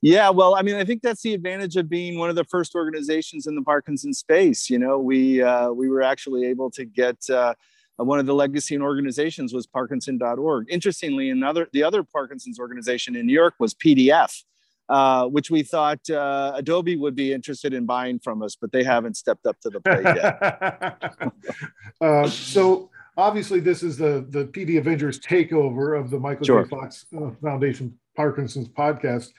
yeah, 0.02 0.32
well, 0.32 0.56
I 0.56 0.64
mean, 0.64 0.74
I 0.74 0.84
think 0.84 1.04
that's 1.04 1.22
the 1.22 1.36
advantage 1.36 1.76
of 1.76 1.88
being 1.88 2.18
one 2.18 2.32
of 2.32 2.36
the 2.36 2.46
first 2.46 2.74
organizations 2.74 3.46
in 3.46 3.54
the 3.54 3.62
Parkinson 3.62 4.16
space. 4.16 4.72
You 4.72 4.80
know, 4.80 4.98
we 4.98 5.44
uh, 5.44 5.70
we 5.70 5.88
were 5.88 6.02
actually 6.02 6.48
able 6.48 6.72
to 6.72 6.84
get 6.84 7.30
uh, 7.30 7.54
one 7.98 8.18
of 8.18 8.26
the 8.26 8.34
legacy 8.34 8.80
organizations 8.80 9.54
was 9.54 9.68
Parkinson.org. 9.68 10.66
Interestingly, 10.70 11.30
another 11.30 11.68
the 11.74 11.84
other 11.84 12.02
Parkinson's 12.02 12.60
organization 12.60 13.16
in 13.16 13.28
New 13.28 13.34
York 13.34 13.54
was 13.60 13.76
PDF. 13.76 14.44
Uh, 14.90 15.28
which 15.28 15.52
we 15.52 15.62
thought 15.62 16.10
uh, 16.10 16.52
Adobe 16.56 16.96
would 16.96 17.16
be 17.16 17.32
interested 17.32 17.76
in 17.76 17.86
buying 17.86 18.18
from 18.18 18.42
us, 18.42 18.56
but 18.60 18.72
they 18.72 18.84
haven't 18.84 19.16
stepped 19.16 19.46
up 19.46 19.60
to 19.62 19.70
the 19.70 19.80
plate 19.82 20.04
yet. 20.04 21.32
uh, 22.02 22.28
so 22.28 22.90
obviously, 23.16 23.60
this 23.60 23.84
is 23.84 23.98
the 23.98 24.26
the 24.30 24.46
PD 24.46 24.80
Avengers 24.80 25.20
takeover 25.20 26.00
of 26.00 26.10
the 26.10 26.20
Michael 26.20 26.44
sure. 26.44 26.64
J. 26.64 26.70
Fox 26.70 27.06
uh, 27.16 27.30
Foundation 27.40 28.00
Parkinson's 28.16 28.68
podcast. 28.68 29.34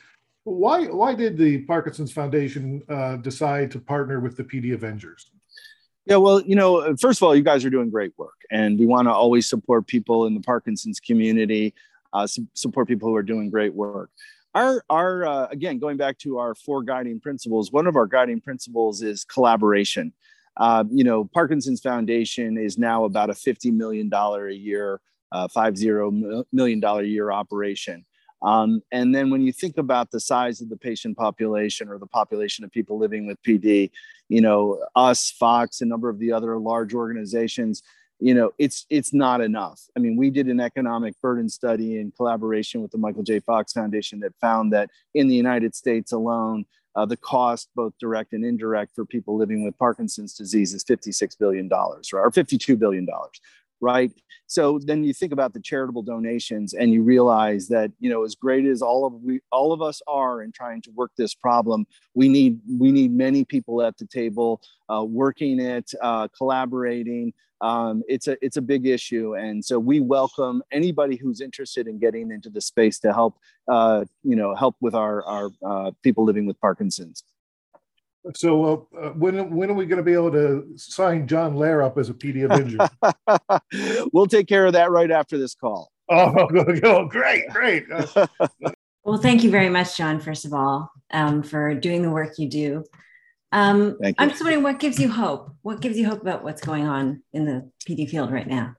Why 0.44 0.84
why 0.84 1.16
did 1.16 1.36
the 1.36 1.62
Parkinson's 1.62 2.12
Foundation 2.12 2.84
uh, 2.88 3.16
decide 3.16 3.72
to 3.72 3.80
partner 3.80 4.20
with 4.20 4.36
the 4.36 4.44
PD 4.44 4.72
Avengers? 4.72 5.32
Yeah, 6.06 6.16
well, 6.16 6.40
you 6.42 6.54
know, 6.54 6.94
first 7.00 7.18
of 7.18 7.24
all, 7.24 7.34
you 7.34 7.42
guys 7.42 7.64
are 7.64 7.70
doing 7.70 7.90
great 7.90 8.12
work, 8.16 8.40
and 8.52 8.78
we 8.78 8.86
want 8.86 9.08
to 9.08 9.12
always 9.12 9.50
support 9.50 9.88
people 9.88 10.26
in 10.26 10.34
the 10.34 10.40
Parkinson's 10.40 11.00
community, 11.00 11.74
uh, 12.12 12.28
support 12.54 12.86
people 12.86 13.08
who 13.08 13.16
are 13.16 13.24
doing 13.24 13.50
great 13.50 13.74
work 13.74 14.10
our 14.54 14.84
our 14.90 15.26
uh, 15.26 15.46
again 15.50 15.78
going 15.78 15.96
back 15.96 16.18
to 16.18 16.38
our 16.38 16.54
four 16.54 16.82
guiding 16.82 17.20
principles 17.20 17.70
one 17.72 17.86
of 17.86 17.96
our 17.96 18.06
guiding 18.06 18.40
principles 18.40 19.02
is 19.02 19.24
collaboration. 19.24 20.12
Uh, 20.56 20.84
you 20.90 21.04
know 21.04 21.24
parkinson's 21.32 21.80
foundation 21.80 22.58
is 22.58 22.76
now 22.76 23.04
about 23.04 23.30
a 23.30 23.34
50 23.34 23.70
million 23.70 24.08
dollar 24.08 24.48
a 24.48 24.54
year 24.54 25.00
uh, 25.32 25.46
five 25.48 25.76
zero 25.76 26.10
million 26.52 26.80
dollar 26.80 27.02
a 27.02 27.06
year 27.06 27.30
operation. 27.30 28.04
Um, 28.42 28.82
and 28.90 29.14
then 29.14 29.30
when 29.30 29.42
you 29.42 29.52
think 29.52 29.76
about 29.76 30.10
the 30.10 30.18
size 30.18 30.62
of 30.62 30.70
the 30.70 30.76
patient 30.76 31.16
population 31.16 31.88
or 31.88 31.98
the 31.98 32.06
population 32.06 32.64
of 32.64 32.70
people 32.70 32.98
living 32.98 33.26
with 33.26 33.36
pd 33.42 33.90
you 34.30 34.40
know 34.40 34.82
us 34.96 35.30
fox 35.30 35.82
a 35.82 35.84
number 35.84 36.08
of 36.08 36.18
the 36.18 36.32
other 36.32 36.56
large 36.58 36.94
organizations 36.94 37.82
you 38.20 38.34
know 38.34 38.52
it's 38.58 38.86
it's 38.90 39.12
not 39.12 39.40
enough. 39.40 39.80
I 39.96 40.00
mean 40.00 40.16
we 40.16 40.30
did 40.30 40.46
an 40.46 40.60
economic 40.60 41.20
burden 41.20 41.48
study 41.48 41.98
in 41.98 42.12
collaboration 42.12 42.82
with 42.82 42.90
the 42.90 42.98
michael 42.98 43.22
j. 43.22 43.40
Fox 43.40 43.72
foundation 43.72 44.20
that 44.20 44.34
found 44.40 44.72
that 44.72 44.90
in 45.14 45.28
the 45.28 45.34
united 45.34 45.74
states 45.74 46.12
alone 46.12 46.64
uh, 46.96 47.06
the 47.06 47.16
cost 47.16 47.70
both 47.74 47.92
direct 48.00 48.32
and 48.32 48.44
indirect 48.44 48.94
for 48.94 49.04
people 49.04 49.36
living 49.36 49.64
with 49.64 49.76
parkinson's 49.78 50.34
disease 50.34 50.74
is 50.74 50.84
56 50.84 51.34
billion 51.36 51.68
dollars 51.68 52.10
or 52.12 52.30
52 52.30 52.76
billion 52.76 53.06
dollars 53.06 53.40
right? 53.80 54.12
So 54.46 54.78
then 54.78 55.04
you 55.04 55.14
think 55.14 55.32
about 55.32 55.54
the 55.54 55.60
charitable 55.60 56.02
donations 56.02 56.74
and 56.74 56.92
you 56.92 57.02
realize 57.02 57.68
that, 57.68 57.92
you 58.00 58.10
know, 58.10 58.24
as 58.24 58.34
great 58.34 58.66
as 58.66 58.82
all 58.82 59.06
of 59.06 59.14
we 59.22 59.40
all 59.52 59.72
of 59.72 59.80
us 59.80 60.02
are 60.08 60.42
in 60.42 60.52
trying 60.52 60.82
to 60.82 60.90
work 60.90 61.12
this 61.16 61.34
problem, 61.34 61.86
we 62.14 62.28
need 62.28 62.60
we 62.68 62.90
need 62.90 63.12
many 63.12 63.44
people 63.44 63.82
at 63.82 63.96
the 63.98 64.06
table 64.06 64.60
uh, 64.88 65.04
working 65.04 65.60
it, 65.60 65.92
uh, 66.02 66.28
collaborating. 66.36 67.32
Um, 67.60 68.02
it's 68.08 68.26
a 68.26 68.36
it's 68.44 68.56
a 68.56 68.62
big 68.62 68.86
issue, 68.86 69.36
and 69.36 69.64
so 69.64 69.78
we 69.78 70.00
welcome 70.00 70.62
anybody 70.72 71.16
who's 71.16 71.40
interested 71.40 71.86
in 71.86 71.98
getting 71.98 72.30
into 72.30 72.48
the 72.48 72.60
space 72.60 72.98
to 73.00 73.12
help, 73.12 73.38
uh, 73.68 74.04
you 74.24 74.34
know, 74.34 74.54
help 74.54 74.76
with 74.80 74.94
our 74.94 75.22
our 75.26 75.50
uh, 75.64 75.90
people 76.02 76.24
living 76.24 76.46
with 76.46 76.58
Parkinson's. 76.60 77.22
So 78.34 78.88
uh, 78.94 78.98
uh, 78.98 79.10
when 79.10 79.54
when 79.54 79.70
are 79.70 79.74
we 79.74 79.86
going 79.86 79.98
to 79.98 80.02
be 80.02 80.12
able 80.12 80.32
to 80.32 80.66
sign 80.76 81.26
John 81.26 81.54
Lehr 81.54 81.84
up 81.84 81.96
as 81.96 82.10
a 82.10 82.14
PD 82.14 82.44
Avenger? 82.44 82.88
we'll 84.12 84.26
take 84.26 84.46
care 84.46 84.66
of 84.66 84.74
that 84.74 84.90
right 84.90 85.10
after 85.10 85.38
this 85.38 85.54
call. 85.54 85.90
Oh, 86.10 86.48
oh 86.84 87.06
great, 87.06 87.48
great. 87.48 87.86
Uh, 87.90 88.26
well, 89.04 89.18
thank 89.18 89.42
you 89.42 89.50
very 89.50 89.70
much, 89.70 89.96
John. 89.96 90.20
First 90.20 90.44
of 90.44 90.52
all, 90.52 90.90
um, 91.12 91.42
for 91.42 91.74
doing 91.74 92.02
the 92.02 92.10
work 92.10 92.38
you 92.38 92.48
do. 92.48 92.84
Um, 93.52 93.96
you. 94.00 94.14
I'm 94.18 94.28
just 94.28 94.42
wondering 94.42 94.62
what 94.62 94.78
gives 94.78 94.98
you 94.98 95.10
hope. 95.10 95.54
What 95.62 95.80
gives 95.80 95.96
you 95.96 96.06
hope 96.06 96.20
about 96.20 96.44
what's 96.44 96.60
going 96.60 96.86
on 96.86 97.22
in 97.32 97.46
the 97.46 97.70
PD 97.88 98.08
field 98.08 98.30
right 98.30 98.46
now? 98.46 98.74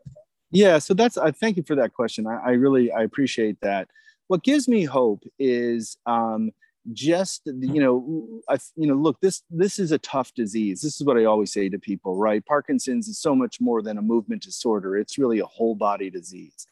Yeah, 0.52 0.78
so 0.78 0.94
that's. 0.94 1.18
I 1.18 1.30
uh, 1.30 1.32
thank 1.32 1.58
you 1.58 1.64
for 1.64 1.76
that 1.76 1.94
question. 1.94 2.28
I, 2.28 2.36
I 2.36 2.52
really 2.52 2.92
I 2.92 3.02
appreciate 3.04 3.60
that. 3.62 3.88
What 4.28 4.44
gives 4.44 4.68
me 4.68 4.84
hope 4.84 5.24
is 5.40 5.98
um, 6.06 6.52
just 6.94 7.44
you 7.46 7.82
know 7.82 8.42
I, 8.50 8.58
you 8.76 8.88
know 8.88 8.96
look 8.96 9.20
this 9.22 9.44
this 9.50 9.80
is 9.80 9.92
a 9.92 10.00
tough 10.00 10.34
disease. 10.34 10.82
This 10.82 11.00
is 11.00 11.06
what 11.06 11.18
i 11.18 11.26
always 11.26 11.54
say 11.54 11.70
to 11.70 11.78
people 11.78 12.18
right? 12.18 12.46
Parkinson's 12.46 13.08
is 13.08 13.20
so 13.20 13.36
much 13.36 13.62
more 13.62 13.82
than 13.82 13.98
a 13.98 14.02
movement 14.02 14.44
disorder. 14.44 14.98
It's 14.98 15.18
really 15.18 15.40
a 15.40 15.46
whole 15.46 15.76
body 15.76 16.10
disease. 16.10 16.68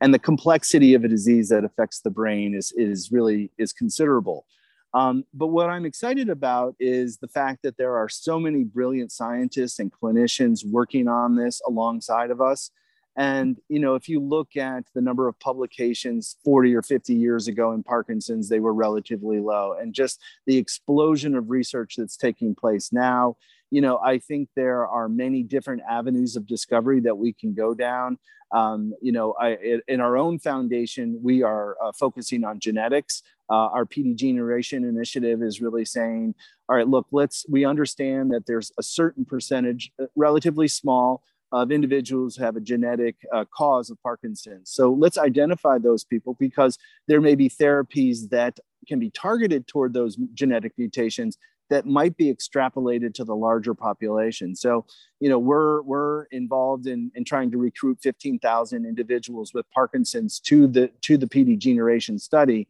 And 0.00 0.14
the 0.14 0.18
complexity 0.18 0.94
of 0.94 1.04
a 1.04 1.08
disease 1.08 1.50
that 1.50 1.64
affects 1.64 2.00
the 2.00 2.10
brain 2.10 2.54
is 2.54 2.72
is 2.76 3.10
really 3.12 3.50
is 3.58 3.72
considerable. 3.72 4.46
Um, 4.92 5.24
but 5.32 5.48
what 5.48 5.70
i'm 5.70 5.84
excited 5.84 6.28
about 6.28 6.74
is 6.80 7.18
the 7.18 7.28
fact 7.28 7.62
that 7.62 7.76
there 7.76 7.96
are 7.96 8.08
so 8.08 8.40
many 8.40 8.64
brilliant 8.64 9.12
scientists 9.12 9.78
and 9.78 9.92
clinicians 9.92 10.66
working 10.66 11.06
on 11.06 11.36
this 11.36 11.60
alongside 11.64 12.32
of 12.32 12.40
us 12.40 12.72
and 13.16 13.58
you 13.68 13.80
know, 13.80 13.94
if 13.94 14.08
you 14.08 14.20
look 14.20 14.56
at 14.56 14.84
the 14.94 15.00
number 15.00 15.28
of 15.28 15.38
publications 15.40 16.36
40 16.44 16.74
or 16.74 16.82
50 16.82 17.14
years 17.14 17.48
ago 17.48 17.72
in 17.72 17.82
Parkinson's, 17.82 18.48
they 18.48 18.60
were 18.60 18.74
relatively 18.74 19.40
low. 19.40 19.72
And 19.72 19.92
just 19.92 20.20
the 20.46 20.56
explosion 20.56 21.34
of 21.34 21.50
research 21.50 21.96
that's 21.96 22.16
taking 22.16 22.54
place 22.54 22.92
now, 22.92 23.36
you 23.70 23.80
know, 23.80 23.98
I 23.98 24.18
think 24.18 24.48
there 24.56 24.86
are 24.86 25.08
many 25.08 25.42
different 25.42 25.82
avenues 25.88 26.36
of 26.36 26.46
discovery 26.46 27.00
that 27.00 27.16
we 27.16 27.32
can 27.32 27.54
go 27.54 27.74
down. 27.74 28.18
Um, 28.52 28.94
you 29.00 29.12
know, 29.12 29.34
I, 29.40 29.80
in 29.86 30.00
our 30.00 30.16
own 30.16 30.40
foundation, 30.40 31.20
we 31.22 31.42
are 31.42 31.76
uh, 31.82 31.92
focusing 31.92 32.42
on 32.42 32.58
genetics. 32.58 33.22
Uh, 33.48 33.68
our 33.68 33.84
PD 33.84 34.16
generation 34.16 34.84
initiative 34.84 35.40
is 35.42 35.60
really 35.60 35.84
saying, 35.84 36.34
all 36.68 36.76
right, 36.76 36.88
look, 36.88 37.06
let's, 37.12 37.46
we 37.48 37.64
understand 37.64 38.32
that 38.32 38.46
there's 38.46 38.72
a 38.76 38.82
certain 38.82 39.24
percentage, 39.24 39.92
uh, 40.00 40.06
relatively 40.16 40.66
small, 40.66 41.22
of 41.52 41.72
individuals 41.72 42.36
who 42.36 42.44
have 42.44 42.56
a 42.56 42.60
genetic 42.60 43.16
uh, 43.32 43.44
cause 43.54 43.90
of 43.90 44.00
Parkinson's. 44.02 44.70
So 44.70 44.92
let's 44.92 45.18
identify 45.18 45.78
those 45.78 46.04
people 46.04 46.36
because 46.38 46.78
there 47.08 47.20
may 47.20 47.34
be 47.34 47.48
therapies 47.48 48.28
that 48.30 48.60
can 48.86 48.98
be 48.98 49.10
targeted 49.10 49.66
toward 49.66 49.92
those 49.92 50.16
genetic 50.34 50.72
mutations 50.78 51.38
that 51.70 51.86
might 51.86 52.16
be 52.16 52.32
extrapolated 52.34 53.14
to 53.14 53.24
the 53.24 53.34
larger 53.34 53.74
population. 53.74 54.56
So, 54.56 54.84
you 55.20 55.28
know, 55.28 55.38
we're 55.38 55.82
we're 55.82 56.24
involved 56.24 56.86
in, 56.86 57.12
in 57.14 57.24
trying 57.24 57.50
to 57.52 57.58
recruit 57.58 57.98
15,000 58.02 58.84
individuals 58.84 59.54
with 59.54 59.70
Parkinson's 59.70 60.40
to 60.40 60.66
the 60.66 60.90
to 61.02 61.16
the 61.16 61.26
PD 61.26 61.56
generation 61.58 62.18
study 62.18 62.66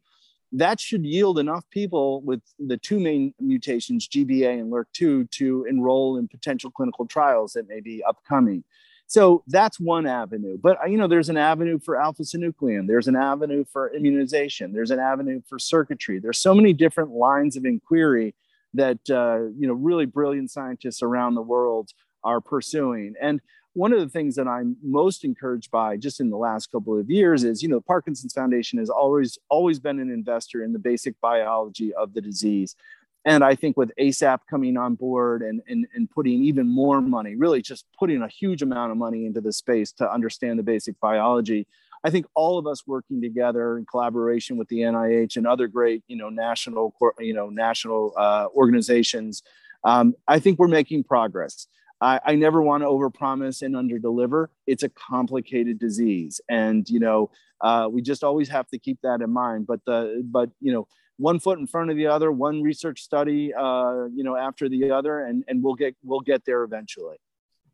that 0.53 0.79
should 0.79 1.05
yield 1.05 1.39
enough 1.39 1.63
people 1.69 2.21
with 2.21 2.41
the 2.59 2.77
two 2.77 2.99
main 2.99 3.33
mutations, 3.39 4.07
GBA 4.07 4.59
and 4.59 4.71
LRRK2, 4.71 5.31
to 5.31 5.65
enroll 5.69 6.17
in 6.17 6.27
potential 6.27 6.71
clinical 6.71 7.05
trials 7.05 7.53
that 7.53 7.69
may 7.69 7.79
be 7.79 8.03
upcoming. 8.03 8.63
So 9.07 9.43
that's 9.47 9.79
one 9.79 10.05
avenue. 10.07 10.57
But 10.61 10.77
you 10.89 10.97
know, 10.97 11.07
there's 11.07 11.29
an 11.29 11.37
avenue 11.37 11.79
for 11.79 11.99
alpha 11.99 12.23
synuclein. 12.23 12.87
There's 12.87 13.07
an 13.07 13.15
avenue 13.15 13.65
for 13.65 13.93
immunization. 13.93 14.71
There's 14.71 14.91
an 14.91 14.99
avenue 14.99 15.41
for 15.49 15.59
circuitry. 15.59 16.19
There's 16.19 16.39
so 16.39 16.53
many 16.53 16.71
different 16.71 17.11
lines 17.11 17.57
of 17.57 17.65
inquiry 17.65 18.33
that 18.73 18.99
uh, 19.09 19.51
you 19.57 19.67
know 19.67 19.73
really 19.73 20.05
brilliant 20.05 20.49
scientists 20.49 21.01
around 21.01 21.35
the 21.35 21.41
world 21.41 21.89
are 22.23 22.39
pursuing. 22.39 23.15
And 23.21 23.41
one 23.73 23.93
of 23.93 23.99
the 23.99 24.09
things 24.09 24.35
that 24.35 24.47
I'm 24.47 24.75
most 24.83 25.23
encouraged 25.23 25.71
by 25.71 25.95
just 25.97 26.19
in 26.19 26.29
the 26.29 26.37
last 26.37 26.71
couple 26.71 26.97
of 26.97 27.09
years 27.09 27.43
is, 27.43 27.63
you 27.63 27.69
know, 27.69 27.77
the 27.77 27.83
Parkinson's 27.83 28.33
Foundation 28.33 28.79
has 28.79 28.89
always 28.89 29.37
always 29.49 29.79
been 29.79 29.99
an 29.99 30.11
investor 30.11 30.63
in 30.63 30.73
the 30.73 30.79
basic 30.79 31.19
biology 31.21 31.93
of 31.93 32.13
the 32.13 32.21
disease. 32.21 32.75
And 33.23 33.43
I 33.43 33.55
think 33.55 33.77
with 33.77 33.91
ASAP 33.99 34.39
coming 34.49 34.77
on 34.77 34.95
board 34.95 35.43
and, 35.43 35.61
and, 35.67 35.85
and 35.93 36.09
putting 36.09 36.43
even 36.43 36.67
more 36.67 37.01
money, 37.01 37.35
really 37.35 37.61
just 37.61 37.85
putting 37.97 38.23
a 38.23 38.27
huge 38.27 38.63
amount 38.63 38.91
of 38.91 38.97
money 38.97 39.25
into 39.25 39.41
the 39.41 39.53
space 39.53 39.91
to 39.93 40.11
understand 40.11 40.57
the 40.57 40.63
basic 40.63 40.99
biology, 40.99 41.67
I 42.03 42.09
think 42.09 42.25
all 42.33 42.57
of 42.57 42.65
us 42.65 42.87
working 42.87 43.21
together 43.21 43.77
in 43.77 43.85
collaboration 43.85 44.57
with 44.57 44.67
the 44.69 44.79
NIH 44.79 45.37
and 45.37 45.45
other 45.45 45.67
great, 45.67 46.03
you 46.07 46.15
know, 46.15 46.29
national, 46.29 46.95
you 47.19 47.33
know, 47.33 47.49
national 47.49 48.13
uh, 48.17 48.47
organizations, 48.55 49.43
um, 49.83 50.15
I 50.27 50.39
think 50.39 50.57
we're 50.57 50.67
making 50.67 51.03
progress. 51.03 51.67
I, 52.01 52.19
I 52.25 52.35
never 52.35 52.61
want 52.61 52.81
to 52.81 52.87
overpromise 52.87 53.61
and 53.61 53.75
underdeliver. 53.75 54.47
It's 54.65 54.83
a 54.83 54.89
complicated 54.89 55.79
disease, 55.79 56.41
and 56.49 56.89
you 56.89 56.99
know 56.99 57.29
uh, 57.61 57.87
we 57.91 58.01
just 58.01 58.23
always 58.23 58.49
have 58.49 58.67
to 58.69 58.79
keep 58.79 58.99
that 59.03 59.21
in 59.21 59.29
mind. 59.29 59.67
But 59.67 59.81
the 59.85 60.23
but 60.25 60.49
you 60.59 60.73
know 60.73 60.87
one 61.17 61.39
foot 61.39 61.59
in 61.59 61.67
front 61.67 61.91
of 61.91 61.97
the 61.97 62.07
other, 62.07 62.31
one 62.31 62.63
research 62.63 63.01
study 63.01 63.53
uh, 63.53 64.05
you 64.13 64.23
know 64.23 64.35
after 64.35 64.67
the 64.67 64.91
other, 64.91 65.21
and 65.21 65.43
and 65.47 65.63
we'll 65.63 65.75
get 65.75 65.95
we'll 66.03 66.21
get 66.21 66.43
there 66.45 66.63
eventually. 66.63 67.17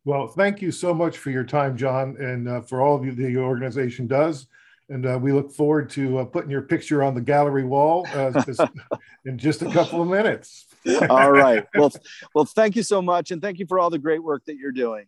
Well, 0.03 0.27
thank 0.27 0.61
you 0.61 0.71
so 0.71 0.93
much 0.93 1.17
for 1.17 1.31
your 1.31 1.43
time, 1.43 1.75
John, 1.75 2.15
and 2.17 2.47
uh, 2.47 2.61
for 2.61 2.81
all 2.81 2.95
of 2.95 3.05
you 3.05 3.13
the 3.13 3.37
organization 3.37 4.07
does. 4.07 4.47
And 4.89 5.05
uh, 5.05 5.19
we 5.21 5.33
look 5.33 5.51
forward 5.51 5.89
to 5.91 6.19
uh, 6.19 6.25
putting 6.25 6.49
your 6.49 6.61
picture 6.61 7.03
on 7.03 7.13
the 7.13 7.19
gallery 7.19 7.65
wall 7.65 8.07
uh, 8.13 8.31
in 9.25 9.37
just 9.37 9.61
a 9.61 9.69
couple 9.69 10.01
of 10.01 10.07
minutes. 10.07 10.66
all 11.09 11.31
right. 11.31 11.65
Well, 11.75 11.91
well, 12.33 12.45
thank 12.45 12.75
you 12.75 12.83
so 12.83 13.01
much, 13.01 13.31
and 13.31 13.41
thank 13.41 13.59
you 13.59 13.65
for 13.67 13.79
all 13.79 13.89
the 13.89 13.99
great 13.99 14.23
work 14.23 14.43
that 14.45 14.57
you're 14.57 14.71
doing. 14.71 15.05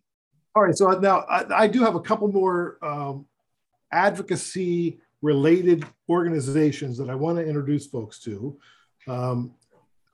All 0.56 0.64
right. 0.64 0.76
So 0.76 0.90
now 1.00 1.20
I, 1.30 1.64
I 1.64 1.68
do 1.68 1.82
have 1.84 1.96
a 1.96 2.00
couple 2.00 2.28
more 2.28 2.78
um, 2.82 3.26
advocacy 3.92 5.00
related 5.22 5.86
organizations 6.08 6.98
that 6.98 7.10
I 7.10 7.16
want 7.16 7.38
to 7.38 7.46
introduce 7.46 7.88
folks 7.88 8.20
to. 8.22 8.58
Um, 9.08 9.54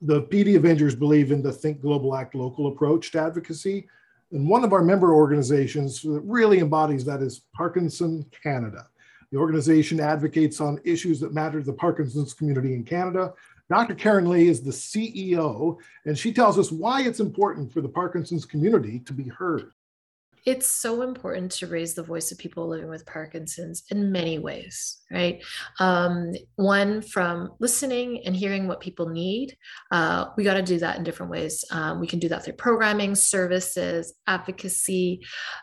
the 0.01 0.24
PD 0.24 0.55
Avengers 0.55 0.95
believe 0.95 1.32
in 1.32 1.41
the 1.41 1.51
Think 1.51 1.82
Global 1.82 2.16
Act 2.16 2.36
Local 2.36 2.68
approach 2.68 3.11
to 3.11 3.22
advocacy. 3.22 3.88
And 4.32 4.47
one 4.49 4.63
of 4.63 4.74
our 4.74 4.84
member 4.84 5.13
organizations 5.13 6.01
that 6.01 6.22
really 6.24 6.59
embodies 6.59 7.05
that 7.05 7.22
is 7.22 7.43
Parkinson 7.55 8.26
Canada. 8.43 8.88
The 9.32 9.38
organization 9.38 9.99
advocates 9.99 10.59
on 10.61 10.80
issues 10.84 11.20
that 11.20 11.34
matter 11.34 11.59
to 11.59 11.66
the 11.66 11.74
Parkinson's 11.74 12.34
community 12.34 12.74
in 12.74 12.84
Canada, 12.84 13.34
Dr. 13.70 13.95
Karen 13.95 14.30
Lee 14.30 14.47
is 14.47 14.61
the 14.61 14.72
CEO, 14.72 15.78
and 16.05 16.18
she 16.18 16.32
tells 16.32 16.59
us 16.59 16.72
why 16.72 17.01
it's 17.01 17.20
important 17.20 17.74
for 17.74 17.82
the 17.82 17.89
Parkinson's 17.89 18.45
community 18.45 18.99
to 18.99 19.13
be 19.13 19.28
heard. 19.28 19.72
It's 20.45 20.68
so 20.68 21.01
important 21.01 21.51
to 21.53 21.66
raise 21.66 21.95
the 21.95 22.03
voice 22.03 22.32
of 22.32 22.38
people 22.38 22.68
living 22.68 22.88
with 22.88 23.07
Parkinson's 23.07 23.84
in 23.89 24.11
many 24.11 24.38
ways, 24.38 25.01
right? 25.11 25.43
Um, 25.80 26.34
one, 26.55 27.01
from 27.01 27.53
listening 27.57 28.24
and 28.28 28.36
hearing 28.36 28.68
what 28.68 28.80
people 28.80 29.09
need. 29.09 29.57
Uh, 29.89 30.28
we 30.38 30.43
got 30.43 30.53
to 30.53 30.61
do 30.61 30.78
that 30.78 30.97
in 30.97 31.03
different 31.03 31.32
ways. 31.32 31.66
Um, 31.72 31.99
we 31.99 32.05
can 32.05 32.20
do 32.20 32.30
that 32.30 32.45
through 32.45 32.53
programming, 32.53 33.16
services, 33.16 34.13
advocacy. 34.28 35.22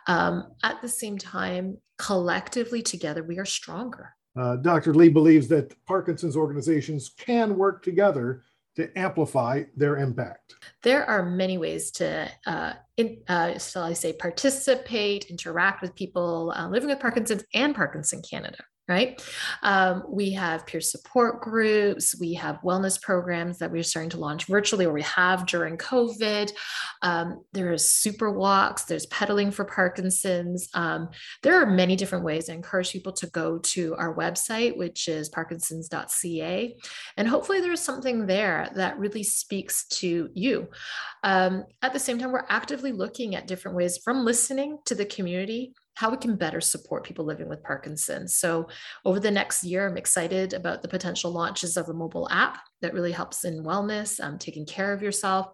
Um, 0.09 0.49
at 0.65 0.83
the 0.83 0.89
same 0.89 1.17
time, 1.17 1.79
collectively 1.97 2.83
together, 2.83 3.23
we 3.23 3.39
are 3.39 3.45
stronger 3.45 4.17
uh, 4.37 4.57
Dr. 4.57 4.95
Lee 4.95 5.09
believes 5.09 5.49
that 5.49 5.75
Parkinson's 5.87 6.37
organizations 6.37 7.11
can 7.19 7.57
work 7.57 7.83
together 7.83 8.45
to 8.77 8.91
amplify 8.99 9.65
their 9.77 9.99
impact. 9.99 10.55
There 10.83 11.05
are 11.05 11.25
many 11.25 11.59
ways 11.59 11.91
to, 11.93 12.31
uh, 12.47 12.73
in, 12.97 13.19
uh, 13.29 13.59
shall 13.59 13.83
I 13.83 13.93
say, 13.93 14.15
participate, 14.15 15.27
interact 15.27 15.83
with 15.83 15.95
people 15.95 16.53
uh, 16.57 16.69
living 16.69 16.89
with 16.89 17.01
Parkinson's 17.01 17.45
and 17.55 17.75
Parkinson 17.75 18.23
Canada 18.23 18.65
right? 18.93 19.23
Um, 19.63 20.05
we 20.09 20.33
have 20.33 20.67
peer 20.67 20.81
support 20.81 21.41
groups, 21.41 22.15
we 22.21 22.35
have 22.35 22.61
wellness 22.63 23.01
programs 23.01 23.59
that 23.59 23.73
we're 23.73 23.83
starting 23.83 24.11
to 24.11 24.19
launch 24.19 24.45
virtually, 24.47 24.85
or 24.85 24.93
we 24.93 25.03
have 25.03 25.47
during 25.47 25.79
COVID. 25.79 26.53
Um, 27.01 27.43
there's 27.53 27.91
super 27.91 28.31
walks, 28.31 28.85
there's 28.85 29.07
pedaling 29.07 29.51
for 29.51 29.65
Parkinson's. 29.65 30.69
Um, 30.75 31.09
there 31.43 31.61
are 31.61 31.67
many 31.67 31.97
different 31.97 32.25
ways. 32.25 32.51
I 32.51 32.53
encourage 32.53 32.93
people 32.93 33.13
to 33.15 33.27
go 33.29 33.59
to 33.59 33.95
our 33.97 34.15
website, 34.15 34.77
which 34.77 35.09
is 35.09 35.31
parkinsons.ca, 35.31 36.77
and 37.17 37.29
hopefully 37.29 37.61
there's 37.61 37.81
something 37.81 38.27
there 38.27 38.71
that 38.75 38.99
really 38.99 39.23
speaks 39.23 39.87
to 39.87 40.29
you. 40.35 40.69
Um, 41.25 41.65
at 41.81 41.95
the 41.95 41.99
same 41.99 42.19
time, 42.19 42.33
we're 42.33 42.45
actively 42.51 42.93
looking 42.93 43.35
at 43.37 43.47
different 43.47 43.77
ways 43.77 43.99
from 44.05 44.25
listening 44.25 44.79
to 44.85 44.95
the 44.95 45.07
community 45.07 45.73
how 45.95 46.11
we 46.11 46.17
can 46.17 46.37
better 46.37 46.61
support 46.61 47.05
people 47.05 47.25
living 47.25 47.49
with 47.49 47.63
Parkinson's. 47.63 48.37
So, 48.37 48.69
over 49.05 49.21
the 49.21 49.31
next 49.31 49.65
year, 49.65 49.87
I'm 49.87 49.97
excited 49.97 50.53
about 50.53 50.83
the 50.83 50.89
potential 50.89 51.31
launches 51.31 51.77
of 51.77 51.89
a 51.89 51.95
mobile 51.95 52.29
app 52.31 52.59
that 52.81 52.95
really 52.95 53.13
helps 53.13 53.45
in 53.45 53.65
wellness, 53.65 54.19
um, 54.23 54.39
taking 54.39 54.67
care 54.67 54.93
of 54.93 55.03
yourself, 55.03 55.49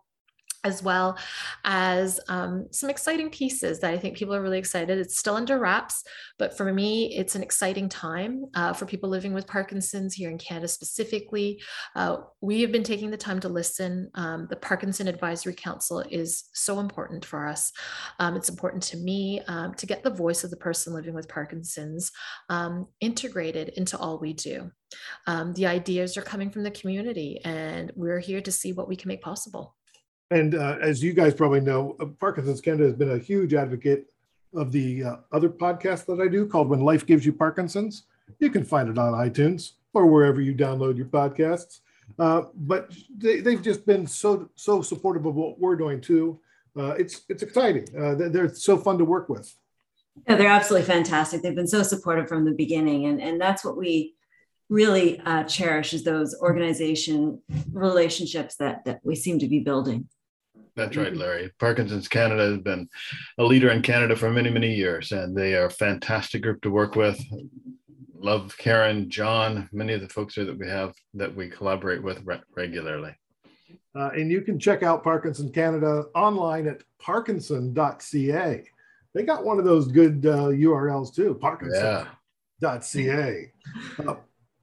as 0.64 0.82
well 0.82 1.18
as 1.64 2.20
um, 2.28 2.66
some 2.70 2.90
exciting 2.90 3.30
pieces 3.30 3.80
that 3.80 3.92
I 3.92 3.98
think 3.98 4.16
people 4.16 4.34
are 4.34 4.42
really 4.42 4.58
excited. 4.58 4.98
It's 4.98 5.18
still 5.18 5.36
under 5.36 5.58
wraps, 5.58 6.02
but 6.38 6.56
for 6.56 6.72
me, 6.72 7.16
it's 7.16 7.34
an 7.34 7.42
exciting 7.42 7.88
time 7.88 8.46
uh, 8.54 8.72
for 8.72 8.86
people 8.86 9.08
living 9.08 9.32
with 9.32 9.46
Parkinson's 9.46 10.14
here 10.14 10.30
in 10.30 10.38
Canada 10.38 10.68
specifically. 10.68 11.60
Uh, 11.94 12.18
we 12.40 12.60
have 12.62 12.72
been 12.72 12.82
taking 12.82 13.10
the 13.10 13.16
time 13.16 13.40
to 13.40 13.48
listen. 13.48 14.10
Um, 14.14 14.46
the 14.50 14.56
Parkinson 14.56 15.08
Advisory 15.08 15.54
Council 15.54 16.00
is 16.10 16.44
so 16.52 16.80
important 16.80 17.24
for 17.24 17.46
us. 17.46 17.72
Um, 18.18 18.36
it's 18.36 18.48
important 18.48 18.82
to 18.84 18.96
me 18.96 19.40
um, 19.46 19.74
to 19.74 19.86
get 19.86 20.02
the 20.02 20.10
voice 20.10 20.44
of 20.44 20.50
the 20.50 20.56
person 20.56 20.92
living 20.92 21.14
with 21.14 21.28
Parkinson's 21.28 22.10
um, 22.48 22.86
integrated 23.00 23.70
into 23.70 23.96
all 23.96 24.18
we 24.18 24.32
do. 24.32 24.70
Um, 25.26 25.52
the 25.54 25.66
ideas 25.66 26.16
are 26.16 26.22
coming 26.22 26.50
from 26.50 26.62
the 26.62 26.70
community, 26.70 27.40
and 27.44 27.92
we're 27.94 28.20
here 28.20 28.40
to 28.40 28.52
see 28.52 28.72
what 28.72 28.88
we 28.88 28.96
can 28.96 29.08
make 29.08 29.22
possible. 29.22 29.76
And 30.30 30.54
uh, 30.54 30.76
as 30.80 31.02
you 31.02 31.12
guys 31.12 31.34
probably 31.34 31.60
know, 31.60 31.96
uh, 32.00 32.06
Parkinson's 32.06 32.60
Canada 32.60 32.84
has 32.84 32.94
been 32.94 33.12
a 33.12 33.18
huge 33.18 33.54
advocate 33.54 34.10
of 34.54 34.72
the 34.72 35.04
uh, 35.04 35.16
other 35.32 35.48
podcast 35.48 36.06
that 36.06 36.20
I 36.20 36.28
do 36.28 36.46
called 36.46 36.68
When 36.68 36.80
Life 36.80 37.06
Gives 37.06 37.24
You 37.24 37.32
Parkinson's. 37.32 38.04
You 38.38 38.50
can 38.50 38.64
find 38.64 38.88
it 38.88 38.98
on 38.98 39.14
iTunes 39.14 39.72
or 39.94 40.06
wherever 40.06 40.40
you 40.40 40.54
download 40.54 40.96
your 40.96 41.06
podcasts. 41.06 41.80
Uh, 42.18 42.42
but 42.54 42.92
they, 43.16 43.42
have 43.42 43.62
just 43.62 43.86
been 43.86 44.06
so 44.06 44.48
so 44.54 44.80
supportive 44.80 45.26
of 45.26 45.34
what 45.34 45.58
we're 45.58 45.76
doing 45.76 46.00
too. 46.00 46.38
Uh, 46.76 46.94
it's 46.98 47.22
it's 47.28 47.42
exciting. 47.42 47.86
Uh, 47.98 48.14
they're, 48.14 48.54
so 48.54 48.76
fun 48.76 48.96
to 48.98 49.04
work 49.04 49.28
with. 49.28 49.54
Yeah, 50.26 50.36
they're 50.36 50.48
absolutely 50.48 50.86
fantastic. 50.86 51.42
They've 51.42 51.54
been 51.54 51.68
so 51.68 51.82
supportive 51.82 52.28
from 52.28 52.44
the 52.44 52.52
beginning, 52.52 53.06
and 53.06 53.20
and 53.20 53.40
that's 53.40 53.64
what 53.64 53.76
we 53.76 54.14
really 54.70 55.20
cherish 55.46 55.94
is 55.94 56.02
those 56.02 56.34
organization 56.40 57.40
relationships 57.72 58.56
that 58.56 58.84
that 58.84 59.00
we 59.04 59.14
seem 59.14 59.38
to 59.38 59.48
be 59.48 59.60
building. 59.60 60.08
That's 60.78 60.96
right, 60.96 61.08
mm-hmm. 61.08 61.20
Larry. 61.20 61.50
Parkinson's 61.58 62.06
Canada 62.06 62.50
has 62.50 62.58
been 62.58 62.88
a 63.38 63.42
leader 63.42 63.70
in 63.70 63.82
Canada 63.82 64.14
for 64.14 64.30
many, 64.30 64.48
many 64.48 64.72
years, 64.72 65.10
and 65.10 65.36
they 65.36 65.54
are 65.54 65.66
a 65.66 65.70
fantastic 65.70 66.40
group 66.40 66.62
to 66.62 66.70
work 66.70 66.94
with. 66.94 67.20
Love 68.14 68.56
Karen, 68.58 69.10
John, 69.10 69.68
many 69.72 69.92
of 69.92 70.00
the 70.00 70.08
folks 70.08 70.36
here 70.36 70.44
that 70.44 70.56
we 70.56 70.68
have 70.68 70.94
that 71.14 71.34
we 71.34 71.48
collaborate 71.48 72.00
with 72.00 72.24
re- 72.24 72.40
regularly. 72.56 73.12
Uh, 73.96 74.10
and 74.10 74.30
you 74.30 74.40
can 74.40 74.60
check 74.60 74.84
out 74.84 75.02
Parkinson 75.02 75.50
Canada 75.50 76.04
online 76.14 76.68
at 76.68 76.82
parkinson.ca. 77.00 78.64
They 79.14 79.22
got 79.24 79.44
one 79.44 79.58
of 79.58 79.64
those 79.64 79.88
good 79.88 80.24
uh, 80.26 80.48
URLs 80.48 81.12
too, 81.12 81.34
parkinson.ca. 81.34 82.06
Yeah. 82.94 83.42
Uh, 84.06 84.14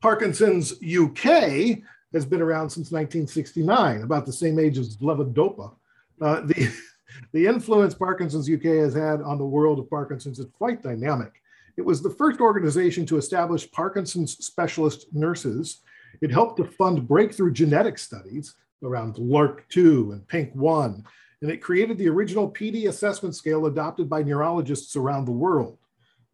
Parkinson's 0.01 0.73
UK 0.83 1.79
has 2.13 2.25
been 2.25 2.41
around 2.41 2.69
since 2.69 2.91
1969, 2.91 4.01
about 4.01 4.25
the 4.25 4.33
same 4.33 4.59
age 4.59 4.77
as 4.77 4.97
Levodopa. 4.97 5.73
Uh, 6.21 6.41
the, 6.41 6.73
the 7.33 7.45
influence 7.45 7.93
Parkinson's 7.93 8.49
UK 8.49 8.63
has 8.63 8.93
had 8.93 9.21
on 9.21 9.37
the 9.37 9.45
world 9.45 9.79
of 9.79 9.89
Parkinson's 9.89 10.39
is 10.39 10.47
quite 10.57 10.83
dynamic. 10.83 11.41
It 11.77 11.85
was 11.85 12.01
the 12.01 12.09
first 12.09 12.39
organization 12.39 13.05
to 13.07 13.17
establish 13.17 13.69
Parkinson's 13.71 14.37
specialist 14.45 15.07
nurses. 15.13 15.81
It 16.21 16.31
helped 16.31 16.57
to 16.57 16.65
fund 16.65 17.07
breakthrough 17.07 17.51
genetic 17.51 17.97
studies 17.97 18.55
around 18.81 19.15
LRRK2 19.15 20.13
and 20.13 20.27
PINK1, 20.27 21.03
and 21.41 21.51
it 21.51 21.61
created 21.61 21.97
the 21.97 22.07
original 22.07 22.49
PD 22.49 22.87
assessment 22.87 23.35
scale 23.35 23.65
adopted 23.65 24.09
by 24.09 24.23
neurologists 24.23 24.95
around 24.95 25.25
the 25.25 25.31
world. 25.31 25.77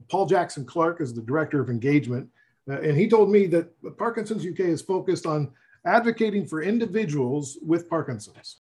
Paul 0.09 0.25
Jackson 0.25 0.65
Clark 0.65 1.01
is 1.01 1.13
the 1.13 1.21
director 1.21 1.59
of 1.59 1.69
engagement, 1.69 2.29
uh, 2.69 2.79
and 2.81 2.97
he 2.97 3.09
told 3.09 3.31
me 3.31 3.47
that 3.47 3.71
Parkinson's 3.97 4.45
UK 4.45 4.61
is 4.61 4.81
focused 4.81 5.25
on 5.25 5.51
advocating 5.85 6.45
for 6.45 6.61
individuals 6.61 7.57
with 7.65 7.89
Parkinson's 7.89 8.60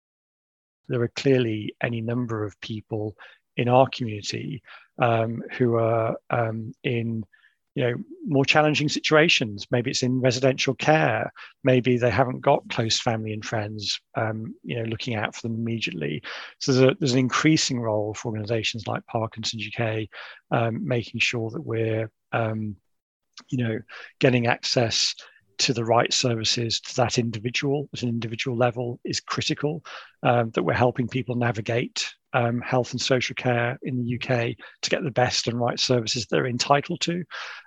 there 0.89 1.03
are 1.03 1.09
clearly 1.09 1.75
any 1.83 2.01
number 2.01 2.45
of 2.45 2.61
people 2.61 3.17
in 3.57 3.69
our 3.69 3.89
community 3.89 4.63
um, 4.99 5.43
who 5.53 5.77
are 5.77 6.17
um, 6.31 6.73
in 6.85 7.25
you 7.75 7.85
know 7.85 7.95
more 8.27 8.45
challenging 8.45 8.89
situations. 8.89 9.67
Maybe 9.71 9.91
it's 9.91 10.03
in 10.03 10.21
residential 10.21 10.75
care. 10.75 11.33
Maybe 11.65 11.97
they 11.97 12.11
haven't 12.11 12.41
got 12.41 12.69
close 12.69 13.01
family 13.01 13.33
and 13.33 13.45
friends 13.45 14.01
um, 14.15 14.55
you 14.63 14.77
know 14.77 14.85
looking 14.85 15.15
out 15.15 15.35
for 15.35 15.43
them 15.43 15.55
immediately. 15.55 16.23
So 16.61 16.73
there's, 16.73 16.93
a, 16.93 16.97
there's 16.99 17.13
an 17.13 17.19
increasing 17.19 17.81
role 17.81 18.15
for 18.15 18.29
organizations 18.29 18.87
like 18.87 19.07
parkinson's 19.07 19.69
uk 19.79 19.99
um, 20.51 20.87
making 20.87 21.21
sure 21.21 21.51
that 21.51 21.63
we're 21.63 22.11
um, 22.33 22.77
you 23.49 23.59
know 23.65 23.79
getting 24.19 24.47
access 24.47 25.15
to 25.59 25.73
the 25.73 25.85
right 25.85 26.13
services 26.13 26.81
to 26.81 26.97
that 26.97 27.19
individual 27.19 27.89
at 27.93 28.03
an 28.03 28.09
individual 28.09 28.57
level 28.57 29.01
is 29.05 29.21
critical. 29.21 29.85
Um, 30.23 30.51
that 30.51 30.63
we're 30.63 30.75
helping 30.75 31.09
people 31.09 31.35
navigate 31.35 32.15
um, 32.33 32.61
health 32.61 32.93
and 32.93 33.01
social 33.01 33.35
care 33.35 33.79
in 33.83 33.97
the 33.97 34.15
UK 34.17 34.57
to 34.83 34.91
get 34.91 35.03
the 35.03 35.11
best 35.11 35.49
and 35.49 35.59
right 35.59 35.79
services 35.79 36.27
they're 36.27 36.47
entitled 36.47 37.01
to. 37.03 37.25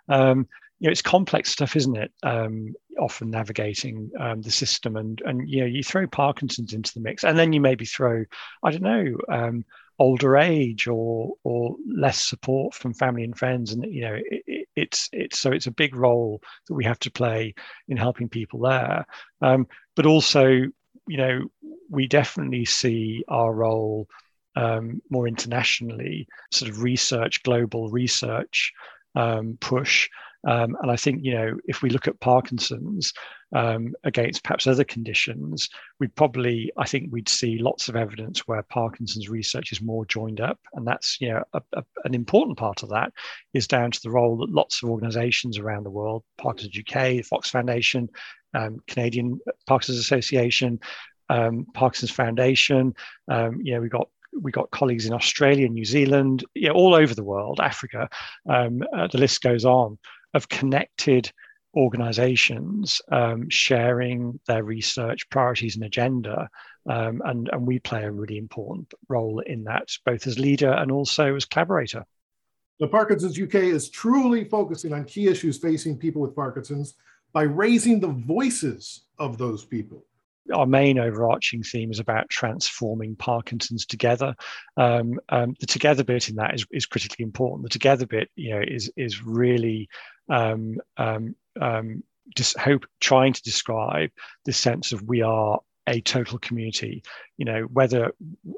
Um, 0.09 0.47
you 0.79 0.87
know, 0.87 0.91
it's 0.91 1.01
complex 1.01 1.51
stuff, 1.51 1.75
isn't 1.75 1.95
it? 1.95 2.11
Um, 2.23 2.73
often 2.99 3.29
navigating 3.29 4.11
um, 4.19 4.41
the 4.41 4.51
system, 4.51 4.97
and 4.97 5.21
and 5.25 5.49
you 5.49 5.61
know, 5.61 5.65
you 5.65 5.83
throw 5.83 6.05
Parkinson's 6.07 6.73
into 6.73 6.93
the 6.93 6.99
mix, 6.99 7.23
and 7.23 7.37
then 7.37 7.53
you 7.53 7.61
maybe 7.61 7.85
throw, 7.85 8.25
I 8.63 8.71
don't 8.71 8.83
know, 8.83 9.15
um, 9.29 9.63
older 9.99 10.37
age 10.37 10.87
or 10.87 11.33
or 11.43 11.75
less 11.87 12.27
support 12.27 12.73
from 12.73 12.93
family 12.93 13.23
and 13.23 13.37
friends, 13.37 13.71
and 13.71 13.85
you 13.85 14.01
know, 14.01 14.17
it, 14.17 14.64
it's 14.75 15.09
it's 15.11 15.39
so 15.39 15.51
it's 15.51 15.67
a 15.67 15.71
big 15.71 15.95
role 15.95 16.41
that 16.67 16.73
we 16.73 16.83
have 16.85 16.99
to 16.99 17.11
play 17.11 17.53
in 17.87 17.97
helping 17.97 18.29
people 18.29 18.59
there. 18.61 19.05
Um, 19.41 19.67
but 19.95 20.05
also 20.05 20.47
you 20.47 21.17
know 21.17 21.45
we 21.89 22.07
definitely 22.07 22.65
see 22.65 23.23
our 23.27 23.53
role 23.53 24.07
um, 24.55 25.01
more 25.09 25.27
internationally 25.27 26.27
sort 26.51 26.71
of 26.71 26.81
research 26.81 27.43
global 27.43 27.89
research 27.89 28.73
um, 29.15 29.57
push 29.59 30.09
um, 30.45 30.77
and 30.81 30.91
I 30.91 30.95
think, 30.95 31.23
you 31.23 31.33
know, 31.33 31.57
if 31.65 31.81
we 31.81 31.89
look 31.89 32.07
at 32.07 32.19
Parkinson's 32.19 33.13
um, 33.55 33.93
against 34.03 34.43
perhaps 34.43 34.67
other 34.67 34.83
conditions, 34.83 35.69
we'd 35.99 36.15
probably, 36.15 36.71
I 36.77 36.85
think 36.85 37.11
we'd 37.11 37.29
see 37.29 37.57
lots 37.57 37.89
of 37.89 37.95
evidence 37.95 38.47
where 38.47 38.61
Parkinson's 38.63 39.27
research 39.27 39.71
is 39.71 39.81
more 39.81 40.05
joined 40.05 40.41
up. 40.41 40.59
And 40.73 40.85
that's, 40.85 41.19
you 41.19 41.29
know, 41.29 41.43
a, 41.53 41.61
a, 41.73 41.83
an 42.03 42.13
important 42.13 42.57
part 42.57 42.83
of 42.83 42.89
that 42.89 43.11
is 43.53 43.67
down 43.67 43.91
to 43.91 44.01
the 44.03 44.11
role 44.11 44.37
that 44.37 44.51
lots 44.51 44.83
of 44.83 44.89
organizations 44.89 45.57
around 45.57 45.83
the 45.83 45.89
world, 45.89 46.23
Parkinson's 46.37 46.77
UK, 46.77 47.25
Fox 47.25 47.49
Foundation, 47.49 48.09
um, 48.53 48.79
Canadian 48.87 49.39
Parkinson's 49.65 49.99
Association, 49.99 50.79
um, 51.29 51.65
Parkinson's 51.73 52.11
Foundation, 52.11 52.93
um, 53.29 53.59
you 53.63 53.73
know, 53.73 53.81
we've 53.81 53.91
got 53.91 54.09
we 54.41 54.51
got 54.51 54.69
colleagues 54.71 55.05
in 55.05 55.13
Australia, 55.13 55.69
New 55.69 55.85
Zealand, 55.85 56.43
know, 56.67 56.73
all 56.73 56.93
over 56.93 57.15
the 57.15 57.23
world, 57.23 57.61
Africa. 57.63 58.09
Um, 58.49 58.83
uh, 58.93 59.07
the 59.07 59.17
list 59.17 59.41
goes 59.41 59.63
on 59.63 59.97
of 60.35 60.49
connected 60.49 61.31
organizations 61.75 63.01
um, 63.11 63.49
sharing 63.49 64.39
their 64.47 64.63
research 64.63 65.29
priorities 65.29 65.75
and 65.75 65.83
agenda. 65.83 66.49
Um, 66.89 67.21
and, 67.25 67.49
and 67.51 67.65
we 67.65 67.79
play 67.79 68.03
a 68.03 68.11
really 68.11 68.37
important 68.37 68.93
role 69.09 69.39
in 69.39 69.63
that, 69.63 69.89
both 70.05 70.27
as 70.27 70.37
leader 70.37 70.71
and 70.71 70.91
also 70.91 71.35
as 71.35 71.45
collaborator. 71.45 72.05
The 72.79 72.87
Parkinson's 72.87 73.39
UK 73.39 73.55
is 73.55 73.89
truly 73.89 74.43
focusing 74.43 74.93
on 74.93 75.05
key 75.05 75.27
issues 75.27 75.57
facing 75.57 75.97
people 75.97 76.21
with 76.21 76.35
Parkinson's 76.35 76.95
by 77.33 77.43
raising 77.43 77.99
the 77.99 78.07
voices 78.07 79.05
of 79.17 79.37
those 79.37 79.65
people 79.65 80.05
our 80.53 80.65
main 80.65 80.99
overarching 80.99 81.63
theme 81.63 81.91
is 81.91 81.99
about 81.99 82.29
transforming 82.29 83.15
Parkinson's 83.15 83.85
together. 83.85 84.35
Um, 84.77 85.19
um, 85.29 85.55
the 85.59 85.65
together 85.65 86.03
bit 86.03 86.29
in 86.29 86.35
that 86.35 86.53
is, 86.53 86.65
is 86.71 86.85
critically 86.85 87.23
important. 87.23 87.63
The 87.63 87.69
together 87.69 88.05
bit, 88.05 88.29
you 88.35 88.53
know, 88.53 88.61
is 88.65 88.91
is 88.95 89.23
really 89.23 89.89
um, 90.29 90.77
um, 90.97 91.35
um 91.61 92.03
just 92.35 92.57
hope 92.57 92.85
trying 92.99 93.33
to 93.33 93.41
describe 93.43 94.09
the 94.45 94.53
sense 94.53 94.91
of 94.91 95.01
we 95.03 95.21
are 95.21 95.59
a 95.87 96.01
total 96.01 96.39
community. 96.39 97.03
You 97.37 97.45
know, 97.45 97.61
whether 97.71 98.11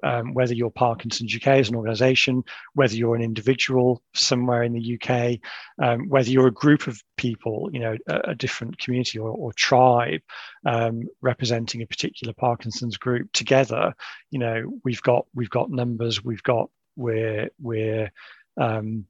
um, 0.04 0.34
whether 0.34 0.54
you're 0.54 0.70
Parkinson's 0.70 1.36
UK 1.36 1.48
as 1.48 1.70
an 1.70 1.76
organisation, 1.76 2.44
whether 2.74 2.96
you're 2.96 3.16
an 3.16 3.22
individual 3.22 4.02
somewhere 4.14 4.64
in 4.64 4.74
the 4.74 5.00
UK, 5.00 5.40
um, 5.82 6.08
whether 6.10 6.30
you're 6.30 6.48
a 6.48 6.52
group 6.52 6.88
of 6.88 7.02
people, 7.18 7.70
you 7.74 7.80
know, 7.80 7.98
a, 8.08 8.32
a 8.32 8.36
different 8.36 8.78
community 8.80 9.20
or, 9.20 9.30
or 9.30 9.52
tribe 9.54 10.22
um, 10.66 11.04
representing 11.22 11.82
a 11.82 11.88
particular 11.88 12.34
Parkinson's 12.34 12.98
group, 12.98 13.32
together, 13.34 13.94
you 14.32 14.40
know, 14.40 14.80
we've 14.84 15.02
got 15.02 15.26
we've 15.34 15.50
got 15.50 15.70
numbers, 15.70 16.24
we've 16.24 16.44
got 16.44 16.70
we're 16.96 17.50
we're 17.60 18.12
um, 18.60 19.06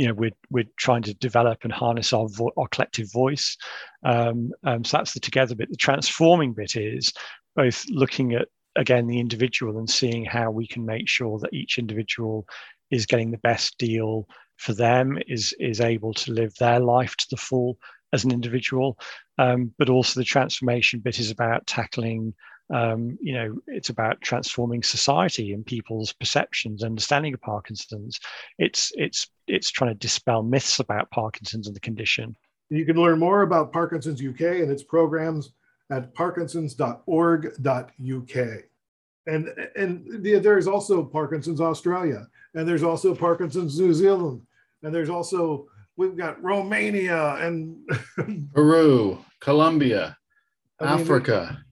you 0.00 0.06
know 0.06 0.14
we're 0.14 0.32
we're 0.48 0.64
trying 0.78 1.02
to 1.02 1.12
develop 1.12 1.58
and 1.62 1.72
harness 1.74 2.14
our 2.14 2.26
vo- 2.26 2.52
our 2.56 2.68
collective 2.68 3.12
voice. 3.12 3.58
Um, 4.02 4.50
um, 4.64 4.82
so 4.82 4.96
that's 4.96 5.12
the 5.12 5.20
together 5.20 5.54
bit. 5.54 5.68
The 5.68 5.76
transforming 5.76 6.54
bit 6.54 6.74
is 6.74 7.12
both 7.54 7.84
looking 7.90 8.32
at 8.32 8.48
again 8.76 9.08
the 9.08 9.20
individual 9.20 9.76
and 9.76 9.90
seeing 9.90 10.24
how 10.24 10.50
we 10.50 10.66
can 10.66 10.86
make 10.86 11.06
sure 11.06 11.38
that 11.40 11.52
each 11.52 11.78
individual 11.78 12.46
is 12.90 13.04
getting 13.04 13.30
the 13.30 13.44
best 13.50 13.76
deal 13.76 14.26
for 14.56 14.72
them 14.72 15.18
is 15.28 15.54
is 15.60 15.82
able 15.82 16.14
to 16.14 16.32
live 16.32 16.54
their 16.54 16.80
life 16.80 17.14
to 17.18 17.26
the 17.30 17.36
full 17.36 17.76
as 18.14 18.24
an 18.24 18.32
individual. 18.32 18.98
Um, 19.36 19.74
but 19.78 19.90
also 19.90 20.18
the 20.18 20.24
transformation 20.24 21.00
bit 21.00 21.18
is 21.18 21.30
about 21.30 21.66
tackling 21.66 22.32
um, 22.72 23.18
you 23.20 23.34
know, 23.34 23.56
it's 23.66 23.88
about 23.88 24.20
transforming 24.20 24.82
society 24.82 25.52
and 25.52 25.66
people's 25.66 26.12
perceptions, 26.12 26.84
understanding 26.84 27.34
of 27.34 27.40
Parkinson's. 27.40 28.20
It's 28.58 28.92
it's 28.96 29.28
it's 29.46 29.70
trying 29.70 29.90
to 29.90 29.98
dispel 29.98 30.42
myths 30.42 30.78
about 30.78 31.10
Parkinson's 31.10 31.66
and 31.66 31.74
the 31.74 31.80
condition. 31.80 32.36
You 32.68 32.84
can 32.84 32.96
learn 32.96 33.18
more 33.18 33.42
about 33.42 33.72
Parkinson's 33.72 34.22
UK 34.22 34.40
and 34.40 34.70
its 34.70 34.84
programs 34.84 35.52
at 35.90 36.14
parkinsons.org.uk. 36.14 38.64
And 39.26 39.48
and 39.76 40.24
there's 40.24 40.68
also 40.68 41.04
Parkinson's 41.04 41.60
Australia, 41.60 42.26
and 42.54 42.68
there's 42.68 42.84
also 42.84 43.14
Parkinson's 43.14 43.78
New 43.78 43.92
Zealand, 43.92 44.40
and 44.82 44.94
there's 44.94 45.10
also 45.10 45.66
we've 45.96 46.16
got 46.16 46.42
Romania 46.42 47.34
and 47.34 47.76
Peru, 48.54 49.18
Colombia, 49.40 50.16
I 50.78 50.84
mean, 50.84 51.00
Africa. 51.00 51.64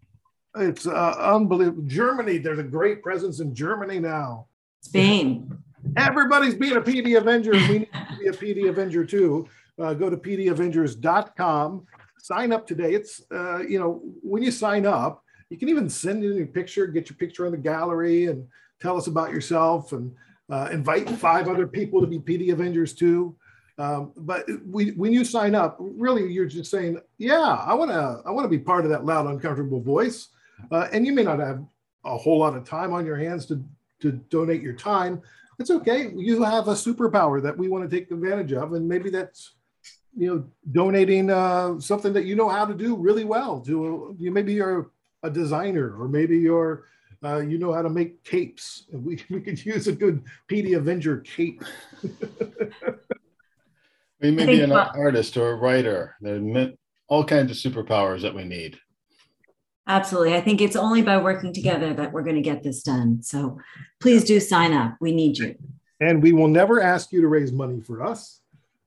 It's 0.58 0.86
uh, 0.86 1.14
unbelievable. 1.18 1.82
Germany, 1.86 2.38
there's 2.38 2.58
a 2.58 2.64
great 2.64 3.02
presence 3.02 3.40
in 3.40 3.54
Germany 3.54 3.98
now. 3.98 4.46
Spain. 4.80 5.56
Everybody's 5.96 6.54
being 6.54 6.76
a 6.76 6.80
PD 6.80 7.16
Avenger. 7.16 7.52
We 7.52 7.78
need 7.80 7.88
to 7.92 8.18
be 8.18 8.26
a 8.26 8.32
PD 8.32 8.68
Avenger 8.68 9.04
too. 9.04 9.48
Uh, 9.78 9.94
go 9.94 10.10
to 10.10 10.16
pdavengers.com. 10.16 11.86
Sign 12.18 12.52
up 12.52 12.66
today. 12.66 12.94
It's, 12.94 13.22
uh, 13.32 13.60
you 13.60 13.78
know, 13.78 14.02
when 14.22 14.42
you 14.42 14.50
sign 14.50 14.86
up, 14.86 15.22
you 15.50 15.56
can 15.56 15.68
even 15.68 15.88
send 15.88 16.24
in 16.24 16.36
your 16.36 16.46
picture, 16.46 16.86
get 16.86 17.08
your 17.08 17.16
picture 17.16 17.46
in 17.46 17.52
the 17.52 17.58
gallery, 17.58 18.26
and 18.26 18.46
tell 18.80 18.96
us 18.96 19.06
about 19.06 19.32
yourself 19.32 19.92
and 19.92 20.14
uh, 20.50 20.68
invite 20.72 21.08
five 21.08 21.48
other 21.48 21.66
people 21.66 22.00
to 22.00 22.06
be 22.06 22.18
PD 22.18 22.52
Avengers 22.52 22.92
too. 22.92 23.36
Um, 23.78 24.12
but 24.16 24.44
we, 24.66 24.90
when 24.90 25.12
you 25.12 25.24
sign 25.24 25.54
up, 25.54 25.76
really, 25.78 26.30
you're 26.32 26.46
just 26.46 26.70
saying, 26.70 26.98
"Yeah, 27.16 27.62
I 27.64 27.74
want 27.74 27.92
to. 27.92 28.20
I 28.26 28.32
want 28.32 28.44
to 28.44 28.48
be 28.48 28.58
part 28.58 28.84
of 28.84 28.90
that 28.90 29.04
loud, 29.04 29.26
uncomfortable 29.26 29.80
voice." 29.80 30.28
Uh, 30.70 30.88
and 30.92 31.06
you 31.06 31.12
may 31.12 31.22
not 31.22 31.38
have 31.38 31.64
a 32.04 32.16
whole 32.16 32.38
lot 32.38 32.56
of 32.56 32.64
time 32.64 32.92
on 32.92 33.06
your 33.06 33.16
hands 33.16 33.46
to, 33.46 33.64
to 34.00 34.12
donate 34.12 34.62
your 34.62 34.74
time. 34.74 35.20
It's 35.58 35.70
okay. 35.70 36.12
You 36.14 36.42
have 36.42 36.68
a 36.68 36.74
superpower 36.74 37.42
that 37.42 37.56
we 37.56 37.68
want 37.68 37.88
to 37.88 37.96
take 37.96 38.10
advantage 38.10 38.52
of. 38.52 38.74
And 38.74 38.88
maybe 38.88 39.10
that's, 39.10 39.54
you 40.16 40.28
know, 40.28 40.44
donating 40.70 41.30
uh, 41.30 41.80
something 41.80 42.12
that 42.12 42.24
you 42.24 42.36
know 42.36 42.48
how 42.48 42.64
to 42.64 42.74
do 42.74 42.96
really 42.96 43.24
well 43.24 43.60
to, 43.62 44.16
you 44.18 44.30
maybe 44.30 44.52
you're 44.54 44.90
a 45.22 45.30
designer 45.30 46.00
or 46.00 46.08
maybe 46.08 46.38
you're, 46.38 46.84
uh, 47.24 47.38
you 47.38 47.58
know 47.58 47.72
how 47.72 47.82
to 47.82 47.90
make 47.90 48.22
capes. 48.22 48.84
We, 48.92 49.20
we 49.28 49.40
could 49.40 49.64
use 49.64 49.88
a 49.88 49.92
good 49.92 50.22
PD 50.48 50.76
Avenger 50.76 51.18
cape. 51.18 51.64
we 54.20 54.30
may 54.30 54.46
be 54.46 54.60
an 54.60 54.70
artist 54.70 55.36
or 55.36 55.50
a 55.50 55.56
writer. 55.56 56.14
There 56.20 56.36
are 56.36 56.70
all 57.08 57.24
kinds 57.24 57.50
of 57.50 57.72
superpowers 57.72 58.22
that 58.22 58.34
we 58.34 58.44
need. 58.44 58.78
Absolutely. 59.88 60.34
I 60.34 60.42
think 60.42 60.60
it's 60.60 60.76
only 60.76 61.00
by 61.00 61.16
working 61.16 61.52
together 61.52 61.94
that 61.94 62.12
we're 62.12 62.22
going 62.22 62.36
to 62.36 62.42
get 62.42 62.62
this 62.62 62.82
done. 62.82 63.22
So 63.22 63.58
please 64.00 64.22
do 64.22 64.38
sign 64.38 64.74
up. 64.74 64.96
We 65.00 65.12
need 65.12 65.38
you. 65.38 65.54
And 66.00 66.22
we 66.22 66.32
will 66.32 66.48
never 66.48 66.80
ask 66.80 67.10
you 67.10 67.22
to 67.22 67.28
raise 67.28 67.52
money 67.52 67.80
for 67.80 68.02
us. 68.04 68.40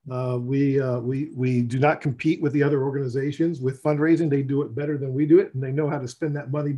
Uh, 0.10 0.38
we, 0.40 0.80
uh, 0.80 1.00
we, 1.00 1.32
we 1.36 1.62
do 1.62 1.80
not 1.80 2.02
compete 2.02 2.42
with 2.42 2.54
the 2.54 2.64
other 2.64 2.84
organizations 2.84 3.62
with 3.62 3.82
fundraising. 3.82 4.30
They 4.30 4.44
do 4.44 4.62
it 4.62 4.76
better 4.76 4.98
than 4.98 5.14
we 5.14 5.26
do 5.26 5.40
it, 5.40 5.54
and 5.54 5.62
they 5.62 5.72
know 5.72 5.90
how 5.90 6.00
to 6.00 6.08
spend 6.08 6.36
that 6.36 6.52
money 6.52 6.78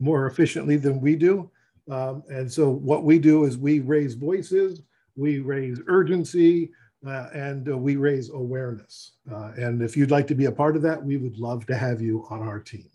more 0.00 0.26
efficiently 0.26 0.76
than 0.76 1.00
we 1.00 1.14
do. 1.14 1.50
Um, 1.90 2.22
and 2.28 2.50
so, 2.50 2.68
what 2.68 3.04
we 3.04 3.18
do 3.18 3.44
is 3.44 3.56
we 3.56 3.80
raise 3.80 4.12
voices, 4.12 4.82
we 5.16 5.38
raise 5.38 5.80
urgency, 5.86 6.70
uh, 7.06 7.28
and 7.32 7.70
uh, 7.70 7.78
we 7.78 7.96
raise 7.96 8.28
awareness. 8.30 9.12
Uh, 9.32 9.52
and 9.56 9.80
if 9.80 9.96
you'd 9.96 10.10
like 10.10 10.26
to 10.26 10.34
be 10.34 10.44
a 10.44 10.52
part 10.52 10.76
of 10.76 10.82
that, 10.82 11.02
we 11.02 11.16
would 11.16 11.38
love 11.38 11.64
to 11.66 11.76
have 11.76 12.02
you 12.02 12.26
on 12.28 12.42
our 12.42 12.60
team. 12.60 12.90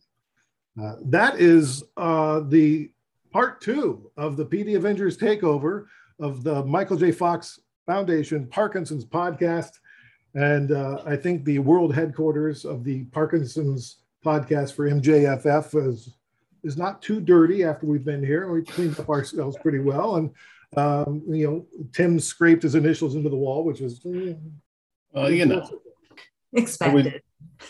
Uh, 0.81 0.95
that 1.05 1.39
is 1.39 1.83
uh, 1.97 2.41
the 2.41 2.89
part 3.31 3.61
two 3.61 4.11
of 4.17 4.37
the 4.37 4.45
PD 4.45 4.75
Avengers 4.75 5.17
takeover 5.17 5.85
of 6.19 6.43
the 6.43 6.63
Michael 6.65 6.97
J. 6.97 7.11
Fox 7.11 7.59
Foundation 7.85 8.47
Parkinson's 8.47 9.05
podcast. 9.05 9.71
And 10.35 10.71
uh, 10.71 11.01
I 11.05 11.15
think 11.15 11.43
the 11.43 11.59
world 11.59 11.93
headquarters 11.93 12.65
of 12.65 12.83
the 12.83 13.03
Parkinson's 13.05 13.97
podcast 14.25 14.73
for 14.73 14.89
MJFF 14.89 15.87
is, 15.87 16.15
is 16.63 16.77
not 16.77 17.01
too 17.01 17.19
dirty 17.19 17.63
after 17.63 17.85
we've 17.85 18.05
been 18.05 18.23
here. 18.23 18.51
We 18.51 18.63
cleaned 18.63 18.99
up 18.99 19.09
ourselves 19.09 19.57
pretty 19.61 19.79
well. 19.79 20.15
And, 20.15 20.31
um, 20.75 21.21
you 21.27 21.47
know, 21.47 21.85
Tim 21.91 22.19
scraped 22.19 22.63
his 22.63 22.73
initials 22.73 23.15
into 23.15 23.29
the 23.29 23.35
wall, 23.35 23.63
which 23.63 23.79
was. 23.79 24.01
Well, 25.11 25.29
you 25.29 25.45
know. 25.45 25.69
Expected. 26.53 27.21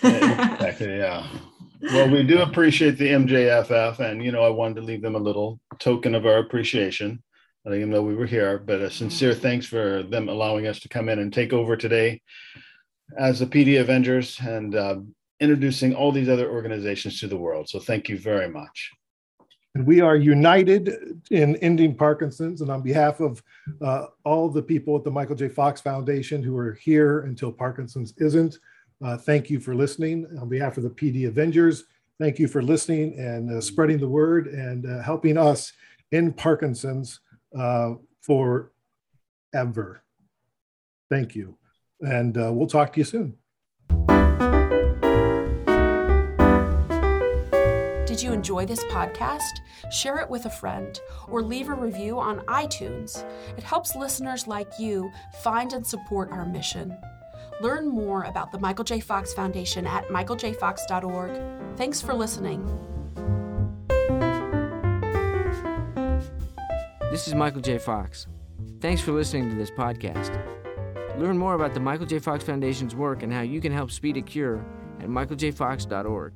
yeah, 0.03 0.53
expected, 0.53 0.99
yeah. 0.99 1.27
Well, 1.83 2.09
we 2.09 2.23
do 2.23 2.41
appreciate 2.41 2.97
the 2.97 3.09
MJFF, 3.09 3.99
and 3.99 4.23
you 4.23 4.31
know, 4.31 4.41
I 4.41 4.49
wanted 4.49 4.75
to 4.75 4.83
leave 4.83 5.01
them 5.01 5.15
a 5.15 5.19
little 5.19 5.59
token 5.79 6.15
of 6.15 6.25
our 6.25 6.37
appreciation, 6.37 7.21
letting 7.65 7.81
them 7.81 7.89
know 7.89 8.01
we 8.01 8.15
were 8.15 8.25
here. 8.25 8.57
But 8.57 8.79
a 8.79 8.89
sincere 8.89 9.33
thanks 9.33 9.65
for 9.65 10.01
them 10.01 10.29
allowing 10.29 10.65
us 10.65 10.79
to 10.81 10.89
come 10.89 11.09
in 11.09 11.19
and 11.19 11.33
take 11.33 11.51
over 11.51 11.75
today 11.75 12.21
as 13.17 13.39
the 13.39 13.47
PD 13.47 13.81
Avengers 13.81 14.39
and 14.39 14.73
uh, 14.73 14.95
introducing 15.41 15.93
all 15.93 16.13
these 16.13 16.29
other 16.29 16.49
organizations 16.49 17.19
to 17.19 17.27
the 17.27 17.37
world. 17.37 17.67
So, 17.67 17.79
thank 17.79 18.07
you 18.07 18.17
very 18.17 18.47
much. 18.47 18.91
And 19.75 19.85
we 19.85 19.99
are 19.99 20.15
united 20.15 21.21
in 21.31 21.57
ending 21.57 21.95
Parkinson's. 21.95 22.61
And 22.61 22.71
on 22.71 22.81
behalf 22.81 23.19
of 23.19 23.43
uh, 23.81 24.05
all 24.23 24.47
the 24.47 24.63
people 24.63 24.95
at 24.95 25.03
the 25.03 25.11
Michael 25.11 25.35
J. 25.35 25.49
Fox 25.49 25.81
Foundation 25.81 26.41
who 26.43 26.55
are 26.55 26.75
here 26.75 27.21
until 27.21 27.51
Parkinson's 27.51 28.13
isn't, 28.19 28.57
uh, 29.03 29.17
thank 29.17 29.49
you 29.49 29.59
for 29.59 29.75
listening. 29.75 30.25
On 30.39 30.47
behalf 30.47 30.77
of 30.77 30.83
the 30.83 30.89
PD 30.89 31.27
Avengers, 31.27 31.83
thank 32.19 32.39
you 32.39 32.47
for 32.47 32.61
listening 32.61 33.19
and 33.19 33.51
uh, 33.51 33.59
spreading 33.61 33.99
the 33.99 34.07
word 34.07 34.47
and 34.47 34.85
uh, 34.85 35.03
helping 35.03 35.37
us 35.37 35.73
in 36.11 36.31
Parkinson's 36.31 37.19
uh, 37.57 37.95
forever. 38.21 40.03
Thank 41.09 41.35
you. 41.35 41.57
And 42.01 42.37
uh, 42.37 42.51
we'll 42.53 42.67
talk 42.67 42.93
to 42.93 42.99
you 42.99 43.03
soon. 43.03 43.37
Did 48.05 48.21
you 48.21 48.31
enjoy 48.31 48.65
this 48.65 48.83
podcast? 48.85 49.59
Share 49.91 50.19
it 50.19 50.29
with 50.29 50.45
a 50.45 50.49
friend 50.49 50.99
or 51.27 51.41
leave 51.41 51.69
a 51.69 51.73
review 51.73 52.19
on 52.19 52.39
iTunes. 52.41 53.25
It 53.57 53.63
helps 53.63 53.95
listeners 53.95 54.47
like 54.47 54.71
you 54.79 55.11
find 55.41 55.73
and 55.73 55.85
support 55.85 56.31
our 56.31 56.45
mission. 56.45 56.95
Learn 57.61 57.87
more 57.87 58.23
about 58.23 58.51
the 58.51 58.59
Michael 58.59 58.85
J. 58.85 58.99
Fox 58.99 59.33
Foundation 59.33 59.87
at 59.87 60.07
michaeljfox.org. 60.07 61.77
Thanks 61.77 62.01
for 62.01 62.13
listening. 62.13 62.65
This 67.11 67.27
is 67.27 67.35
Michael 67.35 67.61
J. 67.61 67.77
Fox. 67.77 68.27
Thanks 68.81 69.01
for 69.01 69.11
listening 69.11 69.49
to 69.49 69.55
this 69.55 69.71
podcast. 69.71 70.35
Learn 71.19 71.37
more 71.37 71.53
about 71.53 71.73
the 71.73 71.79
Michael 71.79 72.07
J. 72.07 72.19
Fox 72.19 72.43
Foundation's 72.43 72.95
work 72.95 73.23
and 73.23 73.31
how 73.31 73.41
you 73.41 73.61
can 73.61 73.71
help 73.71 73.91
speed 73.91 74.17
a 74.17 74.21
cure 74.21 74.65
at 74.99 75.07
michaeljfox.org. 75.07 76.33